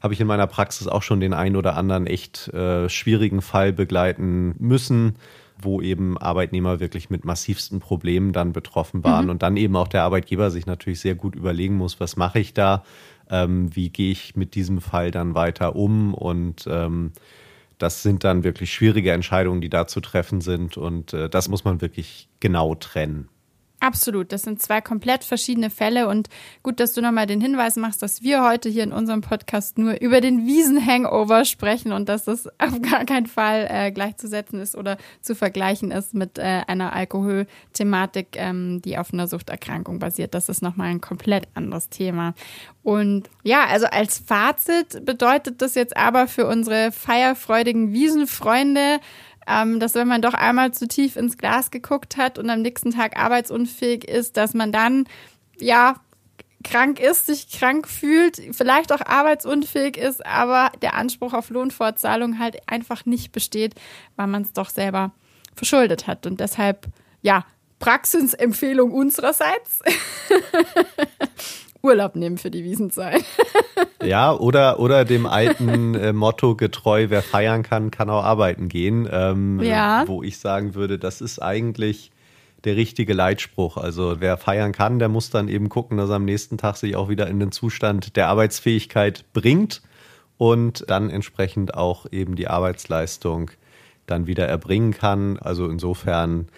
habe 0.00 0.14
ich 0.14 0.20
in 0.20 0.26
meiner 0.26 0.46
Praxis 0.46 0.86
auch 0.86 1.02
schon 1.02 1.20
den 1.20 1.34
einen 1.34 1.56
oder 1.56 1.76
anderen 1.76 2.06
echt 2.06 2.48
äh, 2.48 2.88
schwierigen 2.88 3.42
Fall 3.42 3.72
begleiten 3.72 4.54
müssen, 4.58 5.16
wo 5.60 5.80
eben 5.80 6.16
Arbeitnehmer 6.16 6.78
wirklich 6.78 7.10
mit 7.10 7.24
massivsten 7.24 7.80
Problemen 7.80 8.32
dann 8.32 8.52
betroffen 8.52 9.02
waren 9.02 9.24
mhm. 9.24 9.30
und 9.30 9.42
dann 9.42 9.56
eben 9.56 9.74
auch 9.76 9.88
der 9.88 10.04
Arbeitgeber 10.04 10.50
sich 10.50 10.66
natürlich 10.66 11.00
sehr 11.00 11.16
gut 11.16 11.34
überlegen 11.34 11.74
muss, 11.74 11.98
was 11.98 12.16
mache 12.16 12.38
ich 12.38 12.54
da, 12.54 12.84
ähm, 13.28 13.74
wie 13.74 13.90
gehe 13.90 14.12
ich 14.12 14.36
mit 14.36 14.54
diesem 14.54 14.80
Fall 14.80 15.10
dann 15.10 15.34
weiter 15.34 15.74
um 15.74 16.14
und 16.14 16.66
ähm, 16.70 17.12
das 17.78 18.02
sind 18.02 18.24
dann 18.24 18.44
wirklich 18.44 18.72
schwierige 18.72 19.12
Entscheidungen, 19.12 19.60
die 19.60 19.68
da 19.68 19.86
zu 19.86 20.00
treffen 20.00 20.40
sind 20.40 20.76
und 20.76 21.12
äh, 21.12 21.28
das 21.28 21.48
muss 21.48 21.64
man 21.64 21.80
wirklich 21.80 22.28
genau 22.40 22.74
trennen. 22.74 23.28
Absolut, 23.80 24.32
das 24.32 24.42
sind 24.42 24.60
zwei 24.60 24.80
komplett 24.80 25.22
verschiedene 25.22 25.70
Fälle 25.70 26.08
und 26.08 26.28
gut, 26.64 26.80
dass 26.80 26.94
du 26.94 27.00
nochmal 27.00 27.26
den 27.26 27.40
Hinweis 27.40 27.76
machst, 27.76 28.02
dass 28.02 28.22
wir 28.22 28.42
heute 28.42 28.68
hier 28.68 28.82
in 28.82 28.92
unserem 28.92 29.20
Podcast 29.20 29.78
nur 29.78 30.00
über 30.00 30.20
den 30.20 30.46
Wiesen-Hangover 30.46 31.44
sprechen 31.44 31.92
und 31.92 32.08
dass 32.08 32.24
das 32.24 32.48
auf 32.58 32.82
gar 32.90 33.04
keinen 33.04 33.26
Fall 33.26 33.68
äh, 33.70 33.92
gleichzusetzen 33.92 34.58
ist 34.58 34.76
oder 34.76 34.96
zu 35.20 35.36
vergleichen 35.36 35.92
ist 35.92 36.12
mit 36.12 36.38
äh, 36.38 36.62
einer 36.66 36.92
Alkoholthematik, 36.92 38.30
ähm, 38.32 38.82
die 38.82 38.98
auf 38.98 39.12
einer 39.12 39.28
Suchterkrankung 39.28 40.00
basiert. 40.00 40.34
Das 40.34 40.48
ist 40.48 40.60
nochmal 40.60 40.88
ein 40.88 41.00
komplett 41.00 41.46
anderes 41.54 41.88
Thema. 41.88 42.34
Und 42.82 43.30
ja, 43.44 43.66
also 43.66 43.86
als 43.86 44.18
Fazit 44.18 45.04
bedeutet 45.04 45.62
das 45.62 45.76
jetzt 45.76 45.96
aber 45.96 46.26
für 46.26 46.46
unsere 46.46 46.90
feierfreudigen 46.90 47.92
Wiesenfreunde, 47.92 48.98
ähm, 49.48 49.80
dass 49.80 49.94
wenn 49.94 50.08
man 50.08 50.22
doch 50.22 50.34
einmal 50.34 50.72
zu 50.72 50.86
tief 50.86 51.16
ins 51.16 51.38
Glas 51.38 51.70
geguckt 51.70 52.16
hat 52.16 52.38
und 52.38 52.50
am 52.50 52.62
nächsten 52.62 52.90
Tag 52.90 53.18
arbeitsunfähig 53.18 54.04
ist, 54.04 54.36
dass 54.36 54.54
man 54.54 54.72
dann 54.72 55.06
ja 55.58 55.96
krank 56.64 57.00
ist, 57.00 57.26
sich 57.26 57.50
krank 57.50 57.88
fühlt, 57.88 58.40
vielleicht 58.52 58.92
auch 58.92 59.00
arbeitsunfähig 59.00 59.96
ist, 59.96 60.24
aber 60.26 60.72
der 60.82 60.94
Anspruch 60.94 61.32
auf 61.32 61.50
Lohnfortzahlung 61.50 62.38
halt 62.38 62.56
einfach 62.66 63.06
nicht 63.06 63.32
besteht, 63.32 63.74
weil 64.16 64.26
man 64.26 64.42
es 64.42 64.52
doch 64.52 64.68
selber 64.68 65.12
verschuldet 65.54 66.06
hat. 66.06 66.26
Und 66.26 66.40
deshalb, 66.40 66.86
ja, 67.22 67.44
Praxisempfehlung 67.78 68.90
unsererseits. 68.92 69.80
Urlaub 71.82 72.16
nehmen 72.16 72.38
für 72.38 72.50
die 72.50 72.64
Wiesenzeit. 72.64 73.24
ja, 74.02 74.34
oder, 74.34 74.80
oder 74.80 75.04
dem 75.04 75.26
alten 75.26 75.94
äh, 75.94 76.12
Motto 76.12 76.56
getreu, 76.56 77.06
wer 77.08 77.22
feiern 77.22 77.62
kann, 77.62 77.90
kann 77.90 78.10
auch 78.10 78.24
arbeiten 78.24 78.68
gehen. 78.68 79.08
Ähm, 79.10 79.60
ja. 79.60 80.04
Wo 80.06 80.22
ich 80.22 80.38
sagen 80.38 80.74
würde, 80.74 80.98
das 80.98 81.20
ist 81.20 81.40
eigentlich 81.40 82.10
der 82.64 82.76
richtige 82.76 83.14
Leitspruch. 83.14 83.76
Also 83.76 84.16
wer 84.18 84.36
feiern 84.36 84.72
kann, 84.72 84.98
der 84.98 85.08
muss 85.08 85.30
dann 85.30 85.48
eben 85.48 85.68
gucken, 85.68 85.98
dass 85.98 86.10
er 86.10 86.16
am 86.16 86.24
nächsten 86.24 86.58
Tag 86.58 86.76
sich 86.76 86.96
auch 86.96 87.08
wieder 87.08 87.28
in 87.28 87.38
den 87.38 87.52
Zustand 87.52 88.16
der 88.16 88.28
Arbeitsfähigkeit 88.28 89.24
bringt 89.32 89.82
und 90.36 90.84
dann 90.88 91.10
entsprechend 91.10 91.74
auch 91.74 92.06
eben 92.10 92.34
die 92.34 92.48
Arbeitsleistung 92.48 93.50
dann 94.06 94.26
wieder 94.26 94.46
erbringen 94.46 94.92
kann. 94.92 95.38
Also 95.38 95.68
insofern 95.68 96.48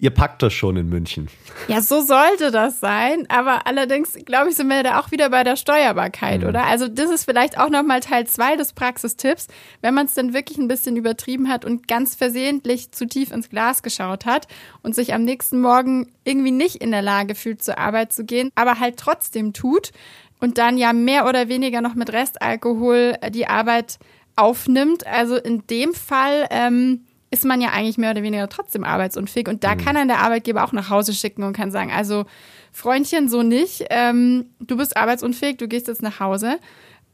Ihr 0.00 0.10
packt 0.10 0.42
das 0.42 0.52
schon 0.52 0.76
in 0.76 0.88
München. 0.88 1.28
Ja, 1.66 1.80
so 1.80 2.00
sollte 2.00 2.52
das 2.52 2.78
sein. 2.78 3.26
Aber 3.28 3.66
allerdings, 3.66 4.12
glaube 4.24 4.50
ich, 4.50 4.54
sind 4.54 4.68
wir 4.68 4.84
da 4.84 5.00
auch 5.00 5.10
wieder 5.10 5.28
bei 5.30 5.42
der 5.42 5.56
Steuerbarkeit, 5.56 6.42
mhm. 6.42 6.48
oder? 6.48 6.64
Also, 6.66 6.86
das 6.86 7.10
ist 7.10 7.24
vielleicht 7.24 7.58
auch 7.58 7.68
nochmal 7.68 7.98
Teil 7.98 8.24
zwei 8.28 8.54
des 8.54 8.74
Praxistipps. 8.74 9.48
Wenn 9.80 9.94
man 9.94 10.06
es 10.06 10.14
dann 10.14 10.34
wirklich 10.34 10.56
ein 10.58 10.68
bisschen 10.68 10.96
übertrieben 10.96 11.48
hat 11.48 11.64
und 11.64 11.88
ganz 11.88 12.14
versehentlich 12.14 12.92
zu 12.92 13.08
tief 13.08 13.32
ins 13.32 13.50
Glas 13.50 13.82
geschaut 13.82 14.24
hat 14.24 14.46
und 14.82 14.94
sich 14.94 15.14
am 15.14 15.24
nächsten 15.24 15.60
Morgen 15.60 16.06
irgendwie 16.22 16.52
nicht 16.52 16.76
in 16.76 16.92
der 16.92 17.02
Lage 17.02 17.34
fühlt, 17.34 17.60
zur 17.60 17.78
Arbeit 17.78 18.12
zu 18.12 18.24
gehen, 18.24 18.52
aber 18.54 18.78
halt 18.78 18.98
trotzdem 18.98 19.52
tut 19.52 19.90
und 20.38 20.58
dann 20.58 20.78
ja 20.78 20.92
mehr 20.92 21.26
oder 21.26 21.48
weniger 21.48 21.80
noch 21.80 21.96
mit 21.96 22.12
Restalkohol 22.12 23.14
die 23.30 23.48
Arbeit 23.48 23.98
aufnimmt. 24.36 25.06
Also 25.06 25.36
in 25.36 25.66
dem 25.66 25.92
Fall, 25.92 26.46
ähm, 26.50 27.04
ist 27.30 27.44
man 27.44 27.60
ja 27.60 27.70
eigentlich 27.70 27.98
mehr 27.98 28.12
oder 28.12 28.22
weniger 28.22 28.48
trotzdem 28.48 28.84
arbeitsunfähig. 28.84 29.48
Und 29.48 29.64
da 29.64 29.74
mhm. 29.74 29.78
kann 29.78 29.94
dann 29.94 30.08
der 30.08 30.20
Arbeitgeber 30.20 30.64
auch 30.64 30.72
nach 30.72 30.90
Hause 30.90 31.12
schicken 31.12 31.42
und 31.42 31.52
kann 31.52 31.70
sagen, 31.70 31.90
also 31.92 32.24
Freundchen, 32.72 33.28
so 33.28 33.42
nicht. 33.42 33.86
Ähm, 33.90 34.46
du 34.60 34.76
bist 34.76 34.96
arbeitsunfähig, 34.96 35.58
du 35.58 35.68
gehst 35.68 35.88
jetzt 35.88 36.02
nach 36.02 36.20
Hause. 36.20 36.58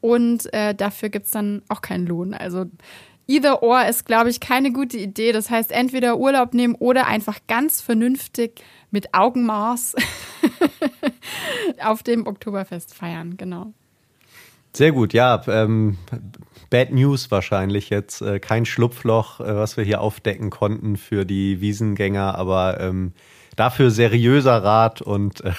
Und 0.01 0.53
äh, 0.53 0.75
dafür 0.75 1.11
es 1.15 1.31
dann 1.31 1.63
auch 1.69 1.81
keinen 1.81 2.07
Lohn. 2.07 2.35
Also 2.35 2.67
either 3.27 3.63
or 3.63 3.87
ist, 3.87 4.05
glaube 4.05 4.31
ich, 4.31 4.41
keine 4.41 4.73
gute 4.73 4.99
Idee. 4.99 5.33
Das 5.33 5.51
heißt, 5.51 5.73
entweder 5.73 6.19
Urlaub 6.19 6.55
nehmen 6.55 6.75
oder 6.75 7.07
einfach 7.07 7.39
ganz 7.49 7.81
vernünftig 7.81 8.63
mit 8.91 9.15
Augenmaß 9.15 9.95
auf 11.85 12.03
dem 12.03 12.27
Oktoberfest 12.27 12.95
feiern. 12.95 13.37
Genau. 13.37 13.73
Sehr 14.73 14.93
gut, 14.93 15.13
ja. 15.13 15.43
Ähm, 15.49 15.99
Bad 16.75 16.91
News 16.91 17.31
wahrscheinlich 17.31 17.89
jetzt. 17.89 18.21
Äh, 18.21 18.41
kein 18.41 18.67
Schlupfloch, 18.67 19.39
äh, 19.39 19.55
was 19.55 19.77
wir 19.77 19.85
hier 19.85 20.01
aufdecken 20.01 20.51
konnten 20.51 20.97
für 20.97 21.25
die 21.25 21.61
Wiesengänger, 21.61 22.35
aber 22.35 22.81
ähm, 22.81 23.13
dafür 23.55 23.93
seriöser 23.93 24.65
Rat 24.65 25.01
und 25.01 25.45
äh, 25.45 25.53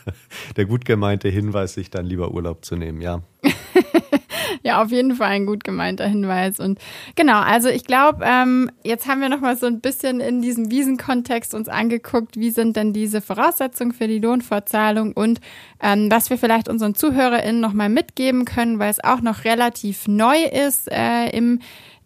der 0.56 0.64
gut 0.64 0.86
gemeinte 0.86 1.28
Hinweis, 1.28 1.74
sich 1.74 1.90
dann 1.90 2.06
lieber 2.06 2.30
Urlaub 2.30 2.64
zu 2.64 2.76
nehmen, 2.76 3.02
ja. 3.02 3.20
ja, 4.64 4.82
auf 4.82 4.90
jeden 4.90 5.14
Fall 5.14 5.28
ein 5.28 5.44
gut 5.44 5.62
gemeinter 5.62 6.06
Hinweis. 6.06 6.58
Und 6.58 6.78
genau, 7.16 7.38
also 7.40 7.68
ich 7.68 7.84
glaube, 7.84 8.24
ähm, 8.24 8.70
jetzt 8.82 9.06
haben 9.06 9.20
wir 9.20 9.28
noch 9.28 9.40
mal 9.40 9.58
so 9.58 9.66
ein 9.66 9.80
bisschen 9.80 10.20
in 10.20 10.40
diesem 10.40 10.70
Wiesenkontext 10.70 11.54
uns 11.54 11.68
angeguckt, 11.68 12.38
wie 12.38 12.50
sind 12.50 12.74
denn 12.74 12.94
diese 12.94 13.20
Voraussetzungen 13.20 13.92
für 13.92 14.08
die 14.08 14.18
Lohnfortzahlung 14.18 15.12
und 15.12 15.40
ähm, 15.82 16.10
was 16.10 16.30
wir 16.30 16.38
vielleicht 16.38 16.70
unseren 16.70 16.94
ZuhörerInnen 16.94 17.60
noch 17.60 17.74
mal 17.74 17.90
mitgeben 17.90 18.46
können, 18.46 18.78
weil 18.78 18.90
es 18.90 19.04
auch 19.04 19.20
noch 19.20 19.44
relativ 19.44 20.08
neu 20.08 20.42
ist 20.42 20.90
äh, 20.90 21.28
im 21.36 21.60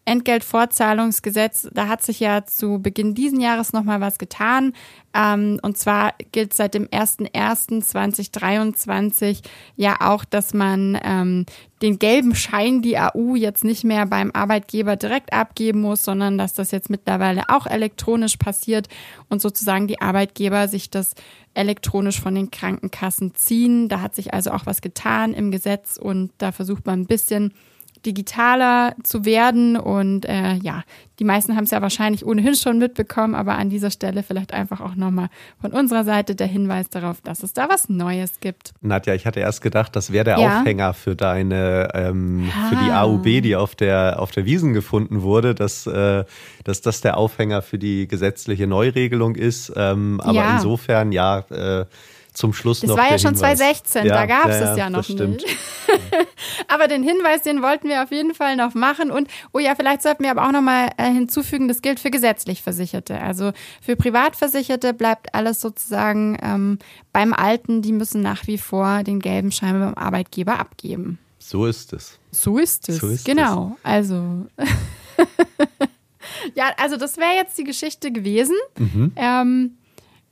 Entgeltfortzahlungsgesetz, 0.09 1.69
da 1.73 1.87
hat 1.87 2.03
sich 2.03 2.19
ja 2.19 2.45
zu 2.47 2.81
Beginn 2.81 3.15
diesen 3.15 3.41
Jahres 3.41 3.73
nochmal 3.75 4.01
was 4.01 4.19
getan. 4.19 4.73
Ähm, 5.15 5.61
und 5.61 5.77
zwar 5.77 6.15
gilt 6.33 6.55
seit 6.55 6.73
dem 6.73 6.87
01.01.2023 6.87 9.43
ja 9.77 9.97
auch, 10.01 10.25
dass 10.25 10.55
man 10.55 10.99
ähm, 11.05 11.45
den 11.83 11.99
gelben 11.99 12.35
Schein, 12.35 12.81
die 12.81 12.97
AU, 12.97 13.37
jetzt 13.37 13.65
nicht 13.65 13.85
mehr 13.85 14.07
beim 14.07 14.31
Arbeitgeber 14.33 14.97
direkt 14.97 15.35
abgeben 15.35 15.83
muss, 15.83 16.05
sondern 16.05 16.39
dass 16.39 16.55
das 16.55 16.71
jetzt 16.71 16.89
mittlerweile 16.89 17.43
auch 17.49 17.67
elektronisch 17.67 18.39
passiert 18.39 18.89
und 19.29 19.43
sozusagen 19.43 19.89
die 19.89 20.01
Arbeitgeber 20.01 20.69
sich 20.69 20.89
das 20.89 21.13
elektronisch 21.53 22.19
von 22.19 22.35
den 22.35 22.51
Krankenkassen 22.51 23.35
ziehen. 23.35 23.91
Da 23.91 24.01
hat 24.01 24.15
sich 24.15 24.33
also 24.33 24.53
auch 24.53 24.65
was 24.65 24.81
getan 24.81 25.35
im 25.35 25.51
Gesetz 25.51 25.99
und 25.99 26.31
da 26.39 26.51
versucht 26.51 26.87
man 26.87 27.01
ein 27.01 27.07
bisschen 27.07 27.53
digitaler 28.05 28.95
zu 29.03 29.25
werden. 29.25 29.77
Und 29.77 30.25
äh, 30.27 30.55
ja, 30.55 30.83
die 31.19 31.25
meisten 31.25 31.57
haben 31.57 31.65
es 31.65 31.71
ja 31.71 31.83
wahrscheinlich 31.83 32.25
ohnehin 32.25 32.55
schon 32.55 32.79
mitbekommen, 32.79 33.35
aber 33.35 33.57
an 33.57 33.71
dieser 33.71 33.91
Stelle 33.91 34.23
vielleicht 34.23 34.53
einfach 34.53 34.81
auch 34.81 34.95
nochmal 34.95 35.29
von 35.61 35.73
unserer 35.73 36.05
Seite 36.05 36.35
der 36.35 36.47
Hinweis 36.47 36.89
darauf, 36.91 37.21
dass 37.21 37.43
es 37.43 37.53
da 37.53 37.69
was 37.69 37.89
Neues 37.89 38.41
gibt. 38.41 38.73
Nadja, 38.81 39.15
ich 39.15 39.27
hatte 39.27 39.41
erst 39.41 39.63
gedacht, 39.63 39.97
das 39.97 40.13
wäre 40.13 40.25
der 40.25 40.39
ja? 40.39 40.61
Aufhänger 40.61 40.95
für 40.95 41.17
deine, 41.17 41.89
ähm, 41.95 42.51
ah. 42.55 42.69
für 42.69 42.77
die 42.77 42.91
AUB, 42.91 43.43
die 43.43 43.57
auf 43.57 43.75
der, 43.75 44.21
auf 44.21 44.31
der 44.31 44.45
Wiesen 44.45 44.75
gefunden 44.75 45.23
wurde, 45.23 45.55
dass, 45.55 45.87
äh, 45.87 46.25
dass 46.65 46.81
das 46.81 47.01
der 47.01 47.17
Aufhänger 47.17 47.63
für 47.63 47.79
die 47.79 48.07
gesetzliche 48.07 48.67
Neuregelung 48.67 49.35
ist. 49.35 49.73
Ähm, 49.77 50.21
aber 50.21 50.35
ja. 50.35 50.55
insofern, 50.57 51.13
ja, 51.13 51.41
äh, 51.51 51.87
zum 52.39 52.53
Schluss 52.53 52.81
das 52.81 52.89
noch. 52.89 52.97
Das 52.97 53.05
war 53.05 53.11
ja 53.11 53.19
schon 53.19 53.35
Hinweis. 53.35 53.59
2016, 53.59 54.07
ja, 54.07 54.15
da 54.15 54.27
gab 54.27 54.49
es 54.49 54.61
ja, 54.61 54.73
es 54.73 54.79
ja 54.79 54.91
noch 54.91 55.09
nicht. 55.09 55.45
aber 56.69 56.87
den 56.87 57.03
Hinweis, 57.03 57.43
den 57.43 57.63
wollten 57.63 57.89
wir 57.89 58.05
auf 58.05 58.13
jeden 58.13 58.33
Fall 58.33 58.57
noch 58.57 58.75
machen. 58.75 59.11
Und, 59.11 59.29
oh 59.53 59.59
ja, 59.59 59.75
vielleicht 59.75 60.03
sollten 60.03 60.23
wir 60.23 60.31
aber 60.31 60.47
auch 60.47 60.53
nochmal 60.53 60.91
äh, 60.97 61.11
hinzufügen, 61.11 61.67
das 61.67 61.83
gilt 61.83 61.99
für 61.99 62.11
gesetzlich 62.11 62.63
Versicherte. 62.63 63.21
Also 63.21 63.53
für 63.83 63.97
Privatversicherte 63.97 64.95
bleibt 64.95 65.35
alles 65.35 65.61
sozusagen 65.61 66.39
ähm, 66.41 66.79
beim 67.13 67.35
Alten. 67.35 67.83
Die 67.83 67.93
müssen 67.93 68.23
nach 68.23 68.47
wie 68.47 68.59
vor 68.59 69.03
den 69.03 69.19
gelben 69.19 69.51
Schein 69.51 69.81
beim 69.81 69.95
Arbeitgeber 69.95 70.61
abgeben. 70.61 71.19
So 71.39 71.67
ist 71.67 71.93
es. 71.93 72.19
So 72.31 72.59
ist 72.59 72.89
es, 72.89 72.99
so 72.99 73.09
ist 73.09 73.25
genau. 73.25 73.77
Es. 73.83 73.85
Also. 73.85 74.47
ja, 76.55 76.71
also 76.77 76.97
das 76.97 77.17
wäre 77.17 77.35
jetzt 77.35 77.59
die 77.59 77.65
Geschichte 77.65 78.13
gewesen. 78.13 78.55
Mhm. 78.79 79.13
Ähm, 79.17 79.78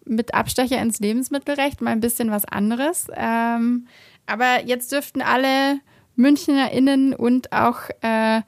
mit 0.07 0.35
Abstecher 0.35 0.81
ins 0.81 1.01
Lebensmittelrecht 1.01 1.81
mal 1.81 1.91
ein 1.91 2.01
bisschen 2.01 2.31
was 2.31 2.45
anderes. 2.45 3.09
Ähm, 3.15 3.87
aber 4.27 4.65
jetzt 4.65 4.93
dürften 4.93 5.23
alle 5.23 5.81
MünchnerInnen 6.17 7.15
und 7.15 7.53
auch 7.53 7.81
äh, 8.03 8.43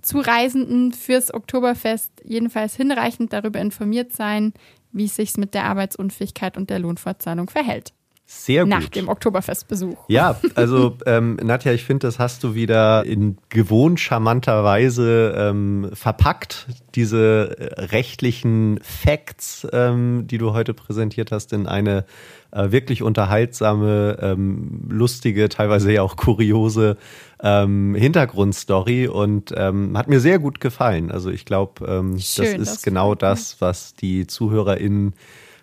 Zureisenden 0.00 0.92
fürs 0.92 1.32
Oktoberfest 1.32 2.10
jedenfalls 2.24 2.74
hinreichend 2.74 3.32
darüber 3.32 3.60
informiert 3.60 4.12
sein, 4.12 4.52
wie 4.90 5.04
es 5.04 5.16
sich 5.16 5.36
mit 5.36 5.54
der 5.54 5.64
Arbeitsunfähigkeit 5.64 6.56
und 6.56 6.70
der 6.70 6.80
Lohnfortzahlung 6.80 7.48
verhält. 7.48 7.92
Sehr 8.34 8.64
gut. 8.64 8.70
Nach 8.70 8.88
dem 8.88 9.08
Oktoberfestbesuch. 9.08 9.98
Ja, 10.08 10.40
also 10.56 10.96
ähm, 11.06 11.36
Nadja, 11.36 11.72
ich 11.72 11.84
finde, 11.84 12.08
das 12.08 12.18
hast 12.18 12.42
du 12.42 12.54
wieder 12.54 13.04
in 13.04 13.36
gewohnt 13.50 14.00
charmanter 14.00 14.64
Weise 14.64 15.34
ähm, 15.36 15.90
verpackt, 15.92 16.66
diese 16.94 17.56
äh, 17.56 17.80
rechtlichen 17.84 18.80
Facts, 18.82 19.66
ähm, 19.72 20.26
die 20.26 20.38
du 20.38 20.54
heute 20.54 20.74
präsentiert 20.74 21.30
hast, 21.30 21.52
in 21.52 21.66
eine 21.66 22.04
äh, 22.50 22.72
wirklich 22.72 23.02
unterhaltsame, 23.02 24.18
ähm, 24.20 24.86
lustige, 24.88 25.48
teilweise 25.48 25.92
ja 25.92 26.02
auch 26.02 26.16
kuriose 26.16 26.96
ähm, 27.42 27.94
Hintergrundstory 27.94 29.08
und 29.08 29.52
ähm, 29.56 29.96
hat 29.96 30.08
mir 30.08 30.20
sehr 30.20 30.38
gut 30.38 30.58
gefallen. 30.58 31.12
Also 31.12 31.30
ich 31.30 31.44
glaube, 31.44 31.84
ähm, 31.86 32.14
das 32.14 32.38
ist 32.38 32.58
das 32.58 32.82
genau 32.82 33.14
das, 33.14 33.60
was 33.60 33.94
die 33.94 34.26
ZuhörerInnen 34.26 35.14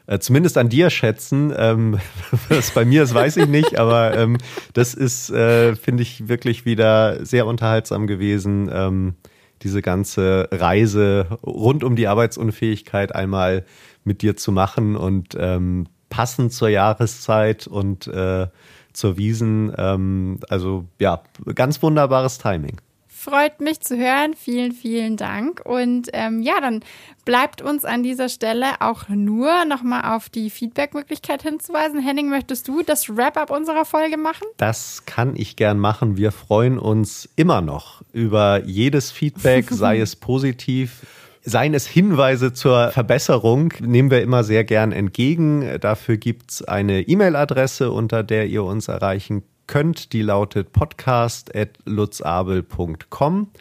äh, 0.10 0.18
zumindest 0.18 0.58
an 0.58 0.70
dir 0.70 0.90
schätzen. 0.90 1.54
Ähm, 1.56 2.00
was 2.50 2.72
bei 2.72 2.84
mir 2.84 3.04
ist, 3.04 3.14
weiß 3.14 3.38
ich 3.38 3.48
nicht, 3.48 3.78
aber 3.78 4.18
ähm, 4.18 4.38
das 4.74 4.96
ist, 4.96 5.30
äh, 5.30 5.76
finde 5.76 6.02
ich, 6.02 6.28
wirklich 6.28 6.66
wieder 6.66 7.24
sehr 7.24 7.46
unterhaltsam 7.46 8.08
gewesen. 8.08 8.70
Ähm, 8.74 9.16
diese 9.62 9.82
ganze 9.82 10.48
Reise 10.52 11.28
rund 11.44 11.84
um 11.84 11.96
die 11.96 12.08
Arbeitsunfähigkeit 12.08 13.14
einmal 13.14 13.66
mit 14.04 14.22
dir 14.22 14.36
zu 14.36 14.52
machen 14.52 14.96
und 14.96 15.36
ähm, 15.38 15.88
passend 16.10 16.54
zur 16.54 16.70
Jahreszeit 16.70 17.68
und 17.68 18.08
äh, 18.08 18.48
zur 18.94 19.18
Wiesen. 19.18 19.72
Ähm, 19.78 20.40
also 20.50 20.86
ja, 20.98 21.22
ganz 21.54 21.84
wunderbares 21.84 22.40
Timing. 22.40 22.82
Freut 23.20 23.60
mich 23.60 23.82
zu 23.82 23.98
hören. 23.98 24.34
Vielen, 24.34 24.72
vielen 24.72 25.18
Dank. 25.18 25.62
Und 25.66 26.08
ähm, 26.14 26.42
ja, 26.42 26.62
dann 26.62 26.80
bleibt 27.26 27.62
uns 27.62 27.84
an 27.84 28.02
dieser 28.02 28.30
Stelle 28.30 28.80
auch 28.80 29.10
nur 29.10 29.66
nochmal 29.66 30.16
auf 30.16 30.30
die 30.30 30.50
Feedback-Möglichkeit 30.50 31.42
hinzuweisen. 31.42 32.00
Henning, 32.00 32.30
möchtest 32.30 32.70
du 32.70 32.82
das 32.82 33.10
Wrap-up 33.10 33.52
unserer 33.52 33.84
Folge 33.84 34.16
machen? 34.16 34.48
Das 34.56 35.04
kann 35.06 35.36
ich 35.36 35.58
gern 35.58 35.80
machen. 35.80 36.16
Wir 36.16 36.32
freuen 36.32 36.80
uns 36.80 37.28
immer 37.36 37.60
noch 37.60 38.04
über 38.14 38.64
jedes 38.64 39.12
Feedback, 39.12 39.66
sei 39.70 40.00
es 40.00 40.16
positiv. 40.16 41.06
Seien 41.42 41.74
es 41.74 41.88
Hinweise 41.88 42.54
zur 42.54 42.92
Verbesserung, 42.92 43.74
nehmen 43.82 44.12
wir 44.12 44.22
immer 44.22 44.46
sehr 44.46 44.64
gern 44.64 44.94
entgegen. 44.94 45.78
Dafür 45.82 46.16
gibt 46.16 46.52
es 46.52 46.64
eine 46.64 47.02
E-Mail-Adresse, 47.02 47.92
unter 47.92 48.24
der 48.24 48.48
ihr 48.48 48.64
uns 48.64 48.88
erreichen 48.88 49.44
könnt. 49.70 50.12
Die 50.12 50.22
lautet 50.22 50.74
podcast.lutzabel.com. 50.74 53.52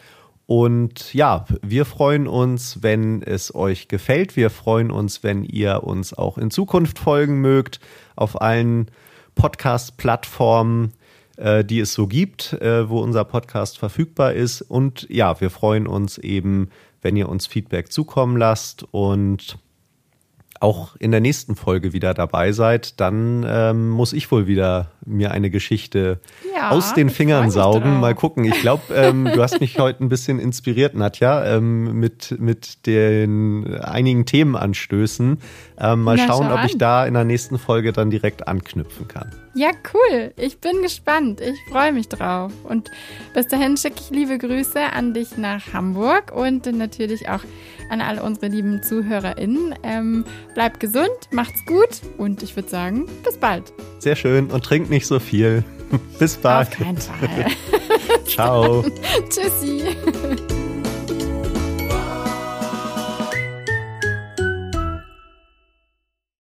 Und 0.47 1.13
ja, 1.13 1.45
wir 1.63 1.85
freuen 1.85 2.27
uns, 2.27 2.83
wenn 2.83 3.23
es 3.23 3.55
euch 3.55 3.87
gefällt. 3.87 4.35
Wir 4.35 4.49
freuen 4.49 4.91
uns, 4.91 5.23
wenn 5.23 5.45
ihr 5.45 5.85
uns 5.85 6.15
auch 6.15 6.39
in 6.39 6.51
Zukunft 6.51 6.99
folgen 6.99 7.43
mögt 7.43 7.81
auf 8.17 8.41
allen 8.41 8.91
Podcast-Plattformen, 9.35 10.95
äh, 11.37 11.65
die 11.65 11.81
es 11.81 11.93
so 11.93 12.07
gibt, 12.07 12.55
äh, 12.55 12.89
wo 12.89 13.01
unser 13.01 13.25
Podcast 13.25 13.79
verfügbar 13.79 14.33
ist. 14.33 14.63
Und 14.63 15.07
ja, 15.11 15.39
wir 15.43 15.51
freuen 15.51 15.87
uns 15.87 16.17
eben, 16.17 16.71
wenn 17.03 17.17
ihr 17.17 17.29
uns 17.29 17.47
Feedback 17.47 17.93
zukommen 17.93 18.39
lasst 18.39 18.87
und 18.91 19.59
auch 20.61 20.97
in 20.97 21.11
der 21.11 21.21
nächsten 21.21 21.57
Folge 21.57 21.93
wieder 21.93 22.15
dabei 22.15 22.53
seid, 22.53 23.01
dann 23.01 23.45
ähm, 23.49 23.91
muss 23.91 24.13
ich 24.13 24.31
wohl 24.31 24.47
wieder 24.47 24.91
mir 25.05 25.31
eine 25.31 25.51
Geschichte 25.51 26.21
ja, 26.55 26.71
aus 26.71 26.95
den 26.95 27.11
Fingern 27.11 27.51
saugen. 27.51 28.01
Mal 28.01 28.15
gucken. 28.15 28.45
Ich 28.45 28.61
glaube, 28.61 28.83
ähm, 28.95 29.25
du 29.33 29.43
hast 29.43 29.61
mich 29.61 29.79
heute 29.79 30.05
ein 30.05 30.09
bisschen 30.09 30.39
inspiriert, 30.39 30.95
Nadja, 30.95 31.45
ähm, 31.57 31.99
mit, 31.99 32.39
mit 32.39 32.87
den 32.87 33.81
einigen 33.81 34.27
Themenanstößen. 34.27 35.39
Ähm, 35.81 36.03
mal 36.03 36.17
Na, 36.17 36.27
schauen, 36.27 36.51
ob 36.53 36.65
ich 36.65 36.77
da 36.77 37.07
in 37.07 37.15
der 37.15 37.25
nächsten 37.25 37.59
Folge 37.59 37.93
dann 37.93 38.11
direkt 38.11 38.49
anknüpfen 38.49 39.09
kann. 39.09 39.31
Ja, 39.55 39.71
cool. 39.93 40.33
Ich 40.37 40.59
bin 40.59 40.83
gespannt. 40.83 41.41
Ich 41.41 41.59
freue 41.73 41.93
mich 41.93 42.09
drauf. 42.09 42.53
Und 42.65 42.91
bis 43.35 43.49
dahin 43.49 43.77
schicke 43.77 44.01
ich 44.01 44.11
liebe 44.11 44.39
Grüße 44.39 44.81
an 44.93 45.15
dich 45.15 45.37
nach 45.37 45.73
Hamburg 45.73 46.33
und 46.33 46.67
natürlich 46.67 47.29
auch 47.29 47.41
an 47.89 48.01
alle 48.01 48.23
unsere 48.23 48.49
lieben 48.49 48.83
ZuhörerInnen. 48.83 49.75
Ähm, 49.83 50.25
bleibt 50.55 50.81
gesund, 50.81 51.09
macht's 51.31 51.65
gut 51.67 52.01
und 52.17 52.43
ich 52.43 52.57
würde 52.57 52.69
sagen, 52.69 53.07
bis 53.25 53.37
bald. 53.37 53.73
Sehr 53.99 54.17
schön 54.17 54.51
und 54.51 54.65
trinkt 54.65 54.91
nicht 54.91 55.07
so 55.07 55.19
viel. 55.19 55.65
bis 56.19 56.37
bald. 56.37 56.69
Auf 56.69 56.75
keinen 56.75 56.99
Fall. 56.99 57.47
Ciao. 58.27 58.85
Tschüssi. 59.29 59.97